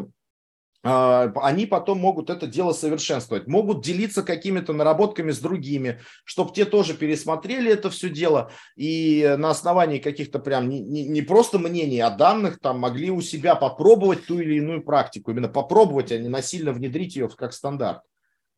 а, 0.88 1.34
они 1.42 1.66
потом 1.66 1.98
могут 1.98 2.30
это 2.30 2.46
дело 2.46 2.72
совершенствовать, 2.72 3.48
могут 3.48 3.84
делиться 3.84 4.22
какими-то 4.22 4.72
наработками 4.72 5.32
с 5.32 5.40
другими, 5.40 6.00
чтобы 6.26 6.54
те 6.54 6.64
тоже 6.64 6.94
пересмотрели 6.94 7.72
это 7.72 7.90
все 7.90 8.08
дело 8.10 8.52
и 8.76 9.36
на 9.40 9.50
основании 9.50 9.98
каких-то 9.98 10.38
прям 10.38 10.70
не, 10.70 10.82
не, 10.82 11.08
не 11.08 11.24
просто 11.24 11.58
мнений, 11.58 12.02
а 12.02 12.12
данных 12.12 12.60
там 12.60 12.80
могли 12.80 13.10
у 13.10 13.22
себя 13.22 13.56
попробовать 13.56 14.28
ту 14.28 14.38
или 14.40 14.58
иную 14.58 14.84
практику, 14.84 15.32
именно 15.32 15.50
попробовать, 15.50 16.12
а 16.12 16.20
не 16.20 16.30
насильно 16.30 16.72
внедрить 16.72 17.16
ее 17.16 17.28
как 17.30 17.54
стандарт. 17.54 18.04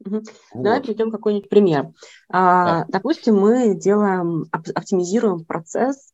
Угу. 0.06 0.16
Вот. 0.54 0.64
Давай 0.64 0.82
приведем 0.82 1.12
какой-нибудь 1.12 1.50
пример. 1.50 1.92
А, 2.30 2.80
да. 2.82 2.86
Допустим, 2.90 3.38
мы 3.38 3.76
делаем, 3.76 4.46
оптимизируем 4.52 5.46
процесс. 5.46 6.14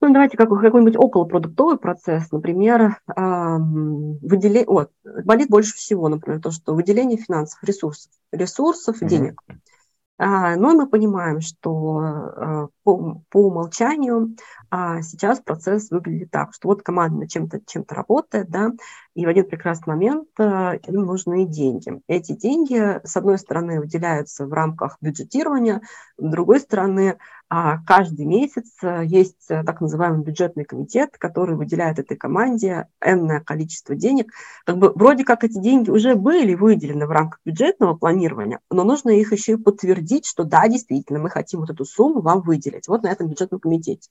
Ну, 0.00 0.12
давайте 0.12 0.36
как, 0.36 0.50
какой-нибудь 0.50 0.96
околопродуктовый 0.98 1.78
процесс, 1.78 2.30
например, 2.30 3.00
выделение, 3.06 4.66
вот, 4.66 4.90
болит 5.24 5.48
больше 5.48 5.74
всего, 5.74 6.08
например, 6.08 6.42
то, 6.42 6.50
что 6.50 6.74
выделение 6.74 7.16
финансов, 7.16 7.58
ресурсов, 7.62 8.12
ресурсов, 8.30 8.96
угу. 9.00 9.08
денег. 9.08 9.40
А, 10.16 10.54
но 10.56 10.74
мы 10.74 10.86
понимаем, 10.88 11.40
что 11.40 11.98
а, 11.98 12.68
по, 12.84 13.22
по 13.30 13.46
умолчанию 13.46 14.36
а 14.70 15.02
сейчас 15.02 15.40
процесс 15.40 15.90
выглядит 15.90 16.30
так, 16.30 16.54
что 16.54 16.68
вот 16.68 16.82
команда 16.82 17.20
над 17.20 17.30
чем-то 17.30 17.60
чем 17.66 17.84
работает, 17.88 18.48
да, 18.48 18.70
и 19.14 19.24
в 19.26 19.28
один 19.28 19.44
прекрасный 19.48 19.94
момент 19.94 20.28
им 20.38 21.06
нужны 21.06 21.46
деньги. 21.46 22.00
Эти 22.08 22.32
деньги, 22.32 23.00
с 23.04 23.16
одной 23.16 23.38
стороны, 23.38 23.80
выделяются 23.80 24.46
в 24.46 24.52
рамках 24.52 24.98
бюджетирования, 25.00 25.82
с 26.18 26.30
другой 26.30 26.60
стороны, 26.60 27.18
а 27.48 27.78
каждый 27.84 28.24
месяц 28.24 28.66
э, 28.82 29.02
есть 29.04 29.50
э, 29.50 29.62
так 29.64 29.80
называемый 29.80 30.24
бюджетный 30.24 30.64
комитет, 30.64 31.16
который 31.18 31.56
выделяет 31.56 31.98
этой 31.98 32.16
команде 32.16 32.88
энное 33.00 33.40
количество 33.40 33.94
денег. 33.94 34.32
Как 34.64 34.78
бы 34.78 34.90
вроде 34.92 35.24
как 35.24 35.44
эти 35.44 35.60
деньги 35.60 35.90
уже 35.90 36.14
были 36.14 36.54
выделены 36.54 37.06
в 37.06 37.10
рамках 37.10 37.40
бюджетного 37.44 37.94
планирования, 37.94 38.60
но 38.70 38.82
нужно 38.82 39.10
их 39.10 39.32
еще 39.32 39.52
и 39.52 39.56
подтвердить, 39.56 40.26
что 40.26 40.44
да, 40.44 40.66
действительно, 40.68 41.18
мы 41.18 41.30
хотим 41.30 41.60
вот 41.60 41.70
эту 41.70 41.84
сумму 41.84 42.22
вам 42.22 42.40
выделить. 42.40 42.88
Вот 42.88 43.02
на 43.02 43.12
этом 43.12 43.28
бюджетном 43.28 43.60
комитете. 43.60 44.08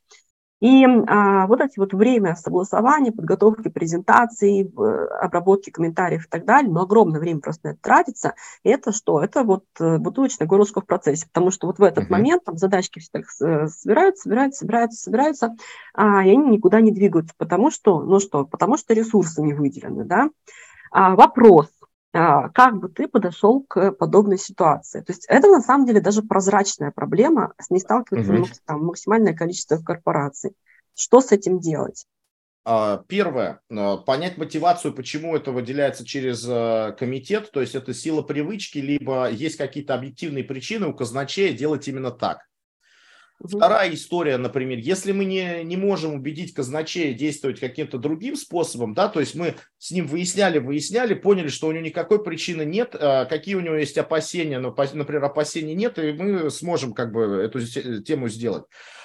И 0.64 0.86
а, 0.86 1.46
вот 1.48 1.60
эти 1.60 1.78
вот 1.78 1.94
время 1.94 2.36
согласования, 2.36 3.12
подготовки 3.12 3.68
презентаций, 3.68 4.74
обработки 5.20 5.72
комментариев 5.72 6.26
и 6.26 6.30
так 6.30 6.46
далее, 6.46 6.72
но 6.72 6.84
огромное 6.84 7.20
время 7.20 7.42
просто 7.42 7.68
на 7.68 7.72
это 7.72 7.82
тратится. 7.82 8.36
И 8.64 8.70
это 8.70 8.94
что? 8.94 9.22
Это 9.22 9.44
вот 9.44 9.66
э, 9.82 9.98
бутылочная 9.98 10.48
горлышко 10.48 10.80
в 10.80 10.86
процессе, 10.86 11.28
потому 11.28 11.52
что 11.52 11.68
вот 11.68 11.80
в 11.80 11.84
этот 11.84 12.06
uh-huh. 12.06 12.12
момент 12.12 12.46
там 12.46 12.56
задачки 12.56 13.00
все 13.00 13.10
так 13.12 13.26
собираются, 13.30 14.22
собираются, 14.22 14.60
собираются, 14.60 15.04
собираются, 15.04 15.56
а, 15.94 16.26
и 16.26 16.32
они 16.32 16.52
никуда 16.52 16.80
не 16.80 16.94
двигаются, 16.94 17.34
потому 17.38 17.70
что, 17.70 18.02
ну 18.02 18.22
что, 18.22 18.46
потому 18.46 18.78
что 18.78 18.94
ресурсы 18.94 19.42
не 19.42 19.54
выделены, 19.54 20.06
да. 20.06 20.30
А, 20.92 21.18
вопрос, 21.18 21.68
как 22.14 22.78
бы 22.78 22.90
ты 22.90 23.08
подошел 23.08 23.64
к 23.64 23.92
подобной 23.92 24.38
ситуации. 24.38 25.02
То 25.02 25.12
есть 25.12 25.26
это 25.28 25.48
на 25.48 25.62
самом 25.62 25.88
деле 25.88 26.00
даже 26.00 26.22
прозрачная 26.22 26.92
проблема, 26.92 27.54
с 27.60 27.72
ней 27.72 27.80
сталкивается 27.80 28.34
угу. 28.34 28.48
там, 28.66 28.86
максимальное 28.86 29.34
количество 29.34 29.78
корпораций. 29.78 30.54
Что 30.96 31.22
с 31.22 31.32
этим 31.32 31.60
делать? 31.60 32.06
А, 32.66 33.04
первое, 33.08 33.62
а, 33.72 33.98
понять 33.98 34.38
мотивацию, 34.38 34.94
почему 34.94 35.36
это 35.36 35.52
выделяется 35.52 36.06
через 36.06 36.46
комитет, 36.98 37.52
то 37.52 37.62
есть 37.62 37.74
это 37.74 37.94
сила 37.96 38.22
привычки, 38.22 38.78
либо 38.78 39.30
есть 39.30 39.58
какие-то 39.58 39.96
объективные 39.96 40.44
причины 40.44 40.88
у 40.88 40.94
казначея 40.94 41.52
делать 41.52 41.88
именно 41.88 42.12
так. 42.12 42.42
Вторая 43.40 43.94
история, 43.94 44.38
например, 44.38 44.78
если 44.78 45.12
мы 45.12 45.26
не, 45.26 45.64
не 45.64 45.76
можем 45.76 46.14
убедить 46.14 46.54
казначея 46.54 47.14
действовать 47.14 47.60
каким-то 47.60 47.98
другим 47.98 48.36
способом, 48.36 48.94
да, 48.94 49.10
то 49.10 49.20
есть 49.20 49.36
мы 49.36 49.56
с 49.80 49.92
ним 49.92 50.08
выясняли, 50.08 50.60
выясняли, 50.60 51.14
поняли, 51.14 51.50
что 51.50 51.68
у 51.68 51.72
него 51.72 51.84
никакой 51.84 52.24
причины 52.24 52.64
нет, 52.64 52.96
а 52.98 53.26
какие 53.26 53.56
у 53.56 53.60
него 53.60 53.76
есть 53.76 53.98
опасения, 53.98 54.60
но, 54.60 54.74
например, 54.94 55.26
опасений 55.26 55.74
нет, 55.74 56.00
и 56.00 56.14
мы 56.14 56.50
сможем 56.52 56.94
как 56.94 57.12
бы 57.12 57.22
эту 57.22 57.60
тему 58.04 58.30
сделать. 58.30 58.64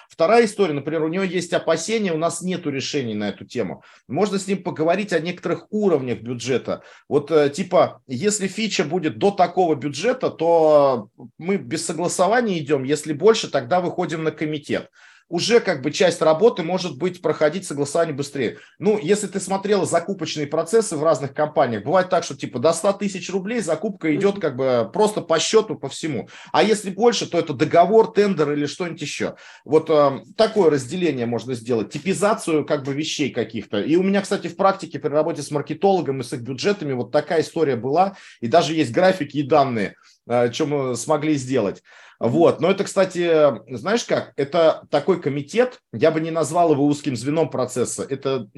Вторая 0.08 0.46
история, 0.46 0.72
например, 0.72 1.02
у 1.02 1.08
него 1.08 1.22
есть 1.22 1.52
опасения, 1.52 2.12
у 2.12 2.18
нас 2.18 2.40
нет 2.40 2.66
решений 2.66 3.14
на 3.14 3.28
эту 3.28 3.44
тему. 3.44 3.84
Можно 4.08 4.38
с 4.38 4.46
ним 4.46 4.62
поговорить 4.62 5.12
о 5.12 5.20
некоторых 5.20 5.66
уровнях 5.70 6.20
бюджета. 6.20 6.82
Вот 7.08 7.30
э, 7.30 7.50
типа, 7.50 8.02
если 8.06 8.48
фича 8.48 8.84
будет 8.84 9.18
до 9.18 9.30
такого 9.30 9.74
бюджета, 9.74 10.30
то 10.30 11.10
мы 11.36 11.58
без 11.58 11.84
согласования 11.84 12.58
идем, 12.58 12.84
если 12.84 13.12
больше, 13.12 13.50
тогда 13.50 13.80
выходим 13.80 14.24
на 14.24 14.30
комитет 14.30 14.90
уже 15.28 15.60
как 15.60 15.82
бы 15.82 15.90
часть 15.90 16.22
работы 16.22 16.62
может 16.62 16.98
быть 16.98 17.20
проходить 17.20 17.66
согласование 17.66 18.14
быстрее. 18.14 18.58
Ну, 18.78 18.98
если 18.98 19.26
ты 19.26 19.40
смотрела 19.40 19.84
закупочные 19.84 20.46
процессы 20.46 20.96
в 20.96 21.02
разных 21.02 21.34
компаниях, 21.34 21.84
бывает 21.84 22.08
так, 22.08 22.24
что 22.24 22.36
типа 22.36 22.58
до 22.58 22.72
100 22.72 22.94
тысяч 22.94 23.30
рублей 23.30 23.60
закупка 23.60 24.14
идет 24.14 24.40
как 24.40 24.56
бы 24.56 24.90
просто 24.92 25.20
по 25.20 25.38
счету, 25.38 25.76
по 25.76 25.88
всему. 25.88 26.28
А 26.52 26.62
если 26.62 26.90
больше, 26.90 27.28
то 27.28 27.38
это 27.38 27.52
договор, 27.52 28.12
тендер 28.12 28.52
или 28.52 28.66
что-нибудь 28.66 29.02
еще. 29.02 29.36
Вот 29.64 29.90
э, 29.90 30.22
такое 30.36 30.70
разделение 30.70 31.26
можно 31.26 31.54
сделать, 31.54 31.90
типизацию 31.90 32.64
как 32.64 32.84
бы 32.84 32.94
вещей 32.94 33.30
каких-то. 33.30 33.80
И 33.80 33.96
у 33.96 34.02
меня, 34.02 34.22
кстати, 34.22 34.48
в 34.48 34.56
практике 34.56 34.98
при 34.98 35.10
работе 35.10 35.42
с 35.42 35.50
маркетологом 35.50 36.20
и 36.20 36.24
с 36.24 36.32
их 36.32 36.40
бюджетами 36.40 36.92
вот 36.92 37.12
такая 37.12 37.42
история 37.42 37.76
была. 37.76 38.16
И 38.40 38.48
даже 38.48 38.74
есть 38.74 38.92
графики 38.92 39.38
и 39.38 39.42
данные, 39.42 39.94
э, 40.28 40.52
что 40.52 40.66
мы 40.66 40.96
смогли 40.96 41.34
сделать. 41.34 41.82
Вот. 42.20 42.60
Но 42.60 42.70
это, 42.70 42.84
кстати, 42.84 43.52
знаешь 43.68 44.04
как, 44.04 44.32
это 44.36 44.86
такой 44.90 45.20
комитет, 45.20 45.80
я 45.92 46.10
бы 46.10 46.20
не 46.20 46.32
назвал 46.32 46.72
его 46.72 46.84
узким 46.84 47.16
звеном 47.16 47.48
процесса. 47.48 48.04
Это 48.08 48.48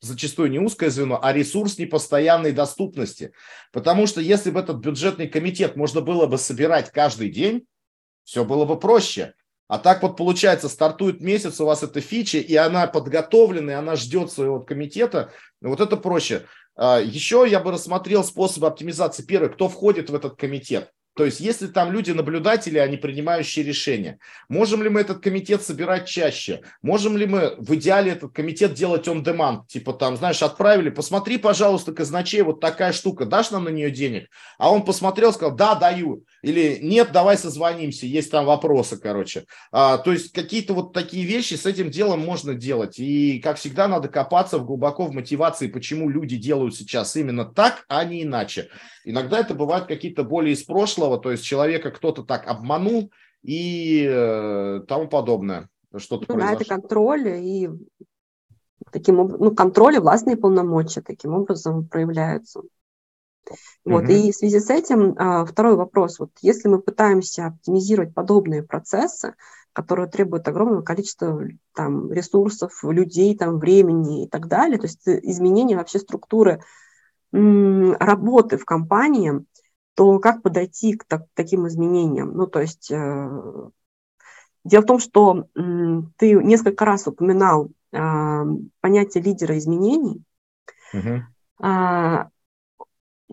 зачастую 0.00 0.50
не 0.50 0.60
узкое 0.60 0.90
звено, 0.90 1.18
а 1.20 1.32
ресурс 1.32 1.78
непостоянной 1.78 2.52
доступности. 2.52 3.32
Потому 3.72 4.06
что 4.06 4.20
если 4.20 4.50
бы 4.50 4.60
этот 4.60 4.76
бюджетный 4.76 5.26
комитет 5.26 5.74
можно 5.74 6.00
было 6.00 6.26
бы 6.26 6.38
собирать 6.38 6.92
каждый 6.92 7.30
день, 7.30 7.66
все 8.22 8.44
было 8.44 8.64
бы 8.64 8.78
проще. 8.78 9.34
А 9.66 9.78
так 9.78 10.02
вот 10.02 10.16
получается, 10.16 10.68
стартует 10.68 11.20
месяц, 11.20 11.60
у 11.60 11.66
вас 11.66 11.82
эта 11.82 12.00
фича, 12.00 12.38
и 12.38 12.54
она 12.54 12.86
подготовлена, 12.86 13.72
и 13.72 13.74
она 13.74 13.96
ждет 13.96 14.32
своего 14.32 14.60
комитета. 14.60 15.32
Вот 15.60 15.80
это 15.80 15.96
проще. 15.96 16.46
А, 16.74 17.00
Еще 17.00 17.44
я 17.48 17.60
бы 17.60 17.72
рассмотрел 17.72 18.24
способы 18.24 18.66
оптимизации. 18.66 19.24
Первый, 19.24 19.50
кто 19.50 19.68
входит 19.68 20.08
в 20.08 20.14
этот 20.14 20.36
комитет. 20.36 20.90
То 21.18 21.24
есть, 21.24 21.40
если 21.40 21.66
там 21.66 21.90
люди-наблюдатели, 21.90 22.78
они 22.78 22.96
принимающие 22.96 23.64
решения, 23.64 24.20
можем 24.48 24.84
ли 24.84 24.88
мы 24.88 25.00
этот 25.00 25.18
комитет 25.20 25.62
собирать 25.62 26.06
чаще? 26.06 26.60
Можем 26.80 27.16
ли 27.16 27.26
мы 27.26 27.56
в 27.58 27.74
идеале 27.74 28.12
этот 28.12 28.32
комитет 28.32 28.74
делать 28.74 29.08
on 29.08 29.24
demand? 29.24 29.62
Типа 29.66 29.94
там, 29.94 30.16
знаешь, 30.16 30.44
отправили, 30.44 30.90
посмотри, 30.90 31.38
пожалуйста, 31.38 31.92
казначей, 31.92 32.42
вот 32.42 32.60
такая 32.60 32.92
штука, 32.92 33.26
дашь 33.26 33.50
нам 33.50 33.64
на 33.64 33.70
нее 33.70 33.90
денег? 33.90 34.28
А 34.58 34.70
он 34.70 34.84
посмотрел, 34.84 35.32
сказал, 35.32 35.56
да, 35.56 35.74
даю. 35.74 36.22
Или 36.42 36.78
нет, 36.80 37.10
давай 37.10 37.36
созвонимся, 37.36 38.06
есть 38.06 38.30
там 38.30 38.44
вопросы, 38.44 38.96
короче. 38.96 39.46
А, 39.72 39.98
то 39.98 40.12
есть, 40.12 40.30
какие-то 40.30 40.72
вот 40.72 40.92
такие 40.92 41.26
вещи 41.26 41.54
с 41.54 41.66
этим 41.66 41.90
делом 41.90 42.20
можно 42.20 42.54
делать. 42.54 43.00
И, 43.00 43.40
как 43.40 43.56
всегда, 43.56 43.88
надо 43.88 44.06
копаться 44.06 44.58
в 44.58 44.64
глубоко 44.64 45.06
в 45.06 45.12
мотивации, 45.12 45.66
почему 45.66 46.08
люди 46.08 46.36
делают 46.36 46.76
сейчас 46.76 47.16
именно 47.16 47.44
так, 47.44 47.84
а 47.88 48.04
не 48.04 48.22
иначе. 48.22 48.68
Иногда 49.08 49.40
это 49.40 49.54
бывают 49.54 49.86
какие-то 49.86 50.22
боли 50.22 50.50
из 50.50 50.62
прошлого, 50.64 51.07
то 51.16 51.30
есть 51.30 51.44
человека 51.44 51.90
кто-то 51.90 52.22
так 52.22 52.46
обманул 52.46 53.10
и 53.42 54.04
э, 54.08 54.80
тому 54.86 55.08
подобное. 55.08 55.68
что-то 55.96 56.26
ну, 56.28 56.34
произошло. 56.34 56.58
Да, 56.58 56.62
это 56.62 56.64
контроль 56.68 57.28
и 57.28 57.70
таким 58.90 59.16
ну, 59.16 59.54
контроль 59.54 59.96
и 59.96 60.00
властные 60.00 60.36
полномочия 60.36 61.02
таким 61.02 61.34
образом 61.34 61.86
проявляются. 61.86 62.62
Вот, 63.84 64.04
угу. 64.04 64.12
И 64.12 64.30
в 64.30 64.36
связи 64.36 64.60
с 64.60 64.68
этим 64.68 65.14
а, 65.16 65.46
второй 65.46 65.76
вопрос. 65.76 66.18
Вот 66.18 66.30
если 66.42 66.68
мы 66.68 66.80
пытаемся 66.80 67.46
оптимизировать 67.46 68.12
подобные 68.12 68.62
процессы, 68.62 69.34
которые 69.72 70.08
требуют 70.08 70.46
огромного 70.48 70.82
количества 70.82 71.40
там, 71.74 72.12
ресурсов, 72.12 72.82
людей, 72.82 73.36
там, 73.36 73.58
времени 73.58 74.24
и 74.24 74.28
так 74.28 74.48
далее, 74.48 74.78
то 74.78 74.86
есть 74.86 75.06
э, 75.06 75.18
изменение 75.22 75.76
вообще 75.76 75.98
структуры 75.98 76.62
работы 77.30 78.56
в 78.56 78.64
компании, 78.64 79.44
то 79.98 80.20
как 80.20 80.42
подойти 80.42 80.92
к 80.92 81.02
так, 81.02 81.24
таким 81.34 81.66
изменениям? 81.66 82.32
Ну, 82.32 82.46
то 82.46 82.60
есть 82.60 82.88
э, 82.88 83.68
дело 84.62 84.82
в 84.82 84.86
том, 84.86 85.00
что 85.00 85.46
м, 85.56 86.14
ты 86.16 86.34
несколько 86.34 86.84
раз 86.84 87.08
упоминал 87.08 87.70
э, 87.90 88.44
понятие 88.80 89.24
лидера 89.24 89.58
изменений. 89.58 90.22
Угу. 90.94 91.66
Э, 91.66 92.26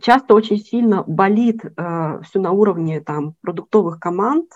часто 0.02 0.34
очень 0.34 0.58
сильно 0.58 1.04
болит 1.04 1.64
э, 1.64 2.22
все 2.24 2.40
на 2.40 2.50
уровне 2.50 3.00
там, 3.00 3.36
продуктовых 3.42 4.00
команд, 4.00 4.52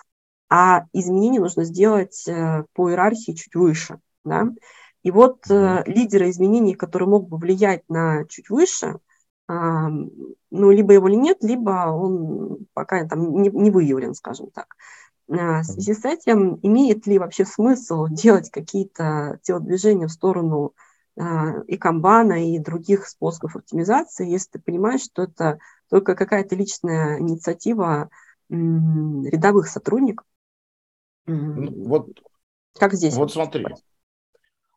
а 0.48 0.86
изменения 0.92 1.38
нужно 1.38 1.62
сделать 1.62 2.26
э, 2.26 2.64
по 2.72 2.90
иерархии 2.90 3.36
чуть 3.36 3.54
выше. 3.54 4.00
Да? 4.24 4.48
И 5.04 5.12
вот 5.12 5.48
э, 5.48 5.84
лидеры 5.86 6.30
изменений, 6.30 6.74
которые 6.74 7.08
могут 7.08 7.28
бы 7.28 7.36
влиять 7.36 7.88
на 7.88 8.24
чуть 8.26 8.50
выше, 8.50 8.96
э, 8.96 8.98
ну, 9.52 10.70
либо 10.70 10.92
его 10.92 11.08
нет, 11.08 11.38
либо 11.42 11.90
он 11.90 12.66
пока 12.72 13.06
там 13.06 13.42
не, 13.42 13.48
не 13.48 13.70
выявлен, 13.70 14.14
скажем 14.14 14.50
так. 14.50 14.76
Э, 15.28 15.60
в 15.60 15.64
связи 15.64 15.94
с 15.94 16.04
этим, 16.04 16.58
имеет 16.62 17.06
ли 17.06 17.18
вообще 17.18 17.44
смысл 17.44 18.06
делать 18.08 18.50
какие-то 18.50 19.38
телодвижения 19.42 20.06
в 20.06 20.12
сторону 20.12 20.74
а, 21.16 21.60
и 21.66 21.76
камбана, 21.76 22.54
и 22.54 22.58
других 22.58 23.06
способов 23.06 23.56
оптимизации, 23.56 24.30
если 24.30 24.52
ты 24.52 24.58
понимаешь, 24.60 25.02
что 25.02 25.24
это 25.24 25.58
только 25.88 26.14
какая-то 26.14 26.54
личная 26.54 27.18
инициатива 27.18 28.08
рядовых 28.48 29.68
сотрудников. 29.68 30.26
Вот, 31.26 32.08
как 32.78 32.94
здесь? 32.94 33.14
Вот 33.14 33.32
смотри. 33.32 33.66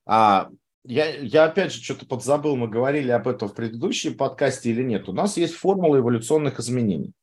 А, 0.06 0.50
я, 0.84 1.16
я 1.16 1.46
опять 1.46 1.74
же 1.74 1.82
что-то 1.82 2.06
подзабыл, 2.06 2.56
мы 2.56 2.68
говорили 2.68 3.12
об 3.12 3.28
этом 3.28 3.48
в 3.48 3.56
предыдущем 3.56 4.16
подкасте 4.16 4.70
или 4.70 4.84
нет. 4.84 5.08
У 5.08 5.14
нас 5.14 5.38
есть 5.38 5.56
формула 5.56 5.98
эволюционных 5.98 6.60
изменений. 6.60 7.14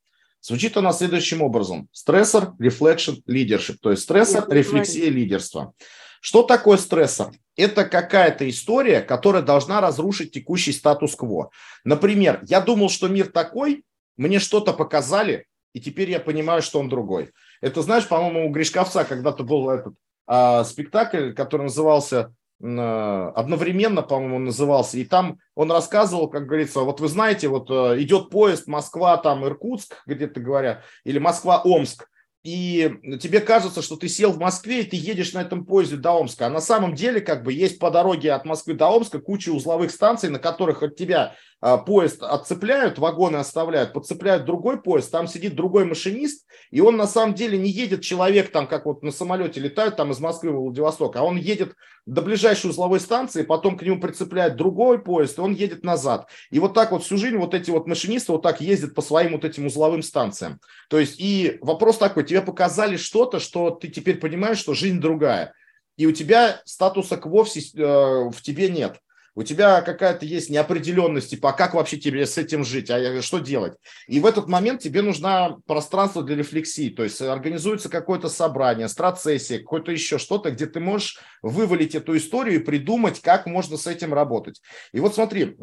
Звучит 0.40 0.76
она 0.76 0.92
следующим 0.92 1.42
образом. 1.42 1.88
Стрессор, 1.92 2.54
рефлекшн, 2.58 3.16
лидершип. 3.26 3.78
То 3.80 3.90
есть 3.90 4.02
стрессор, 4.02 4.48
рефлексия, 4.50 5.10
лидерство. 5.10 5.74
Что 6.22 6.42
такое 6.42 6.78
стрессор? 6.78 7.32
Это 7.56 7.84
какая-то 7.84 8.48
история, 8.48 9.02
которая 9.02 9.42
должна 9.42 9.80
разрушить 9.82 10.32
текущий 10.32 10.72
статус-кво. 10.72 11.50
Например, 11.84 12.42
я 12.46 12.60
думал, 12.60 12.88
что 12.88 13.08
мир 13.08 13.28
такой, 13.28 13.84
мне 14.16 14.38
что-то 14.38 14.72
показали, 14.72 15.46
и 15.74 15.80
теперь 15.80 16.10
я 16.10 16.20
понимаю, 16.20 16.62
что 16.62 16.78
он 16.78 16.88
другой. 16.88 17.32
Это, 17.60 17.82
знаешь, 17.82 18.08
по-моему, 18.08 18.48
у 18.48 18.50
Гришковца 18.50 19.04
когда-то 19.04 19.44
был 19.44 19.68
этот 19.68 19.94
а, 20.26 20.64
спектакль, 20.64 21.32
который 21.32 21.64
назывался 21.64 22.34
одновременно, 22.62 24.02
по-моему, 24.02 24.38
назывался, 24.38 24.98
и 24.98 25.04
там 25.04 25.38
он 25.54 25.72
рассказывал, 25.72 26.28
как 26.28 26.46
говорится, 26.46 26.80
вот 26.80 27.00
вы 27.00 27.08
знаете, 27.08 27.48
вот 27.48 27.70
э, 27.70 28.02
идет 28.02 28.28
поезд 28.28 28.66
Москва, 28.66 29.16
там 29.16 29.46
Иркутск, 29.46 30.02
где-то 30.06 30.40
говоря, 30.40 30.82
или 31.04 31.18
Москва-Омск, 31.18 32.06
и 32.42 32.90
тебе 33.20 33.40
кажется, 33.40 33.82
что 33.82 33.96
ты 33.96 34.08
сел 34.08 34.32
в 34.32 34.38
Москве, 34.38 34.80
и 34.80 34.84
ты 34.84 34.96
едешь 34.96 35.34
на 35.34 35.40
этом 35.40 35.66
поезде 35.66 35.96
до 35.96 36.12
Омска. 36.12 36.46
А 36.46 36.50
на 36.50 36.60
самом 36.60 36.94
деле, 36.94 37.20
как 37.20 37.42
бы, 37.42 37.52
есть 37.52 37.78
по 37.78 37.90
дороге 37.90 38.32
от 38.32 38.46
Москвы 38.46 38.74
до 38.74 38.88
Омска 38.88 39.18
куча 39.20 39.50
узловых 39.50 39.90
станций, 39.90 40.30
на 40.30 40.38
которых 40.38 40.82
от 40.82 40.96
тебя 40.96 41.34
поезд 41.60 42.22
отцепляют, 42.22 42.98
вагоны 42.98 43.36
оставляют, 43.36 43.92
подцепляют 43.92 44.46
другой 44.46 44.80
поезд, 44.80 45.10
там 45.10 45.26
сидит 45.26 45.54
другой 45.54 45.84
машинист, 45.84 46.46
и 46.70 46.80
он 46.80 46.96
на 46.96 47.06
самом 47.06 47.34
деле 47.34 47.58
не 47.58 47.70
едет 47.70 48.00
человек 48.00 48.50
там, 48.50 48.66
как 48.66 48.86
вот 48.86 49.02
на 49.02 49.10
самолете 49.10 49.60
летают 49.60 49.96
там 49.96 50.10
из 50.10 50.20
Москвы 50.20 50.52
в 50.52 50.56
Владивосток, 50.56 51.16
а 51.16 51.22
он 51.22 51.36
едет 51.36 51.74
до 52.06 52.22
ближайшей 52.22 52.70
узловой 52.70 52.98
станции, 52.98 53.42
потом 53.42 53.76
к 53.76 53.82
нему 53.82 54.00
прицепляют 54.00 54.56
другой 54.56 55.02
поезд, 55.02 55.36
и 55.36 55.42
он 55.42 55.52
едет 55.52 55.84
назад. 55.84 56.28
И 56.50 56.58
вот 56.58 56.72
так 56.72 56.92
вот 56.92 57.04
всю 57.04 57.18
жизнь 57.18 57.36
вот 57.36 57.54
эти 57.54 57.70
вот 57.70 57.86
машинисты 57.86 58.32
вот 58.32 58.42
так 58.42 58.62
ездят 58.62 58.94
по 58.94 59.02
своим 59.02 59.32
вот 59.32 59.44
этим 59.44 59.66
узловым 59.66 60.02
станциям. 60.02 60.60
То 60.88 60.98
есть 60.98 61.20
и 61.20 61.58
вопрос 61.60 61.98
такой, 61.98 62.24
тебе 62.24 62.40
показали 62.40 62.96
что-то, 62.96 63.38
что 63.38 63.70
ты 63.70 63.88
теперь 63.88 64.16
понимаешь, 64.16 64.58
что 64.58 64.72
жизнь 64.72 64.98
другая. 64.98 65.52
И 65.98 66.06
у 66.06 66.12
тебя 66.12 66.62
статуса 66.64 67.18
кво 67.18 67.44
э, 67.44 68.30
в 68.30 68.40
тебе 68.40 68.70
нет 68.70 68.98
у 69.34 69.42
тебя 69.42 69.80
какая-то 69.82 70.26
есть 70.26 70.50
неопределенность, 70.50 71.30
типа, 71.30 71.50
а 71.50 71.52
как 71.52 71.74
вообще 71.74 71.96
тебе 71.96 72.26
с 72.26 72.36
этим 72.36 72.64
жить, 72.64 72.90
а 72.90 73.22
что 73.22 73.38
делать? 73.38 73.74
И 74.08 74.20
в 74.20 74.26
этот 74.26 74.48
момент 74.48 74.82
тебе 74.82 75.02
нужно 75.02 75.58
пространство 75.66 76.22
для 76.22 76.36
рефлексии, 76.36 76.90
то 76.90 77.04
есть 77.04 77.20
организуется 77.22 77.88
какое-то 77.88 78.28
собрание, 78.28 78.88
страцессия, 78.88 79.58
какое-то 79.58 79.92
еще 79.92 80.18
что-то, 80.18 80.50
где 80.50 80.66
ты 80.66 80.80
можешь 80.80 81.18
вывалить 81.42 81.94
эту 81.94 82.16
историю 82.16 82.60
и 82.60 82.64
придумать, 82.64 83.20
как 83.20 83.46
можно 83.46 83.76
с 83.76 83.86
этим 83.86 84.12
работать. 84.12 84.60
И 84.92 85.00
вот 85.00 85.14
смотри, 85.14 85.56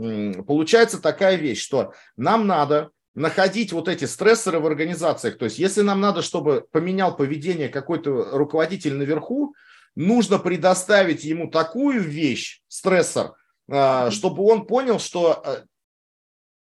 получается 0.47 1.01
такая 1.01 1.35
вещь, 1.35 1.61
что 1.61 1.93
нам 2.15 2.47
надо 2.47 2.91
находить 3.15 3.73
вот 3.73 3.87
эти 3.87 4.05
стрессоры 4.05 4.59
в 4.59 4.67
организациях. 4.67 5.37
То 5.37 5.45
есть 5.45 5.57
если 5.57 5.81
нам 5.81 5.99
надо, 5.99 6.21
чтобы 6.21 6.65
поменял 6.71 7.15
поведение 7.15 7.67
какой-то 7.67 8.29
руководитель 8.37 8.93
наверху, 8.93 9.55
нужно 9.95 10.37
предоставить 10.37 11.23
ему 11.23 11.49
такую 11.49 12.01
вещь, 12.01 12.61
стрессор, 12.67 13.33
чтобы 13.69 14.43
он 14.43 14.65
понял, 14.65 14.99
что 14.99 15.41
э, 15.45 15.63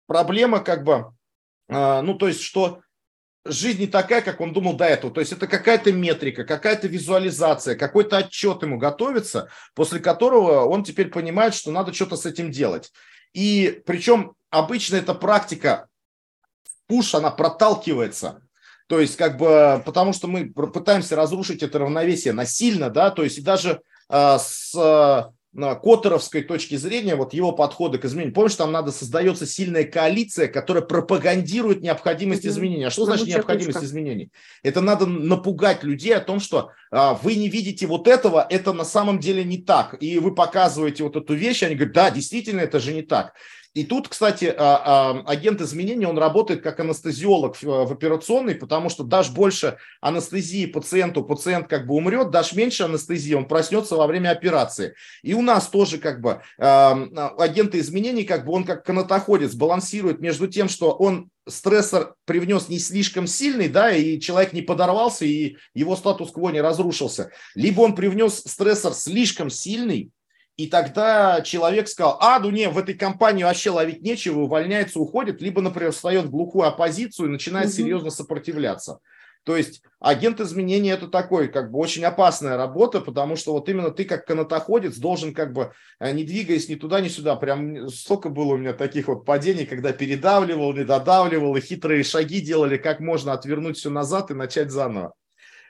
проблема 0.06 0.60
как 0.60 0.84
бы, 0.84 1.12
а, 1.68 2.02
ну 2.02 2.14
то 2.14 2.28
есть, 2.28 2.40
что 2.40 2.80
жизнь 3.44 3.80
не 3.80 3.86
такая, 3.86 4.22
как 4.22 4.40
он 4.40 4.52
думал 4.52 4.74
до 4.74 4.84
этого. 4.86 5.12
То 5.12 5.20
есть 5.20 5.32
это 5.32 5.46
какая-то 5.46 5.92
метрика, 5.92 6.44
какая-то 6.44 6.86
визуализация, 6.88 7.76
какой-то 7.76 8.18
отчет 8.18 8.62
ему 8.62 8.78
готовится, 8.78 9.50
после 9.74 10.00
которого 10.00 10.64
он 10.64 10.84
теперь 10.84 11.08
понимает, 11.08 11.54
что 11.54 11.70
надо 11.70 11.92
что-то 11.92 12.16
с 12.16 12.26
этим 12.26 12.50
делать. 12.50 12.92
И 13.32 13.82
причем 13.86 14.34
обычно 14.50 14.96
эта 14.96 15.14
практика 15.14 15.88
пуш, 16.86 17.14
она 17.14 17.30
проталкивается. 17.30 18.42
То 18.86 19.00
есть 19.00 19.16
как 19.16 19.38
бы, 19.38 19.82
потому 19.84 20.12
что 20.12 20.28
мы 20.28 20.50
пытаемся 20.50 21.16
разрушить 21.16 21.62
это 21.62 21.78
равновесие 21.78 22.32
насильно, 22.32 22.90
да, 22.90 23.10
то 23.10 23.24
есть 23.24 23.38
и 23.38 23.42
даже 23.42 23.80
э, 24.10 24.38
с 24.38 24.74
Коттеровской 25.54 26.42
точки 26.42 26.74
зрения, 26.76 27.14
вот 27.14 27.32
его 27.32 27.52
подходы 27.52 27.98
к 27.98 28.04
изменению. 28.04 28.34
Помнишь, 28.34 28.56
там 28.56 28.72
надо 28.72 28.90
создается 28.90 29.46
сильная 29.46 29.84
коалиция, 29.84 30.48
которая 30.48 30.82
пропагандирует 30.82 31.80
необходимость 31.80 32.44
изменения. 32.44 32.88
А 32.88 32.90
что 32.90 33.04
значит 33.04 33.28
необходимость 33.28 33.82
изменений? 33.82 34.30
Это 34.62 34.80
надо 34.80 35.06
напугать 35.06 35.84
людей 35.84 36.14
о 36.14 36.20
том, 36.20 36.40
что 36.40 36.72
а, 36.90 37.14
вы 37.14 37.36
не 37.36 37.48
видите 37.48 37.86
вот 37.86 38.08
этого, 38.08 38.44
это 38.48 38.72
на 38.72 38.84
самом 38.84 39.20
деле 39.20 39.44
не 39.44 39.58
так. 39.58 39.96
И 40.00 40.18
вы 40.18 40.34
показываете 40.34 41.04
вот 41.04 41.16
эту 41.16 41.34
вещь, 41.34 41.62
они 41.62 41.76
говорят, 41.76 41.94
да, 41.94 42.10
действительно, 42.10 42.60
это 42.60 42.80
же 42.80 42.92
не 42.92 43.02
так. 43.02 43.34
И 43.74 43.82
тут, 43.82 44.08
кстати, 44.08 44.54
а, 44.56 44.76
а, 44.84 45.22
агент 45.26 45.60
изменений, 45.60 46.06
он 46.06 46.16
работает 46.16 46.62
как 46.62 46.78
анестезиолог 46.78 47.60
в 47.60 47.92
операционной, 47.92 48.54
потому 48.54 48.88
что 48.88 49.02
дашь 49.02 49.30
больше 49.30 49.78
анестезии 50.00 50.66
пациенту, 50.66 51.24
пациент 51.24 51.66
как 51.66 51.86
бы 51.86 51.94
умрет, 51.94 52.30
дашь 52.30 52.54
меньше 52.54 52.84
анестезии, 52.84 53.34
он 53.34 53.48
проснется 53.48 53.96
во 53.96 54.06
время 54.06 54.30
операции. 54.30 54.94
И 55.22 55.34
у 55.34 55.42
нас 55.42 55.66
тоже 55.66 55.98
как 55.98 56.20
бы 56.20 56.40
а, 56.56 56.92
агенты 57.36 57.80
изменений, 57.80 58.22
как 58.22 58.44
бы 58.44 58.52
он 58.52 58.62
как 58.62 58.84
канатоходец 58.84 59.54
балансирует 59.54 60.20
между 60.20 60.46
тем, 60.46 60.68
что 60.68 60.92
он 60.92 61.30
стрессор 61.48 62.14
привнес 62.26 62.68
не 62.68 62.78
слишком 62.78 63.26
сильный, 63.26 63.68
да, 63.68 63.90
и 63.90 64.20
человек 64.20 64.52
не 64.52 64.62
подорвался, 64.62 65.24
и 65.24 65.56
его 65.74 65.96
статус-кво 65.96 66.50
не 66.50 66.60
разрушился, 66.60 67.32
либо 67.56 67.80
он 67.80 67.96
привнес 67.96 68.44
стрессор 68.46 68.94
слишком 68.94 69.50
сильный, 69.50 70.12
и 70.56 70.68
тогда 70.68 71.40
человек 71.40 71.88
сказал, 71.88 72.16
а, 72.20 72.38
ну 72.38 72.50
не, 72.50 72.68
в 72.68 72.78
этой 72.78 72.94
компании 72.94 73.42
вообще 73.42 73.70
ловить 73.70 74.02
нечего, 74.02 74.40
увольняется, 74.40 75.00
уходит, 75.00 75.42
либо, 75.42 75.60
например, 75.60 75.92
встает 75.92 76.26
в 76.26 76.30
глухую 76.30 76.66
оппозицию 76.68 77.28
и 77.28 77.32
начинает 77.32 77.68
угу. 77.68 77.74
серьезно 77.74 78.10
сопротивляться. 78.10 79.00
То 79.44 79.56
есть 79.56 79.82
агент 80.00 80.40
изменений 80.40 80.88
это 80.88 81.06
такой, 81.06 81.48
как 81.48 81.70
бы 81.70 81.78
очень 81.78 82.04
опасная 82.04 82.56
работа, 82.56 83.00
потому 83.00 83.36
что 83.36 83.52
вот 83.52 83.68
именно 83.68 83.90
ты 83.90 84.04
как 84.04 84.26
канатоходец 84.26 84.96
должен 84.96 85.34
как 85.34 85.52
бы 85.52 85.72
э, 86.00 86.12
не 86.12 86.24
двигаясь 86.24 86.68
ни 86.68 86.76
туда, 86.76 87.00
ни 87.00 87.08
сюда. 87.08 87.36
Прям 87.36 87.88
столько 87.90 88.30
было 88.30 88.54
у 88.54 88.56
меня 88.56 88.72
таких 88.72 89.08
вот 89.08 89.26
падений, 89.26 89.66
когда 89.66 89.92
передавливал, 89.92 90.72
не 90.72 90.84
додавливал 90.84 91.56
и 91.56 91.60
хитрые 91.60 92.04
шаги 92.04 92.40
делали, 92.40 92.78
как 92.78 93.00
можно 93.00 93.34
отвернуть 93.34 93.76
все 93.76 93.90
назад 93.90 94.30
и 94.30 94.34
начать 94.34 94.70
заново. 94.70 95.12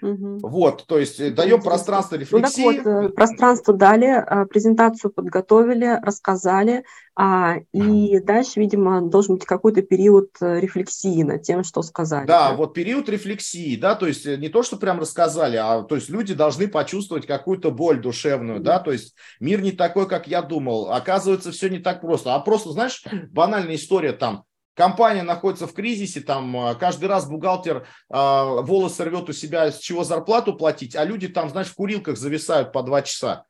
Угу. 0.04 0.40
Вот, 0.42 0.84
то 0.86 0.98
есть 0.98 1.18
э, 1.18 1.30
даем 1.30 1.62
пространство 1.62 2.16
рефлексии. 2.16 2.82
Ну 2.84 3.02
вот, 3.02 3.14
пространство 3.14 3.72
дали, 3.72 4.22
презентацию 4.48 5.10
подготовили, 5.10 5.98
рассказали, 6.02 6.84
а, 7.16 7.56
и 7.72 8.18
дальше, 8.20 8.60
видимо, 8.60 9.00
должен 9.00 9.36
быть 9.36 9.46
какой-то 9.46 9.80
период 9.80 10.30
рефлексии 10.40 11.22
над 11.22 11.42
тем, 11.42 11.64
что 11.64 11.80
сказали. 11.82 12.26
Да, 12.26 12.50
да, 12.50 12.56
вот 12.56 12.74
период 12.74 13.08
рефлексии, 13.08 13.76
да, 13.76 13.94
то 13.94 14.06
есть 14.06 14.26
не 14.26 14.48
то, 14.50 14.62
что 14.62 14.76
прям 14.76 15.00
рассказали, 15.00 15.56
а 15.56 15.82
то 15.82 15.94
есть 15.94 16.10
люди 16.10 16.34
должны 16.34 16.68
почувствовать 16.68 17.26
какую-то 17.26 17.70
боль 17.70 18.00
душевную, 18.00 18.60
да, 18.60 18.80
то 18.80 18.92
есть 18.92 19.14
мир 19.40 19.62
не 19.62 19.72
такой, 19.72 20.06
как 20.06 20.26
я 20.26 20.42
думал, 20.42 20.90
оказывается, 20.90 21.50
все 21.50 21.70
не 21.70 21.78
так 21.78 22.02
просто, 22.02 22.34
а 22.34 22.40
просто, 22.40 22.72
знаешь, 22.72 23.04
банальная 23.30 23.76
история 23.76 24.12
там, 24.12 24.44
компания 24.74 25.22
находится 25.22 25.66
в 25.66 25.72
кризисе, 25.72 26.20
там 26.20 26.56
а, 26.56 26.74
каждый 26.74 27.06
раз 27.06 27.26
бухгалтер 27.26 27.78
э, 27.78 27.84
волосы 28.10 29.04
рвет 29.04 29.28
у 29.28 29.32
себя, 29.32 29.70
с 29.70 29.78
чего 29.78 30.04
зарплату 30.04 30.54
платить, 30.54 30.96
а 30.96 31.04
люди 31.04 31.28
там, 31.28 31.48
знаешь, 31.48 31.68
в 31.68 31.74
курилках 31.74 32.16
зависают 32.16 32.72
по 32.72 32.82
два 32.82 33.02
часа. 33.02 33.44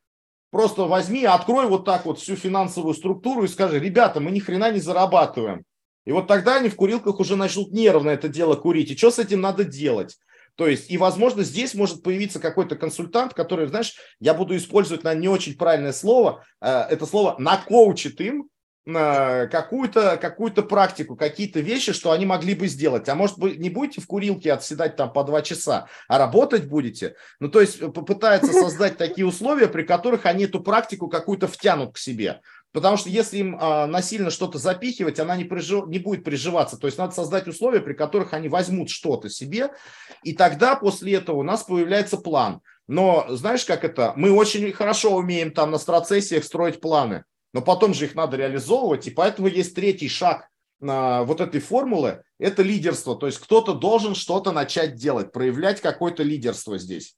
Просто 0.51 0.85
возьми, 0.85 1.25
открой 1.25 1.67
вот 1.67 1.85
так 1.85 2.07
вот 2.07 2.21
всю 2.21 2.37
финансовую 2.37 2.95
структуру 2.95 3.45
и 3.45 3.49
скажи, 3.49 3.81
ребята, 3.81 4.21
мы 4.21 4.31
ни 4.31 4.39
хрена 4.39 4.71
не 4.71 4.79
зарабатываем. 4.79 5.65
И 6.05 6.13
вот 6.13 6.29
тогда 6.29 6.57
они 6.57 6.69
в 6.69 6.77
курилках 6.77 7.19
уже 7.19 7.35
начнут 7.35 7.73
нервно 7.73 8.11
это 8.11 8.29
дело 8.29 8.55
курить. 8.55 8.91
И 8.91 8.97
что 8.97 9.11
с 9.11 9.19
этим 9.19 9.41
надо 9.41 9.65
делать? 9.65 10.17
То 10.57 10.69
есть, 10.69 10.91
и, 10.91 10.99
возможно, 10.99 11.43
здесь 11.43 11.75
может 11.75 12.03
появиться 12.03 12.39
какой-то 12.39 12.77
консультант, 12.77 13.35
который, 13.35 13.67
знаешь, 13.67 13.97
я 14.21 14.35
буду 14.35 14.57
использовать 14.57 15.03
на 15.03 15.13
не 15.15 15.27
очень 15.27 15.57
правильное 15.57 15.93
слово, 15.93 16.45
э, 16.61 16.69
это 16.69 17.07
слово 17.07 17.35
накоучит 17.39 18.21
им, 18.21 18.49
какую-то 18.87 20.19
какую 20.21 20.53
практику, 20.53 21.17
какие-то 21.17 21.61
вещи, 21.61 21.93
что 21.93 22.11
они 22.11 22.27
могли 22.27 22.55
бы 22.55 22.69
сделать. 22.69 23.09
А 23.09 23.15
может 23.15 23.39
быть, 23.39 23.59
не 23.59 23.71
будете 23.71 24.01
в 24.01 24.07
курилке 24.07 24.53
отседать 24.53 24.97
там 24.97 25.13
по 25.13 25.25
два 25.25 25.41
часа, 25.41 25.89
а 26.07 26.19
работать 26.19 26.67
будете? 26.67 27.15
Ну, 27.41 27.49
то 27.49 27.61
есть 27.61 27.81
попытается 27.81 28.53
создать 28.53 28.99
такие 28.99 29.27
условия, 29.27 29.69
при 29.69 29.85
которых 29.85 30.27
они 30.27 30.45
эту 30.45 30.61
практику 30.61 31.09
какую-то 31.09 31.49
втянут 31.49 31.95
к 31.95 31.99
себе. 31.99 32.41
Потому 32.73 32.97
что 32.97 33.09
если 33.09 33.39
им 33.39 33.57
а, 33.59 33.87
насильно 33.87 34.31
что-то 34.31 34.59
запихивать, 34.59 35.21
она 35.21 35.37
не, 35.37 35.45
прижив... 35.45 35.87
не 35.87 36.01
будет 36.01 36.25
приживаться. 36.25 36.77
То 36.77 36.89
есть 36.89 36.99
надо 36.99 37.15
создать 37.15 37.47
условия, 37.47 37.81
при 37.81 37.95
которых 37.95 38.35
они 38.35 38.49
возьмут 38.49 38.91
что-то 38.91 39.31
себе, 39.31 39.71
и 40.25 40.35
тогда 40.35 40.75
после 40.75 41.15
этого 41.15 41.37
у 41.37 41.43
нас 41.43 41.63
появляется 41.63 42.19
план. 42.19 42.61
Но 42.87 43.27
знаешь, 43.31 43.65
как 43.65 43.85
это? 43.85 44.13
Мы 44.17 44.31
очень 44.31 44.71
хорошо 44.73 45.15
умеем 45.15 45.53
там 45.53 45.71
на 45.71 45.79
страцессиях 45.79 46.45
строить 46.45 46.81
планы 46.81 47.25
но 47.55 47.63
потом 47.63 47.95
же 47.95 48.05
их 48.05 48.15
надо 48.15 48.37
реализовывать, 48.37 49.07
и 49.07 49.11
поэтому 49.11 49.49
есть 49.49 49.75
третий 49.75 50.09
шаг 50.09 50.51
вот 50.81 51.41
этой 51.41 51.61
формулы, 51.61 52.25
это 52.39 52.63
лидерство, 52.63 53.17
то 53.17 53.27
есть 53.27 53.39
кто-то 53.39 53.73
должен 53.73 54.15
что-то 54.15 54.53
начать 54.53 54.97
делать, 54.97 55.33
проявлять 55.33 55.81
какое-то 55.81 56.23
лидерство 56.23 56.77
здесь. 56.77 57.17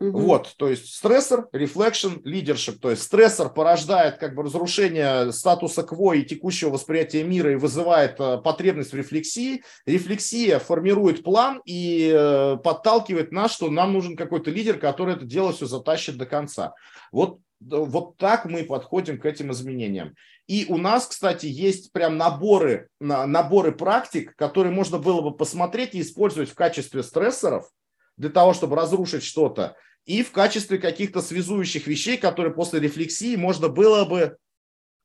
Угу. 0.00 0.18
Вот, 0.18 0.54
то 0.56 0.68
есть 0.68 0.92
стрессор, 0.92 1.48
reflection, 1.52 2.20
leadership, 2.24 2.78
то 2.80 2.90
есть 2.90 3.02
стрессор 3.02 3.48
порождает 3.48 4.18
как 4.18 4.34
бы 4.34 4.42
разрушение 4.42 5.32
статуса 5.32 5.82
кво 5.84 6.14
и 6.14 6.24
текущего 6.24 6.70
восприятия 6.70 7.22
мира 7.22 7.52
и 7.52 7.56
вызывает 7.56 8.18
э, 8.18 8.38
потребность 8.38 8.92
в 8.92 8.96
рефлексии. 8.96 9.62
Рефлексия 9.86 10.58
формирует 10.58 11.22
план 11.22 11.62
и 11.64 12.12
э, 12.12 12.56
подталкивает 12.56 13.30
нас, 13.30 13.52
что 13.52 13.70
нам 13.70 13.92
нужен 13.92 14.16
какой-то 14.16 14.50
лидер, 14.50 14.78
который 14.78 15.14
это 15.14 15.26
дело 15.26 15.52
все 15.52 15.66
затащит 15.66 16.16
до 16.16 16.26
конца. 16.26 16.74
Вот 17.12 17.38
вот 17.66 18.16
так 18.16 18.44
мы 18.44 18.64
подходим 18.64 19.18
к 19.18 19.26
этим 19.26 19.52
изменениям. 19.52 20.14
И 20.46 20.66
у 20.68 20.76
нас, 20.76 21.06
кстати, 21.06 21.46
есть 21.46 21.92
прям 21.92 22.16
наборы, 22.16 22.88
наборы 23.00 23.72
практик, 23.72 24.34
которые 24.36 24.72
можно 24.72 24.98
было 24.98 25.22
бы 25.22 25.34
посмотреть 25.34 25.94
и 25.94 26.00
использовать 26.00 26.50
в 26.50 26.54
качестве 26.54 27.02
стрессоров 27.02 27.70
для 28.16 28.30
того, 28.30 28.52
чтобы 28.52 28.76
разрушить 28.76 29.24
что-то, 29.24 29.76
и 30.04 30.22
в 30.22 30.32
качестве 30.32 30.78
каких-то 30.78 31.22
связующих 31.22 31.86
вещей, 31.86 32.18
которые 32.18 32.54
после 32.54 32.78
рефлексии 32.78 33.36
можно 33.36 33.68
было 33.68 34.04
бы 34.04 34.36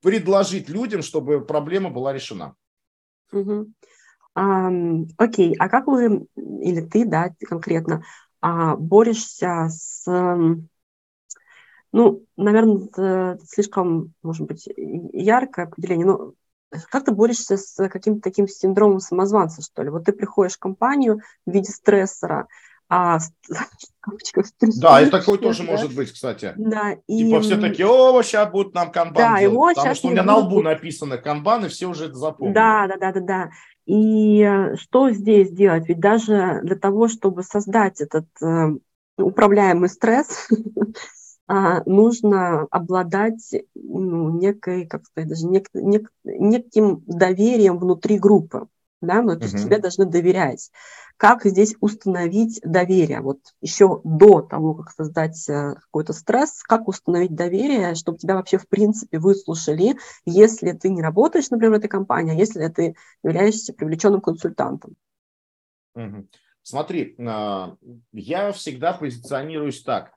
предложить 0.01 0.69
людям, 0.69 1.01
чтобы 1.01 1.45
проблема 1.45 1.89
была 1.89 2.13
решена. 2.13 2.55
Угу. 3.31 3.71
А, 4.35 4.69
окей, 5.17 5.55
а 5.57 5.69
как 5.69 5.87
вы, 5.87 6.27
или 6.35 6.81
ты, 6.81 7.05
да, 7.05 7.33
конкретно, 7.39 8.03
а, 8.41 8.75
борешься 8.75 9.67
с 9.69 10.05
ну, 11.91 12.23
наверное, 12.37 12.85
это 12.85 13.39
слишком, 13.45 14.13
может 14.21 14.47
быть, 14.47 14.67
яркое 14.77 15.65
определение, 15.65 16.05
но 16.05 16.33
как 16.91 17.05
ты 17.05 17.11
борешься 17.11 17.57
с 17.57 17.87
каким-то 17.89 18.21
таким 18.21 18.47
синдромом 18.47 18.99
самозванца, 18.99 19.61
что 19.61 19.81
ли? 19.81 19.89
Вот 19.89 20.05
ты 20.05 20.13
приходишь 20.13 20.53
в 20.53 20.59
компанию 20.59 21.21
в 21.45 21.51
виде 21.51 21.71
стрессора, 21.71 22.47
а 22.91 23.19
да, 24.81 25.01
и 25.01 25.09
такой 25.11 25.37
тоже 25.37 25.63
да? 25.63 25.71
может 25.71 25.95
быть, 25.95 26.11
кстати. 26.11 26.53
Да, 26.57 26.95
и... 27.05 27.25
Типа 27.25 27.41
все 27.41 27.57
такие, 27.57 27.87
о, 27.87 28.23
сейчас 28.23 28.49
будут 28.49 28.73
нам 28.73 28.91
канбан 28.91 29.13
да, 29.13 29.39
делать, 29.39 29.53
его 29.53 29.67
потому 29.75 29.95
что 29.95 30.07
у 30.07 30.11
меня 30.11 30.23
на 30.23 30.37
лбу 30.37 30.63
написано 30.63 31.19
канбан, 31.19 31.65
и 31.65 31.69
все 31.69 31.85
уже 31.85 32.05
это 32.05 32.15
запомнили. 32.15 32.55
Да, 32.55 32.87
да, 32.87 32.97
да, 32.97 33.11
да, 33.11 33.19
да. 33.19 33.49
И 33.85 34.73
что 34.75 35.11
здесь 35.11 35.51
делать? 35.51 35.87
Ведь 35.87 35.99
даже 35.99 36.61
для 36.63 36.75
того, 36.75 37.07
чтобы 37.07 37.43
создать 37.43 38.01
этот 38.01 38.25
э, 38.41 38.69
управляемый 39.17 39.89
стресс, 39.89 40.47
нужно 41.85 42.67
обладать 42.69 43.53
ну, 43.73 44.29
некой, 44.37 44.85
как 44.85 45.05
сказать, 45.05 45.29
даже 45.29 45.47
нек, 45.47 45.67
нек, 45.73 46.11
неким 46.23 47.03
доверием 47.07 47.79
внутри 47.79 48.19
группы. 48.19 48.67
Да, 49.01 49.21
ну, 49.21 49.37
то 49.37 49.43
есть 49.43 49.55
uh-huh. 49.55 49.63
тебе 49.63 49.79
должны 49.79 50.05
доверять. 50.05 50.71
Как 51.15 51.45
здесь 51.45 51.75
установить 51.79 52.59
доверие? 52.63 53.21
Вот 53.21 53.39
еще 53.61 54.01
до 54.03 54.41
того, 54.41 54.75
как 54.75 54.91
создать 54.91 55.47
э, 55.49 55.75
какой-то 55.75 56.11
стресс, 56.11 56.61
как 56.63 56.87
установить 56.87 57.33
доверие, 57.33 57.95
чтобы 57.95 58.17
тебя 58.17 58.35
вообще 58.35 58.57
в 58.57 58.67
принципе 58.67 59.19
выслушали, 59.19 59.95
если 60.25 60.73
ты 60.73 60.89
не 60.89 61.01
работаешь, 61.01 61.49
например, 61.49 61.75
в 61.75 61.77
этой 61.77 61.87
компании, 61.87 62.33
а 62.33 62.37
если 62.37 62.67
ты 62.67 62.95
являешься 63.23 63.73
привлеченным 63.73 64.19
консультантом? 64.19 64.95
Uh-huh. 65.95 66.27
Смотри, 66.61 67.15
а, 67.19 67.77
я 68.11 68.51
всегда 68.51 68.93
позиционируюсь 68.93 69.81
так 69.81 70.11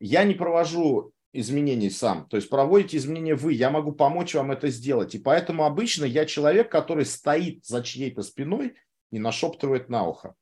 я 0.00 0.24
не 0.24 0.34
провожу 0.34 1.12
изменений 1.32 1.90
сам. 1.90 2.26
То 2.28 2.36
есть 2.36 2.48
проводите 2.48 2.96
изменения 2.96 3.34
вы, 3.34 3.52
я 3.52 3.70
могу 3.70 3.92
помочь 3.92 4.34
вам 4.34 4.50
это 4.50 4.68
сделать. 4.68 5.14
И 5.14 5.18
поэтому 5.18 5.64
обычно 5.64 6.04
я 6.04 6.24
человек, 6.24 6.70
который 6.70 7.04
стоит 7.04 7.64
за 7.64 7.82
чьей-то 7.82 8.22
спиной 8.22 8.74
и 9.10 9.18
нашептывает 9.18 9.88
на 9.88 10.06
ухо. 10.06 10.34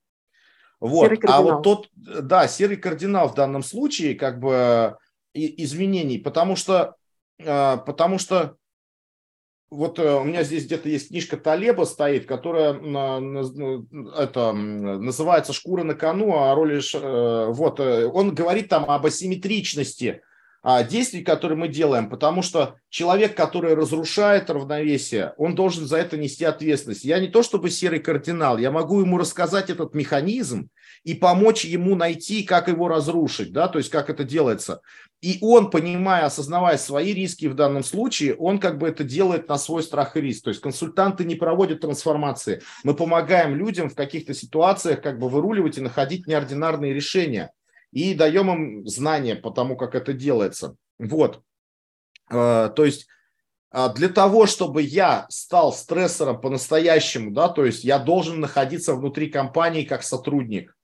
Вот. 0.79 1.13
А 1.25 1.43
вот 1.43 1.63
тот, 1.63 1.89
да, 1.95 2.47
серый 2.49 2.77
кардинал 2.77 3.29
в 3.29 3.35
данном 3.35 3.63
случае 3.63 4.15
как 4.15 4.39
бы 4.41 4.97
изменений, 5.35 6.19
потому 6.19 6.55
что, 6.57 6.97
а, 7.45 7.79
потому 7.79 8.19
что 8.19 8.57
вот 9.71 9.99
э, 9.99 10.15
у 10.15 10.25
меня 10.25 10.45
здесь 10.45 10.67
где-то 10.67 10.89
есть 10.89 11.09
книжка 11.09 11.37
Талеба 11.37 11.85
стоит, 11.85 12.27
которая 12.27 12.75
это, 14.17 14.53
называется 14.53 15.53
«Шкура 15.53 15.83
на 15.83 15.95
кону», 15.95 16.37
а 16.37 16.55
роли, 16.55 16.81
э, 16.95 17.47
вот, 17.51 17.81
э, 17.81 18.07
он 18.07 18.35
говорит 18.35 18.69
там 18.69 18.89
об 18.89 19.07
асимметричности 19.07 20.23
а, 20.63 20.83
действий, 20.83 21.23
которые 21.23 21.57
мы 21.57 21.69
делаем, 21.69 22.11
потому 22.11 22.43
что 22.43 22.77
человек, 22.89 23.37
который 23.37 23.75
разрушает 23.75 24.51
равновесие, 24.51 25.33
он 25.37 25.55
должен 25.55 25.87
за 25.87 25.99
это 25.99 26.17
нести 26.17 26.45
ответственность. 26.45 27.05
Я 27.05 27.21
не 27.21 27.29
то 27.29 27.45
чтобы 27.45 27.71
серый 27.71 28.01
кардинал, 28.01 28.59
я 28.59 28.73
могу 28.73 29.01
ему 29.01 29.17
рассказать 29.17 29.71
этот 29.71 29.95
механизм 29.95 30.69
и 31.07 31.15
помочь 31.15 31.65
ему 31.65 31.95
найти, 31.95 32.43
как 32.43 32.67
его 32.67 32.89
разрушить, 32.89 33.53
да, 33.53 33.69
то 33.69 33.79
есть 33.79 33.91
как 33.91 34.11
это 34.11 34.25
делается. 34.25 34.81
И 35.23 35.39
он, 35.41 35.71
понимая, 35.71 36.25
осознавая 36.25 36.79
свои 36.79 37.15
риски 37.15 37.47
в 37.47 37.55
данном 37.55 37.85
случае, 37.85 38.35
он 38.35 38.59
как 38.59 38.79
бы 38.79 38.89
это 38.89 39.05
делает 39.05 39.49
на 39.49 39.57
свой 39.57 39.85
страх 39.85 40.17
и 40.17 40.21
риск. 40.21 40.43
То 40.43 40.51
есть 40.51 40.61
консультанты 40.61 41.25
не 41.25 41.37
проводят 41.37 41.81
трансформации. 41.81 42.61
Мы 42.83 42.95
помогаем 42.95 43.55
людям 43.55 43.89
в 43.89 43.95
каких-то 43.95 44.35
ситуациях 44.35 45.01
как 45.01 45.21
бы 45.21 45.29
выруливать 45.29 45.79
и 45.79 45.81
находить 45.81 46.27
неординарные 46.27 46.93
решения 46.93 47.53
и 47.93 48.13
даем 48.13 48.51
им 48.51 48.87
знания 48.89 49.37
по 49.37 49.53
тому, 49.53 49.77
как 49.77 49.95
это 49.95 50.13
делается. 50.13 50.75
Вот. 50.99 51.41
Э, 52.33 52.69
то 52.75 52.85
есть 52.85 53.07
а, 53.71 53.91
для 53.91 54.09
того, 54.09 54.47
чтобы 54.47 54.83
я 54.83 55.27
стал 55.29 55.73
стрессором 55.73 56.41
по-настоящему, 56.41 57.31
да, 57.31 57.49
то 57.49 57.65
есть 57.65 57.85
я 57.85 58.01
должен 58.01 58.41
находиться 58.41 58.95
внутри 58.95 59.29
компании 59.29 59.85
как 59.85 60.03
сотрудник. 60.03 60.76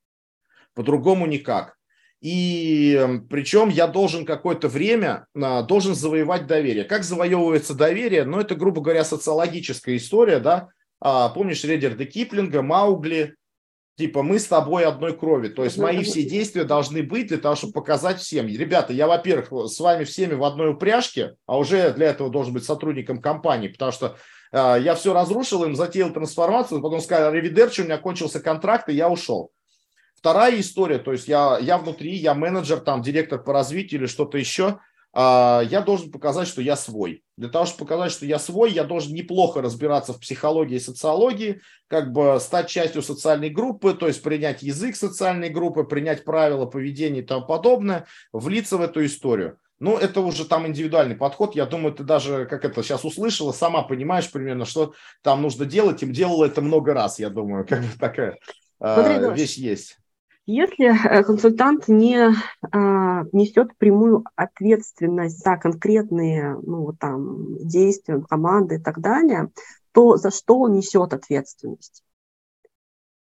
По-другому 0.74 1.26
никак. 1.26 1.76
И 2.22 3.04
причем 3.28 3.68
я 3.68 3.88
должен 3.88 4.24
какое-то 4.24 4.68
время, 4.68 5.26
а, 5.34 5.62
должен 5.62 5.96
завоевать 5.96 6.46
доверие. 6.46 6.84
Как 6.84 7.02
завоевывается 7.02 7.74
доверие? 7.74 8.24
Ну, 8.24 8.38
это, 8.38 8.54
грубо 8.54 8.80
говоря, 8.80 9.04
социологическая 9.04 9.96
история, 9.96 10.38
да. 10.38 10.68
А, 11.00 11.30
помнишь 11.30 11.64
Редерда 11.64 12.04
Киплинга, 12.04 12.62
Маугли, 12.62 13.34
типа 13.98 14.22
мы 14.22 14.38
с 14.38 14.46
тобой 14.46 14.84
одной 14.84 15.16
крови. 15.16 15.48
То 15.48 15.64
есть 15.64 15.78
мои 15.78 16.04
все 16.04 16.22
действия 16.22 16.62
должны 16.62 17.02
быть 17.02 17.26
для 17.26 17.38
того, 17.38 17.56
чтобы 17.56 17.72
показать 17.72 18.20
всем. 18.20 18.46
Ребята, 18.46 18.92
я, 18.92 19.08
во-первых, 19.08 19.50
с 19.68 19.80
вами 19.80 20.04
всеми 20.04 20.34
в 20.34 20.44
одной 20.44 20.70
упряжке, 20.70 21.34
а 21.46 21.58
уже 21.58 21.92
для 21.92 22.06
этого 22.06 22.30
должен 22.30 22.54
быть 22.54 22.64
сотрудником 22.64 23.20
компании, 23.20 23.66
потому 23.66 23.90
что 23.90 24.16
э, 24.52 24.76
я 24.80 24.94
все 24.94 25.12
разрушил, 25.12 25.64
им 25.64 25.74
затеял 25.74 26.12
трансформацию, 26.12 26.80
потом 26.80 27.00
сказал, 27.00 27.32
ревидерчи, 27.32 27.80
у 27.80 27.84
меня 27.84 27.98
кончился 27.98 28.38
контракт, 28.38 28.88
и 28.88 28.94
я 28.94 29.10
ушел. 29.10 29.50
Вторая 30.22 30.60
история, 30.60 30.98
то 30.98 31.10
есть 31.10 31.26
я, 31.26 31.58
я 31.60 31.78
внутри, 31.78 32.14
я 32.14 32.32
менеджер, 32.34 32.78
там, 32.78 33.02
директор 33.02 33.42
по 33.42 33.52
развитию 33.52 34.02
или 34.02 34.06
что-то 34.06 34.38
еще, 34.38 34.78
а, 35.12 35.62
я 35.68 35.80
должен 35.80 36.12
показать, 36.12 36.46
что 36.46 36.62
я 36.62 36.76
свой. 36.76 37.24
Для 37.36 37.48
того, 37.48 37.64
чтобы 37.64 37.80
показать, 37.80 38.12
что 38.12 38.24
я 38.24 38.38
свой, 38.38 38.70
я 38.70 38.84
должен 38.84 39.14
неплохо 39.14 39.60
разбираться 39.60 40.12
в 40.12 40.20
психологии 40.20 40.76
и 40.76 40.78
социологии, 40.78 41.60
как 41.88 42.12
бы 42.12 42.38
стать 42.38 42.68
частью 42.68 43.02
социальной 43.02 43.50
группы, 43.50 43.94
то 43.94 44.06
есть 44.06 44.22
принять 44.22 44.62
язык 44.62 44.94
социальной 44.94 45.48
группы, 45.48 45.82
принять 45.82 46.24
правила 46.24 46.66
поведения 46.66 47.18
и 47.18 47.26
тому 47.26 47.44
подобное, 47.44 48.06
влиться 48.32 48.76
в 48.76 48.80
эту 48.80 49.04
историю. 49.04 49.58
Ну, 49.80 49.98
это 49.98 50.20
уже 50.20 50.44
там 50.44 50.68
индивидуальный 50.68 51.16
подход. 51.16 51.56
Я 51.56 51.66
думаю, 51.66 51.96
ты 51.96 52.04
даже, 52.04 52.46
как 52.46 52.64
это 52.64 52.84
сейчас 52.84 53.04
услышала, 53.04 53.50
сама 53.50 53.82
понимаешь 53.82 54.30
примерно, 54.30 54.66
что 54.66 54.94
там 55.20 55.42
нужно 55.42 55.64
делать. 55.64 56.00
Им 56.04 56.12
делала 56.12 56.44
это 56.44 56.62
много 56.62 56.94
раз, 56.94 57.18
я 57.18 57.28
думаю, 57.28 57.66
как 57.66 57.80
бы 57.80 57.98
такая 57.98 58.38
Смотри, 58.78 59.14
э, 59.14 59.34
вещь 59.34 59.56
есть. 59.56 59.98
Если 60.44 60.86
э, 60.86 61.22
консультант 61.22 61.86
не 61.86 62.18
а, 62.72 63.24
несет 63.32 63.76
прямую 63.78 64.24
ответственность 64.34 65.38
за 65.38 65.56
конкретные 65.56 66.56
ну, 66.62 66.92
там, 66.92 67.56
действия 67.64 68.20
команды 68.28 68.76
и 68.76 68.78
так 68.78 69.00
далее, 69.00 69.50
то 69.92 70.16
за 70.16 70.30
что 70.30 70.58
он 70.60 70.72
несет 70.72 71.12
ответственность? 71.12 72.02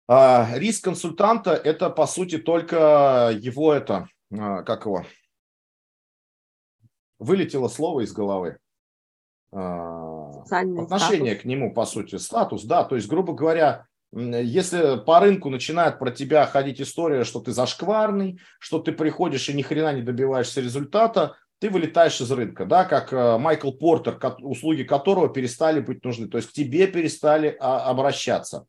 А, 0.08 0.50
риск 0.56 0.86
консультанта– 0.86 1.52
это, 1.54 1.90
по 1.90 2.08
сути, 2.08 2.38
только 2.38 3.32
его 3.38 3.74
это, 3.74 4.08
а, 4.32 4.64
как 4.64 4.86
его, 4.86 5.06
вылетело 7.20 7.68
слово 7.68 8.02
из 8.02 8.14
головы. 8.14 8.58
А, 9.52 10.42
отношение 10.42 11.34
статус. 11.34 11.42
к 11.42 11.46
нему, 11.46 11.74
по 11.74 11.86
сути, 11.86 12.16
статус, 12.16 12.64
да, 12.64 12.86
то 12.86 12.96
есть, 12.96 13.10
грубо 13.10 13.34
говоря, 13.34 13.88
если 14.12 15.04
по 15.04 15.20
рынку 15.20 15.50
начинает 15.50 16.00
про 16.00 16.12
тебя 16.12 16.46
ходить 16.46 16.82
история, 16.82 17.24
что 17.24 17.40
ты 17.40 17.52
зашкварный, 17.52 18.40
что 18.60 18.80
ты 18.80 18.92
приходишь 18.92 19.50
и 19.50 19.54
ни 19.54 19.62
хрена 19.62 19.94
не 19.94 20.02
добиваешься 20.02 20.62
результата, 20.62 21.36
ты 21.60 21.70
вылетаешь 21.70 22.20
из 22.22 22.32
рынка, 22.32 22.66
да, 22.66 22.86
как 22.86 23.12
э, 23.12 23.38
Майкл 23.38 23.72
Портер, 23.72 24.18
услуги 24.40 24.84
которого 24.84 25.28
перестали 25.30 25.82
быть 25.82 26.04
нужны, 26.06 26.28
то 26.28 26.38
есть 26.38 26.50
к 26.50 26.54
тебе 26.54 26.88
перестали 26.88 27.56
а, 27.60 27.90
обращаться. 27.90 28.66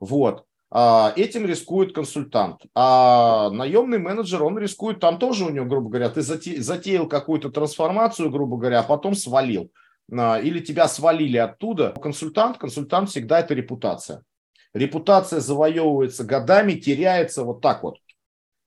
Вот. 0.00 0.44
А, 0.70 1.12
этим 1.16 1.46
рискует 1.46 1.94
консультант. 1.94 2.62
А 2.74 3.50
наемный 3.50 3.98
менеджер, 3.98 4.42
он 4.42 4.58
рискует, 4.58 4.98
там 4.98 5.18
тоже 5.18 5.44
у 5.44 5.50
него, 5.50 5.66
грубо 5.66 5.88
говоря, 5.88 6.10
ты 6.10 6.22
затеял 6.22 7.06
какую-то 7.06 7.50
трансформацию, 7.50 8.30
грубо 8.30 8.56
говоря, 8.56 8.80
а 8.80 8.82
потом 8.82 9.14
свалил. 9.14 9.70
А, 10.12 10.40
или 10.40 10.58
тебя 10.58 10.88
свалили 10.88 11.36
оттуда. 11.36 11.94
Консультант, 12.02 12.58
консультант 12.58 13.10
всегда 13.10 13.40
это 13.40 13.54
репутация. 13.54 14.24
Репутация 14.76 15.40
завоевывается 15.40 16.22
годами, 16.22 16.74
теряется 16.74 17.44
вот 17.44 17.62
так 17.62 17.82
вот, 17.82 17.96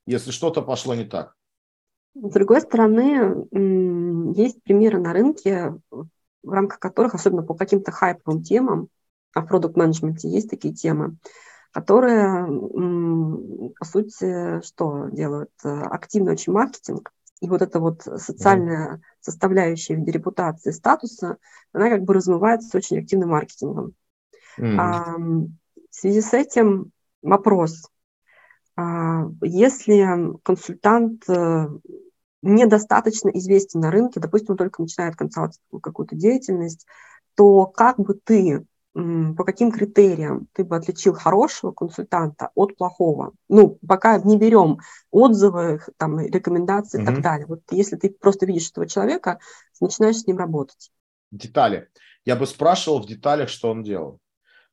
если 0.07 0.32
что-то 0.32 0.64
пошло 0.64 0.95
не 0.95 1.05
так. 1.05 1.36
С 2.16 2.32
другой 2.32 2.62
стороны, 2.62 3.47
есть 4.36 4.64
примеры 4.64 4.99
на 4.99 5.14
рынке, 5.14 5.76
в 5.91 6.49
рамках 6.49 6.80
которых, 6.80 7.14
особенно 7.14 7.43
по 7.43 7.53
каким-то 7.53 7.91
хайповым 7.91 8.41
темам, 8.41 8.89
а 9.36 9.41
в 9.41 9.47
продукт-менеджменте 9.47 10.28
есть 10.28 10.49
такие 10.49 10.74
темы, 10.74 11.18
которые, 11.72 12.47
по 13.78 13.86
сути, 13.86 14.66
что 14.66 15.10
делают? 15.12 15.51
Активный 15.64 16.32
очень 16.32 16.53
маркетинг. 16.53 17.12
И 17.39 17.47
вот 17.47 17.62
эта 17.62 17.80
вот 17.80 18.01
социальная 18.01 19.01
составляющая 19.22 19.95
в 19.95 19.99
виде 19.99 20.12
репутации, 20.14 20.72
статуса, 20.72 21.38
она 21.72 21.89
как 21.89 22.01
бы 22.01 22.16
размывается 22.16 22.76
очень 22.76 22.97
активным 22.97 23.30
маркетингом. 23.30 23.93
Mm. 24.57 25.49
В 26.00 26.02
связи 26.02 26.22
с 26.22 26.34
этим 26.34 26.93
вопрос. 27.22 27.89
А, 28.78 29.26
если 29.41 30.08
консультант 30.43 31.30
э, 31.30 31.68
недостаточно 32.41 33.28
известен 33.32 33.82
на 33.82 33.91
рынке, 33.91 34.22
допустим, 34.22 34.52
он 34.52 34.58
только 34.58 34.82
начинает 34.82 35.18
консалтинговую 35.18 35.82
какую-то 35.82 36.16
деятельность, 36.16 36.88
то 37.36 37.66
как 37.66 38.00
бы 38.00 38.14
ты, 38.14 38.66
по 38.93 39.43
каким 39.43 39.74
критериям 39.74 40.47
ты 40.54 40.64
бы 40.64 40.78
отличил 40.78 41.16
хорошего 41.16 41.74
консультанта 41.74 42.52
от 42.56 42.78
плохого? 42.78 43.34
Ну, 43.50 43.78
пока 43.86 44.20
не 44.20 44.38
берем 44.38 44.78
отзывы, 45.12 45.82
там, 45.97 46.18
рекомендации 46.18 46.97
mm-hmm. 46.97 47.04
и 47.04 47.06
так 47.08 47.22
далее. 47.22 47.45
Вот 47.45 47.60
если 47.72 47.97
ты 47.97 48.10
просто 48.10 48.45
видишь 48.45 48.70
этого 48.72 48.88
человека, 48.88 49.39
начинаешь 49.82 50.20
с 50.20 50.28
ним 50.28 50.38
работать. 50.38 50.91
Детали. 51.30 51.89
Я 52.24 52.38
бы 52.38 52.47
спрашивал 52.47 53.02
в 53.02 53.06
деталях, 53.06 53.50
что 53.50 53.70
он 53.70 53.84
делал. 53.84 54.22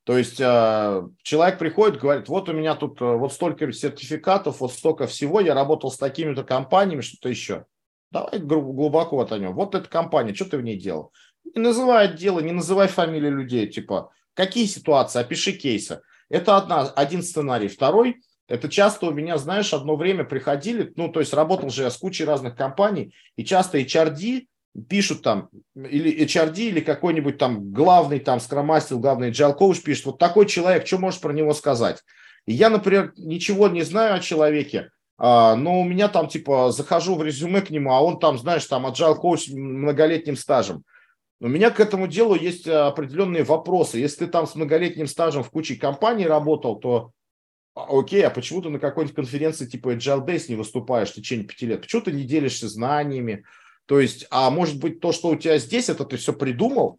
То 0.07 0.17
есть 0.17 0.41
э, 0.41 1.03
человек 1.25 1.59
приходит, 1.59 2.01
говорит, 2.01 2.29
вот 2.29 2.49
у 2.49 2.53
меня 2.53 2.77
тут 2.77 3.03
э, 3.03 3.05
вот 3.05 3.33
столько 3.33 3.73
сертификатов, 3.73 4.61
вот 4.61 4.73
столько 4.73 5.09
всего, 5.09 5.41
я 5.41 5.53
работал 5.53 5.91
с 5.91 5.99
такими-то 5.99 6.45
компаниями, 6.45 7.01
что-то 7.01 7.29
еще. 7.29 7.67
Давай 8.13 8.39
глубоко 8.39 9.17
вот 9.17 9.33
о 9.33 9.39
нем. 9.39 9.55
Вот 9.55 9.75
эта 9.75 9.89
компания, 9.89 10.33
что 10.33 10.45
ты 10.45 10.59
в 10.59 10.63
ней 10.63 10.79
делал? 10.79 11.13
Не 11.57 11.61
называй 11.61 12.05
отделы, 12.05 12.45
не 12.45 12.53
называй 12.53 12.87
фамилии 12.87 13.29
людей, 13.29 13.67
типа, 13.67 14.13
какие 14.35 14.67
ситуации, 14.67 15.19
опиши 15.19 15.51
кейсы. 15.51 16.01
Это 16.29 16.57
одна, 16.57 16.83
один 16.83 17.25
сценарий. 17.25 17.67
Второй, 17.67 18.21
это 18.47 18.69
часто 18.69 19.07
у 19.07 19.13
меня, 19.13 19.39
знаешь, 19.39 19.75
одно 19.75 19.97
время 19.97 20.23
приходили, 20.23 20.93
ну, 20.95 21.09
то 21.09 21.19
есть 21.19 21.35
работал 21.35 21.69
же 21.71 21.83
я 21.83 21.91
с 21.91 21.97
кучей 21.97 22.25
разных 22.25 22.55
компаний, 22.55 23.13
и 23.35 23.45
часто 23.45 23.81
HRD 23.81 24.47
пишут 24.89 25.23
там, 25.23 25.49
или 25.75 26.25
HRD, 26.25 26.59
или 26.69 26.81
какой-нибудь 26.81 27.39
там 27.39 27.73
главный 27.73 28.21
там 28.21 28.41
скромастер, 28.41 28.97
главный 28.97 29.31
agile 29.31 29.57
coach 29.59 29.83
пишет, 29.83 30.07
вот 30.07 30.19
такой 30.19 30.47
человек, 30.47 30.87
что 30.87 30.99
можешь 30.99 31.21
про 31.21 31.33
него 31.33 31.55
сказать? 31.55 32.03
И 32.47 32.53
я, 32.53 32.71
например, 32.71 33.13
ничего 33.17 33.69
не 33.69 33.83
знаю 33.83 34.15
о 34.15 34.21
человеке, 34.21 34.91
а, 35.19 35.57
но 35.57 35.81
у 35.81 35.85
меня 35.85 36.09
там 36.09 36.29
типа 36.29 36.71
захожу 36.71 37.15
в 37.15 37.23
резюме 37.23 37.61
к 37.61 37.71
нему, 37.71 37.93
а 37.93 38.01
он 38.01 38.19
там, 38.19 38.39
знаешь, 38.39 38.67
там 38.67 38.87
agile 38.87 39.21
coach 39.21 39.53
многолетним 39.53 40.37
стажем. 40.37 40.85
У 41.41 41.49
меня 41.49 41.71
к 41.71 41.81
этому 41.81 42.07
делу 42.07 42.35
есть 42.35 42.67
определенные 42.67 43.45
вопросы. 43.45 43.99
Если 43.99 44.25
ты 44.25 44.27
там 44.31 44.47
с 44.47 44.55
многолетним 44.55 45.07
стажем 45.07 45.43
в 45.43 45.51
куче 45.51 45.77
компаний 45.77 46.27
работал, 46.27 46.77
то 46.77 47.13
а, 47.77 47.87
окей, 47.91 48.27
а 48.27 48.31
почему 48.31 48.63
ты 48.63 48.71
на 48.71 48.79
какой-нибудь 48.79 49.15
конференции 49.15 49.67
типа 49.67 49.95
Agile 49.95 50.27
Days 50.27 50.47
не 50.49 50.57
выступаешь 50.57 51.11
в 51.11 51.15
течение 51.15 51.47
пяти 51.47 51.67
лет? 51.67 51.83
Почему 51.83 52.03
ты 52.03 52.13
не 52.13 52.25
делишься 52.25 52.69
знаниями? 52.69 53.45
То 53.87 54.01
есть, 54.01 54.27
а 54.31 54.51
может 54.51 54.79
быть, 54.81 55.01
то, 55.01 55.13
что 55.13 55.29
у 55.29 55.37
тебя 55.37 55.59
здесь, 55.59 55.89
это 55.89 56.05
ты 56.05 56.17
все 56.17 56.33
придумал, 56.33 56.99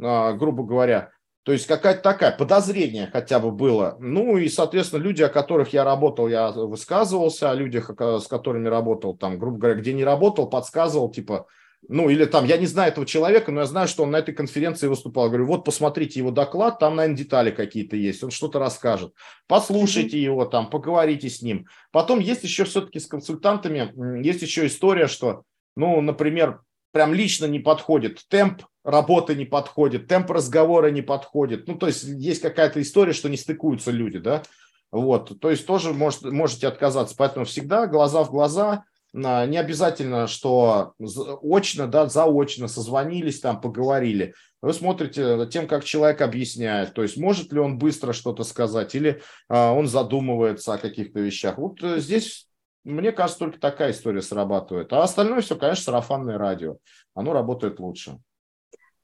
а, 0.00 0.32
грубо 0.32 0.64
говоря. 0.64 1.10
То 1.42 1.52
есть 1.52 1.66
какая-то 1.66 2.02
такая 2.02 2.30
подозрение 2.30 3.08
хотя 3.10 3.38
бы 3.40 3.50
было. 3.50 3.96
Ну 4.00 4.36
и, 4.36 4.48
соответственно, 4.48 5.00
люди, 5.02 5.22
о 5.22 5.28
которых 5.28 5.72
я 5.72 5.82
работал, 5.82 6.28
я 6.28 6.50
высказывался, 6.50 7.50
о 7.50 7.54
людях, 7.54 7.90
с 7.98 8.26
которыми 8.26 8.68
работал, 8.68 9.16
там, 9.16 9.38
грубо 9.38 9.58
говоря, 9.58 9.80
где 9.80 9.94
не 9.94 10.04
работал, 10.04 10.48
подсказывал, 10.50 11.10
типа, 11.10 11.46
ну 11.86 12.10
или 12.10 12.24
там, 12.26 12.44
я 12.44 12.58
не 12.58 12.66
знаю 12.66 12.92
этого 12.92 13.06
человека, 13.06 13.50
но 13.50 13.60
я 13.60 13.66
знаю, 13.66 13.88
что 13.88 14.02
он 14.02 14.10
на 14.10 14.18
этой 14.18 14.34
конференции 14.34 14.88
выступал. 14.88 15.24
Я 15.24 15.28
говорю, 15.30 15.46
вот 15.46 15.64
посмотрите 15.64 16.18
его 16.18 16.30
доклад, 16.30 16.80
там, 16.80 16.96
наверное, 16.96 17.16
детали 17.16 17.50
какие-то 17.50 17.96
есть, 17.96 18.22
он 18.22 18.30
что-то 18.30 18.58
расскажет. 18.58 19.14
Послушайте 19.46 20.20
его 20.20 20.44
там, 20.44 20.68
поговорите 20.68 21.30
с 21.30 21.40
ним. 21.40 21.66
Потом 21.92 22.18
есть 22.18 22.42
еще 22.42 22.64
все-таки 22.64 22.98
с 22.98 23.06
консультантами, 23.06 24.22
есть 24.22 24.42
еще 24.42 24.66
история, 24.66 25.06
что 25.06 25.44
ну, 25.78 26.00
например, 26.00 26.60
прям 26.92 27.14
лично 27.14 27.46
не 27.46 27.60
подходит, 27.60 28.24
темп 28.28 28.64
работы 28.84 29.36
не 29.36 29.44
подходит, 29.44 30.08
темп 30.08 30.32
разговора 30.32 30.90
не 30.90 31.02
подходит. 31.02 31.68
Ну, 31.68 31.76
то 31.76 31.86
есть 31.86 32.02
есть 32.02 32.42
какая-то 32.42 32.82
история, 32.82 33.12
что 33.12 33.28
не 33.28 33.36
стыкуются 33.36 33.92
люди, 33.92 34.18
да. 34.18 34.42
Вот, 34.90 35.38
то 35.40 35.50
есть 35.50 35.66
тоже 35.66 35.92
может, 35.92 36.22
можете 36.24 36.66
отказаться. 36.66 37.14
Поэтому 37.16 37.44
всегда 37.44 37.86
глаза 37.86 38.24
в 38.24 38.30
глаза, 38.30 38.84
а, 39.14 39.46
не 39.46 39.56
обязательно, 39.56 40.26
что 40.26 40.94
очно, 40.98 41.86
да, 41.86 42.08
заочно 42.08 42.66
созвонились, 42.66 43.40
там 43.40 43.60
поговорили. 43.60 44.34
Вы 44.60 44.72
смотрите 44.72 45.46
тем, 45.52 45.68
как 45.68 45.84
человек 45.84 46.20
объясняет, 46.20 46.92
то 46.92 47.02
есть 47.02 47.16
может 47.16 47.52
ли 47.52 47.60
он 47.60 47.78
быстро 47.78 48.12
что-то 48.12 48.42
сказать 48.42 48.96
или 48.96 49.22
а, 49.48 49.72
он 49.72 49.86
задумывается 49.86 50.74
о 50.74 50.78
каких-то 50.78 51.20
вещах. 51.20 51.58
Вот 51.58 51.82
э, 51.82 52.00
здесь 52.00 52.47
мне 52.90 53.12
кажется, 53.12 53.40
только 53.40 53.60
такая 53.60 53.90
история 53.90 54.22
срабатывает. 54.22 54.92
А 54.92 55.02
остальное 55.02 55.40
все, 55.40 55.56
конечно, 55.56 55.84
сарафанное 55.84 56.38
радио. 56.38 56.78
Оно 57.14 57.32
работает 57.32 57.80
лучше. 57.80 58.18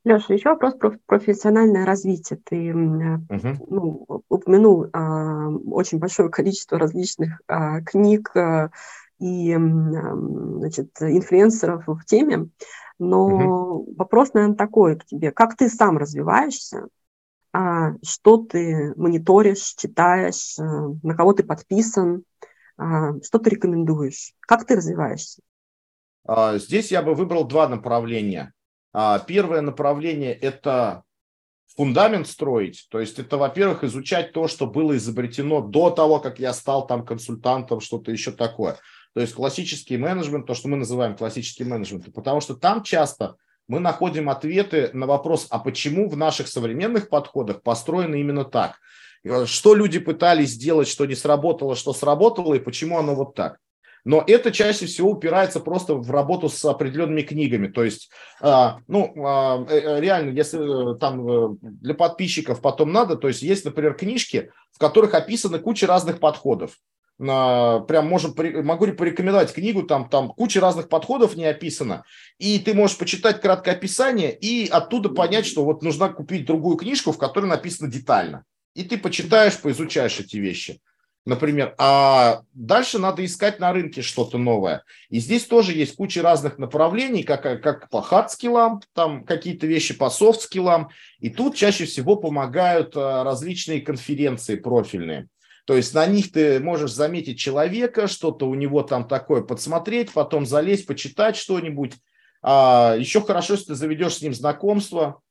Леша, 0.04 0.34
еще 0.34 0.50
вопрос 0.50 0.74
про 0.74 0.98
профессиональное 1.06 1.86
развитие. 1.86 2.38
Ты 2.44 2.74
угу. 2.74 3.66
ну, 3.68 4.22
упомянул 4.28 4.86
а, 4.92 5.48
очень 5.48 5.98
большое 5.98 6.28
количество 6.28 6.78
различных 6.78 7.40
а, 7.48 7.80
книг 7.80 8.36
а, 8.36 8.70
и 9.18 9.54
значит, 9.54 10.90
инфлюенсеров 11.00 11.84
в 11.86 12.04
теме, 12.04 12.48
но 12.98 13.26
угу. 13.26 13.94
вопрос, 13.96 14.34
наверное, 14.34 14.56
такой 14.56 14.98
к 14.98 15.06
тебе. 15.06 15.32
Как 15.32 15.56
ты 15.56 15.70
сам 15.70 15.96
развиваешься? 15.96 16.88
А, 17.54 17.92
что 18.02 18.38
ты 18.38 18.92
мониторишь, 18.96 19.74
читаешь, 19.76 20.58
а, 20.58 20.90
на 21.02 21.14
кого 21.14 21.32
ты 21.32 21.44
подписан? 21.44 22.24
А, 22.40 22.44
что 22.76 23.38
ты 23.38 23.50
рекомендуешь? 23.50 24.34
Как 24.40 24.66
ты 24.66 24.76
развиваешься? 24.76 25.42
А, 26.26 26.58
здесь 26.58 26.90
я 26.90 27.02
бы 27.02 27.14
выбрал 27.14 27.44
два 27.44 27.68
направления. 27.68 28.52
А, 28.92 29.18
первое 29.18 29.60
направление– 29.60 30.32
это 30.40 31.02
фундамент 31.76 32.26
строить. 32.28 32.86
То 32.90 33.00
есть 33.00 33.18
это, 33.18 33.36
во-первых, 33.36 33.84
изучать 33.84 34.32
то, 34.32 34.48
что 34.48 34.66
было 34.66 34.96
изобретено 34.96 35.60
до 35.60 35.90
того, 35.90 36.20
как 36.20 36.38
я 36.38 36.52
стал 36.52 36.86
там 36.86 37.04
консультантом, 37.04 37.80
что-то 37.80 38.10
еще 38.10 38.32
такое. 38.32 38.78
То 39.14 39.20
есть 39.20 39.34
классический 39.34 39.96
менеджмент, 39.96 40.46
то, 40.46 40.54
что 40.54 40.68
мы 40.68 40.76
называем 40.76 41.16
классическим 41.16 41.68
менеджментом, 41.68 42.12
потому 42.12 42.40
что 42.40 42.54
там 42.54 42.82
часто 42.82 43.36
мы 43.68 43.80
находим 43.80 44.28
ответы 44.28 44.90
на 44.92 45.06
вопрос, 45.06 45.46
а 45.50 45.58
почему 45.58 46.08
в 46.08 46.16
наших 46.16 46.48
современных 46.48 47.08
подходах 47.08 47.62
построено 47.62 48.16
именно 48.16 48.44
так? 48.44 48.78
Что 49.46 49.74
люди 49.74 49.98
пытались 49.98 50.50
сделать, 50.50 50.88
что 50.88 51.06
не 51.06 51.14
сработало, 51.14 51.76
что 51.76 51.92
сработало, 51.92 52.54
и 52.54 52.60
почему 52.60 52.98
оно 52.98 53.14
вот 53.14 53.34
так? 53.34 53.58
Но 54.04 54.22
это 54.26 54.52
чаще 54.52 54.84
всего 54.84 55.10
упирается 55.10 55.60
просто 55.60 55.94
в 55.94 56.10
работу 56.10 56.48
с 56.48 56.62
определенными 56.64 57.22
книгами. 57.22 57.68
То 57.68 57.84
есть, 57.84 58.10
а, 58.40 58.80
ну, 58.86 59.14
а, 59.24 59.64
э, 59.68 59.78
э, 59.78 60.00
реально, 60.00 60.30
если 60.30 60.92
э, 60.92 60.98
там 60.98 61.56
для 61.60 61.94
подписчиков 61.94 62.60
потом 62.60 62.92
надо, 62.92 63.16
то 63.16 63.28
есть 63.28 63.42
есть, 63.42 63.64
например, 63.64 63.94
книжки, 63.94 64.50
в 64.72 64.78
которых 64.78 65.14
описаны 65.14 65.58
куча 65.58 65.86
разных 65.86 66.20
подходов. 66.20 66.78
Прям 67.16 68.08
можем, 68.08 68.34
могу 68.64 68.88
порекомендовать 68.88 69.52
книгу, 69.52 69.84
там, 69.84 70.08
там 70.08 70.30
куча 70.30 70.60
разных 70.60 70.88
подходов 70.88 71.36
не 71.36 71.44
описано, 71.44 72.02
и 72.38 72.58
ты 72.58 72.74
можешь 72.74 72.98
почитать 72.98 73.40
краткое 73.40 73.70
описание 73.70 74.36
и 74.36 74.66
оттуда 74.66 75.10
понять, 75.10 75.46
что 75.46 75.64
вот 75.64 75.84
нужно 75.84 76.08
купить 76.08 76.44
другую 76.44 76.76
книжку, 76.76 77.12
в 77.12 77.18
которой 77.18 77.46
написано 77.46 77.88
детально. 77.88 78.44
И 78.74 78.82
ты 78.82 78.98
почитаешь, 78.98 79.60
поизучаешь 79.60 80.20
эти 80.20 80.36
вещи 80.36 80.80
например, 81.26 81.74
а 81.78 82.42
дальше 82.52 82.98
надо 82.98 83.24
искать 83.24 83.58
на 83.58 83.72
рынке 83.72 84.02
что-то 84.02 84.38
новое. 84.38 84.84
И 85.08 85.20
здесь 85.20 85.44
тоже 85.44 85.72
есть 85.72 85.96
куча 85.96 86.22
разных 86.22 86.58
направлений, 86.58 87.22
как, 87.22 87.42
как 87.62 87.88
по 87.88 88.02
hard 88.02 88.29
skill 88.29 88.62
ам, 88.62 88.82
там 88.92 89.24
какие-то 89.24 89.66
вещи 89.66 89.94
по 89.94 90.10
soft 90.10 90.37
skill 90.37 90.70
ам, 90.70 90.90
и 91.20 91.30
тут 91.30 91.56
чаще 91.56 91.86
всего 91.86 92.16
помогают 92.16 92.94
а, 92.96 93.24
различные 93.24 93.80
конференции 93.80 94.56
профильные. 94.56 95.28
То 95.66 95.76
есть 95.76 95.94
на 95.94 96.04
них 96.04 96.30
ты 96.30 96.60
можешь 96.60 96.92
заметить 96.92 97.38
человека, 97.38 98.06
что-то 98.06 98.46
у 98.46 98.54
него 98.54 98.82
там 98.82 99.08
такое 99.08 99.40
подсмотреть, 99.40 100.12
потом 100.12 100.44
залезть, 100.44 100.86
почитать 100.86 101.36
что-нибудь. 101.36 101.94
А 102.42 102.96
еще 102.98 103.22
хорошо, 103.22 103.54
если 103.54 103.68
ты 103.68 103.74
заведешь 103.74 104.16
с 104.16 104.20
ним 104.20 104.34
знакомство, 104.34 105.22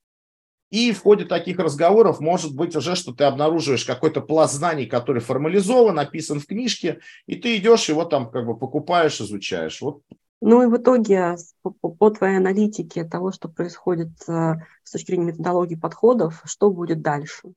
и 0.74 0.91
в 0.91 1.03
ходе 1.03 1.26
таких 1.26 1.59
разговоров 1.59 2.19
может 2.19 2.55
быть 2.55 2.76
уже, 2.76 2.95
что 2.95 3.13
ты 3.13 3.26
обнаруживаешь 3.26 3.86
какой-то 3.86 4.21
пласт 4.21 4.55
знаний, 4.55 4.88
который 4.88 5.21
формализован, 5.21 5.93
написан 5.93 6.39
в 6.39 6.47
книжке, 6.47 6.99
и 7.28 7.36
ты 7.36 7.57
идешь 7.57 7.89
его 7.89 8.05
там 8.05 8.32
как 8.32 8.47
бы 8.47 8.57
покупаешь, 8.57 9.21
изучаешь. 9.21 9.80
Вот. 9.82 10.01
Ну 10.41 10.63
и 10.63 10.65
в 10.65 10.76
итоге 10.76 11.36
по, 11.61 11.69
по 11.69 12.09
твоей 12.09 12.38
аналитике 12.38 13.03
того, 13.03 13.32
что 13.32 13.49
происходит 13.49 14.09
э, 14.28 14.55
с 14.84 14.91
точки 14.91 15.11
зрения 15.11 15.26
методологии 15.26 15.76
подходов, 15.76 16.41
что 16.45 16.71
будет 16.71 17.03
дальше? 17.03 17.53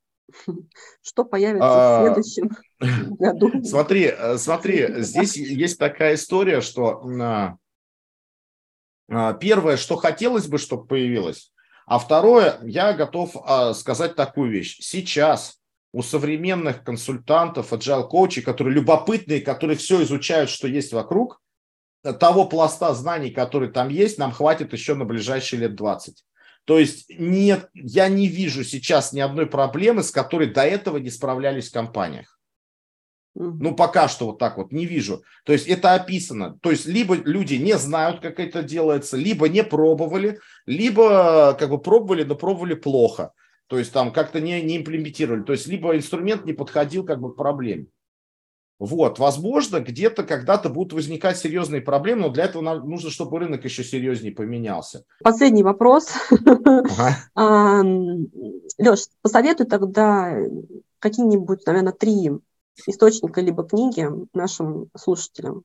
Что 1.03 1.25
появится 1.25 1.69
а... 1.71 2.01
в 2.01 2.05
следующем 2.05 2.51
году? 3.17 3.65
Смотри, 3.65 4.13
э, 4.15 4.37
смотри, 4.37 4.87
здесь 5.03 5.39
есть 5.39 5.79
такая 5.79 6.17
история, 6.17 6.61
что 6.61 7.03
а, 9.09 9.33
первое, 9.35 9.79
что 9.79 9.97
хотелось 9.97 10.49
бы, 10.49 10.59
чтобы 10.59 10.87
появилось, 10.87 11.53
а 11.87 11.99
второе, 11.99 12.59
я 12.65 12.93
готов 12.93 13.37
а, 13.45 13.73
сказать 13.73 14.17
такую 14.17 14.51
вещь. 14.51 14.79
Сейчас 14.81 15.61
у 15.93 16.03
современных 16.03 16.83
консультантов, 16.85 17.73
agile 17.73 18.07
коучей, 18.09 18.43
которые 18.43 18.75
любопытные, 18.75 19.41
которые 19.41 19.77
все 19.77 20.03
изучают, 20.03 20.51
что 20.51 20.69
есть 20.69 20.93
вокруг, 20.93 21.41
того 22.03 22.45
пласта 22.47 22.93
знаний, 22.93 23.31
который 23.31 23.71
там 23.71 23.89
есть, 23.89 24.19
нам 24.19 24.33
хватит 24.33 24.73
еще 24.73 24.95
на 24.95 25.05
ближайшие 25.05 25.61
лет 25.61 25.75
20. 25.75 26.25
То 26.65 26.79
есть 26.79 27.07
нет, 27.09 27.69
я 27.73 28.09
не 28.09 28.27
вижу 28.27 28.65
сейчас 28.65 29.13
ни 29.13 29.21
одной 29.21 29.47
проблемы, 29.47 30.03
с 30.03 30.11
которой 30.11 30.53
до 30.53 30.63
этого 30.63 30.99
не 30.99 31.11
справлялись 31.11 31.71
в 31.71 31.73
компаниях. 31.73 32.36
Ну, 33.39 33.75
пока 33.75 34.09
что 34.09 34.27
вот 34.27 34.39
так 34.39 34.57
вот 34.57 34.73
не 34.73 34.87
вижу. 34.87 35.23
То 35.45 35.53
есть 35.53 35.69
это 35.69 35.93
описано. 35.93 36.59
То 36.63 36.71
есть 36.71 36.87
либо 36.87 37.15
люди 37.15 37.55
не 37.55 37.77
знают, 37.77 38.21
как 38.21 38.41
это 38.41 38.63
делается, 38.63 39.19
либо 39.19 39.47
не 39.49 39.63
пробовали, 39.63 40.41
либо 40.65 41.55
как 41.59 41.69
бы 41.69 41.79
пробовали, 41.79 42.25
но 42.25 42.35
пробовали 42.35 42.75
плохо. 42.75 43.33
То 43.67 43.79
есть 43.79 43.93
там 43.93 44.11
как-то 44.11 44.41
не, 44.41 44.63
не 44.63 44.79
имплементировали. 44.79 45.43
То 45.43 45.53
есть 45.53 45.67
либо 45.67 45.95
инструмент 45.95 46.47
не 46.47 46.55
подходил 46.55 47.05
как 47.05 47.21
бы 47.21 47.35
к 47.35 47.37
проблеме. 47.37 47.89
Вот, 48.79 49.19
возможно, 49.19 49.81
где-то 49.81 50.23
когда-то 50.23 50.69
будут 50.69 50.93
возникать 50.93 51.39
серьезные 51.39 51.81
проблемы, 51.81 52.23
но 52.23 52.29
для 52.31 52.45
этого 52.45 52.63
нам 52.63 52.89
нужно, 52.89 53.11
чтобы 53.11 53.39
рынок 53.39 53.65
еще 53.65 53.85
серьезнее 53.85 54.33
поменялся. 54.33 55.05
Последний 55.23 55.63
вопрос. 55.63 56.13
Ага. 57.35 57.83
Леш, 58.79 59.07
посоветуй 59.23 59.67
тогда 59.67 60.37
какие-нибудь, 60.99 61.67
наверное, 61.67 61.93
три 61.93 62.33
источника 62.87 63.41
либо 63.41 63.65
книги 63.65 64.09
нашим 64.35 64.89
слушателям. 64.97 65.63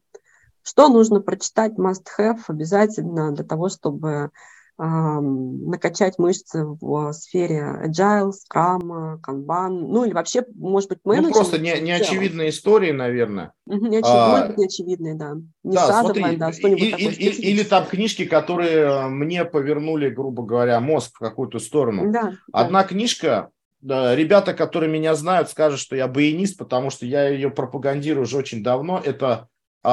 Что 0.63 0.89
нужно 0.89 1.21
прочитать 1.21 1.73
must-have 1.73 2.41
обязательно 2.47 3.31
для 3.31 3.43
того, 3.43 3.69
чтобы 3.69 4.29
э, 4.77 4.83
накачать 4.83 6.19
мышцы 6.19 6.63
в 6.63 7.11
сфере 7.13 7.81
agile, 7.83 8.31
scrum, 8.31 9.19
kanban, 9.21 9.69
ну 9.69 10.05
или 10.05 10.13
вообще, 10.13 10.45
может 10.55 10.89
быть, 10.89 10.99
менеджмент. 11.03 11.33
Ну, 11.35 11.41
просто 11.41 11.57
не, 11.57 11.79
не 11.81 11.91
очевидные 11.91 12.51
истории, 12.51 12.91
наверное. 12.91 13.53
Угу, 13.65 13.87
не 13.87 13.97
очевид... 13.97 14.05
а, 14.05 14.29
может 14.29 14.47
быть, 14.49 14.57
неочевидные, 14.59 15.15
да. 15.15 15.33
Не 15.63 15.75
да, 15.75 16.01
смотри, 16.01 16.35
да, 16.37 16.53
что-нибудь 16.53 16.83
и, 16.83 16.91
такое 16.91 17.09
и, 17.09 17.51
Или 17.51 17.63
там 17.63 17.85
книжки, 17.87 18.25
которые 18.25 19.07
мне 19.07 19.45
повернули, 19.45 20.09
грубо 20.09 20.43
говоря, 20.43 20.79
мозг 20.79 21.15
в 21.15 21.19
какую-то 21.19 21.57
сторону. 21.57 22.11
Да, 22.11 22.33
Одна 22.51 22.83
да. 22.83 22.87
книжка 22.87 23.49
ребята, 23.83 24.53
которые 24.53 24.91
меня 24.91 25.15
знают, 25.15 25.49
скажут, 25.49 25.79
что 25.79 25.95
я 25.95 26.07
баянист, 26.07 26.57
потому 26.57 26.89
что 26.89 27.05
я 27.05 27.29
ее 27.29 27.49
пропагандирую 27.49 28.23
уже 28.23 28.37
очень 28.37 28.63
давно. 28.63 29.01
Это 29.03 29.47
э, 29.83 29.87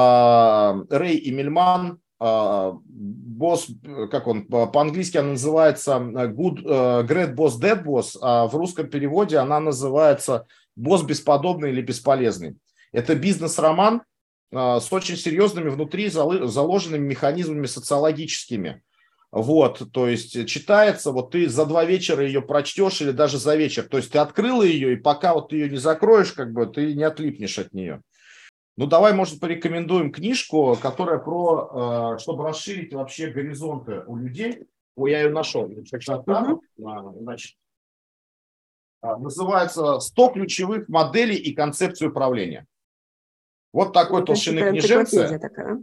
Рэй 0.89 1.29
Эмильман, 1.29 1.99
э, 2.19 2.73
босс, 3.39 3.67
как 4.11 4.27
он, 4.27 4.45
по-английски 4.45 5.17
она 5.17 5.31
называется 5.31 5.93
Good, 5.93 6.63
uh, 6.63 7.07
Great 7.07 7.35
Boss, 7.35 7.59
Dead 7.59 7.81
Boss, 7.83 8.17
а 8.21 8.47
в 8.47 8.55
русском 8.55 8.89
переводе 8.89 9.37
она 9.37 9.59
называется 9.61 10.45
Босс 10.75 11.03
бесподобный 11.03 11.71
или 11.71 11.81
бесполезный. 11.81 12.57
Это 12.91 13.15
бизнес-роман 13.15 14.01
э, 14.51 14.79
с 14.79 14.91
очень 14.91 15.15
серьезными 15.15 15.69
внутри 15.69 16.09
заложенными 16.09 17.07
механизмами 17.07 17.65
социологическими. 17.65 18.81
Вот, 19.31 19.83
то 19.93 20.07
есть 20.07 20.47
читается, 20.47 21.11
вот 21.11 21.31
ты 21.31 21.47
за 21.47 21.67
два 21.67 21.85
вечера 21.85 22.25
ее 22.25 22.41
прочтешь 22.41 23.01
или 23.01 23.11
даже 23.11 23.37
за 23.37 23.55
вечер. 23.55 23.83
То 23.87 23.97
есть 23.97 24.11
ты 24.11 24.17
открыла 24.17 24.63
ее, 24.63 24.93
и 24.93 24.95
пока 24.95 25.35
вот 25.35 25.49
ты 25.49 25.57
ее 25.57 25.69
не 25.69 25.77
закроешь, 25.77 26.33
как 26.33 26.51
бы 26.51 26.65
ты 26.65 26.95
не 26.95 27.03
отлипнешь 27.03 27.59
от 27.59 27.71
нее. 27.73 28.01
Ну, 28.75 28.87
давай, 28.87 29.13
может, 29.13 29.39
порекомендуем 29.39 30.11
книжку, 30.11 30.75
которая 30.81 31.19
про, 31.19 32.15
э, 32.15 32.19
чтобы 32.19 32.43
расширить 32.45 32.93
вообще 32.93 33.27
горизонты 33.29 34.03
у 34.07 34.15
людей. 34.15 34.63
Ой, 34.95 35.11
я 35.11 35.23
ее 35.23 35.29
нашел. 35.29 35.69
Значит, 36.77 37.55
а, 39.01 39.17
называется 39.17 39.99
«100 39.99 40.33
ключевых 40.33 40.89
моделей 40.89 41.35
и 41.35 41.53
концепций 41.53 42.07
управления». 42.07 42.65
Вот 43.71 43.93
такой 43.93 44.25
толщины 44.25 44.69
книженцы. 44.69 45.39
Такая. 45.39 45.79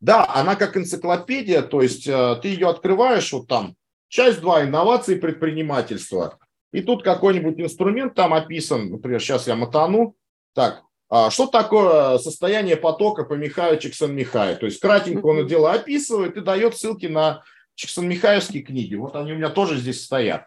Да, 0.00 0.30
она 0.34 0.54
как 0.54 0.76
энциклопедия, 0.76 1.62
то 1.62 1.82
есть 1.82 2.06
э, 2.06 2.36
ты 2.40 2.48
ее 2.48 2.68
открываешь, 2.68 3.32
вот 3.32 3.48
там, 3.48 3.74
часть 4.08 4.40
2, 4.40 4.64
инновации 4.64 5.16
предпринимательства. 5.16 6.38
И 6.72 6.82
тут 6.82 7.02
какой-нибудь 7.02 7.60
инструмент 7.60 8.14
там 8.14 8.34
описан, 8.34 8.90
например, 8.90 9.20
сейчас 9.20 9.46
я 9.46 9.56
мотану. 9.56 10.14
Так, 10.54 10.82
а 11.08 11.30
что 11.30 11.46
такое 11.46 12.18
состояние 12.18 12.76
потока 12.76 13.24
по 13.24 13.34
Михаю 13.34 13.78
Чиксон-Михаю? 13.78 14.56
То 14.56 14.66
есть 14.66 14.80
кратенько 14.80 15.26
он 15.26 15.38
это 15.38 15.48
дело 15.48 15.72
описывает 15.72 16.36
и 16.36 16.40
дает 16.40 16.76
ссылки 16.76 17.06
на 17.06 17.42
Чиксон-Михаевские 17.74 18.62
книги. 18.62 18.94
Вот 18.94 19.16
они 19.16 19.32
у 19.32 19.36
меня 19.36 19.50
тоже 19.50 19.76
здесь 19.76 20.04
стоят. 20.04 20.46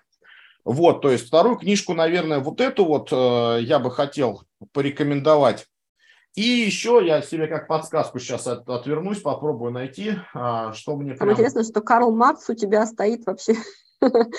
Вот, 0.63 1.01
то 1.01 1.09
есть 1.09 1.27
вторую 1.27 1.55
книжку, 1.57 1.93
наверное, 1.93 2.39
вот 2.39 2.59
эту 2.59 2.83
вот 2.83 3.09
э, 3.11 3.59
я 3.61 3.79
бы 3.79 3.89
хотел 3.89 4.43
порекомендовать 4.73 5.65
и 6.37 6.43
еще 6.43 7.01
я 7.03 7.23
себе 7.23 7.47
как 7.47 7.67
подсказку 7.67 8.19
сейчас 8.19 8.45
от, 8.45 8.69
отвернусь, 8.69 9.21
попробую 9.21 9.71
найти, 9.71 10.13
а, 10.35 10.71
что 10.71 10.95
мне 10.95 11.15
прям... 11.15 11.31
интересно, 11.31 11.63
что 11.63 11.81
Карл 11.81 12.15
Маркс 12.15 12.47
у 12.49 12.53
тебя 12.53 12.85
стоит 12.85 13.25
вообще 13.25 13.55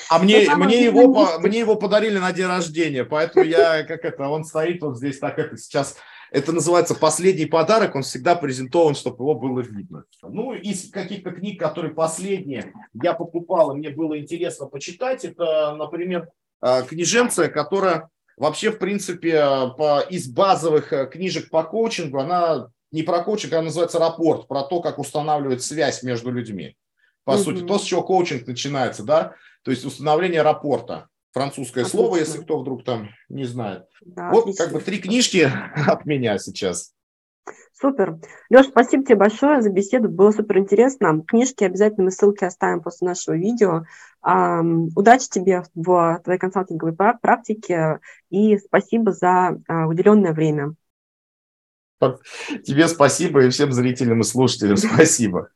а 0.08 0.20
мне, 0.20 0.48
мне, 0.54 0.84
его, 0.84 1.40
мне 1.40 1.58
его 1.58 1.74
подарили 1.74 2.18
на 2.18 2.32
день 2.32 2.46
рождения, 2.46 3.04
поэтому 3.04 3.44
я, 3.44 3.82
как 3.82 4.04
это, 4.04 4.28
он 4.28 4.44
стоит 4.44 4.80
вот 4.80 4.96
здесь 4.96 5.18
так, 5.18 5.40
это 5.40 5.56
сейчас, 5.56 5.96
это 6.30 6.52
называется 6.52 6.94
последний 6.94 7.46
подарок, 7.46 7.96
он 7.96 8.02
всегда 8.02 8.36
презентован, 8.36 8.94
чтобы 8.94 9.24
его 9.24 9.34
было 9.34 9.58
видно. 9.58 10.04
Ну, 10.22 10.52
из 10.52 10.92
каких-то 10.92 11.32
книг, 11.32 11.58
которые 11.58 11.92
последние 11.92 12.72
я 12.94 13.14
покупал, 13.14 13.72
и 13.72 13.78
мне 13.78 13.90
было 13.90 14.16
интересно 14.20 14.66
почитать, 14.66 15.24
это, 15.24 15.74
например, 15.74 16.28
а, 16.60 16.82
книженция, 16.82 17.48
которая 17.48 18.08
Вообще, 18.38 18.70
в 18.70 18.78
принципе, 18.78 19.40
по, 19.76 20.00
из 20.08 20.28
базовых 20.28 20.92
э, 20.92 21.06
книжек 21.06 21.50
по 21.50 21.64
коучингу, 21.64 22.18
она 22.18 22.68
не 22.92 23.02
про 23.02 23.22
коучинг, 23.22 23.52
она 23.52 23.62
называется 23.62 23.98
рапорт, 23.98 24.48
про 24.48 24.62
то, 24.62 24.80
как 24.80 24.98
устанавливать 24.98 25.62
связь 25.62 26.02
между 26.02 26.30
людьми. 26.30 26.76
По 27.24 27.32
mm-hmm. 27.32 27.38
сути, 27.38 27.66
то, 27.66 27.78
с 27.78 27.82
чего 27.82 28.02
коучинг 28.02 28.46
начинается, 28.46 29.02
да, 29.02 29.34
то 29.62 29.70
есть 29.70 29.84
установление 29.84 30.42
рапорта. 30.42 31.08
Французское 31.32 31.84
отлично. 31.84 32.00
слово, 32.00 32.16
если 32.16 32.42
кто 32.42 32.58
вдруг 32.58 32.84
там 32.84 33.10
не 33.28 33.44
знает. 33.44 33.84
Да, 34.00 34.30
вот 34.30 34.44
отлично. 34.44 34.64
как 34.64 34.74
бы 34.74 34.80
три 34.80 34.98
книжки 34.98 35.50
от 35.86 36.06
меня 36.06 36.38
сейчас. 36.38 36.94
Супер. 37.72 38.18
Леш, 38.50 38.66
спасибо 38.66 39.04
тебе 39.04 39.16
большое 39.16 39.62
за 39.62 39.70
беседу, 39.70 40.08
было 40.08 40.30
супер 40.30 40.58
интересно. 40.58 41.22
Книжки 41.26 41.64
обязательно 41.64 42.06
мы 42.06 42.10
ссылки 42.10 42.44
оставим 42.44 42.82
после 42.82 43.08
нашего 43.08 43.36
видео. 43.36 43.84
Удачи 44.22 45.28
тебе 45.28 45.62
в 45.74 46.20
твоей 46.24 46.38
консалтинговой 46.38 46.94
практике 46.94 48.00
и 48.30 48.58
спасибо 48.58 49.12
за 49.12 49.60
а, 49.68 49.86
уделенное 49.86 50.32
время. 50.32 50.74
Тебе 52.64 52.88
спасибо 52.88 53.44
и 53.44 53.50
всем 53.50 53.72
зрителям 53.72 54.20
и 54.20 54.24
слушателям 54.24 54.76
спасибо. 54.76 55.50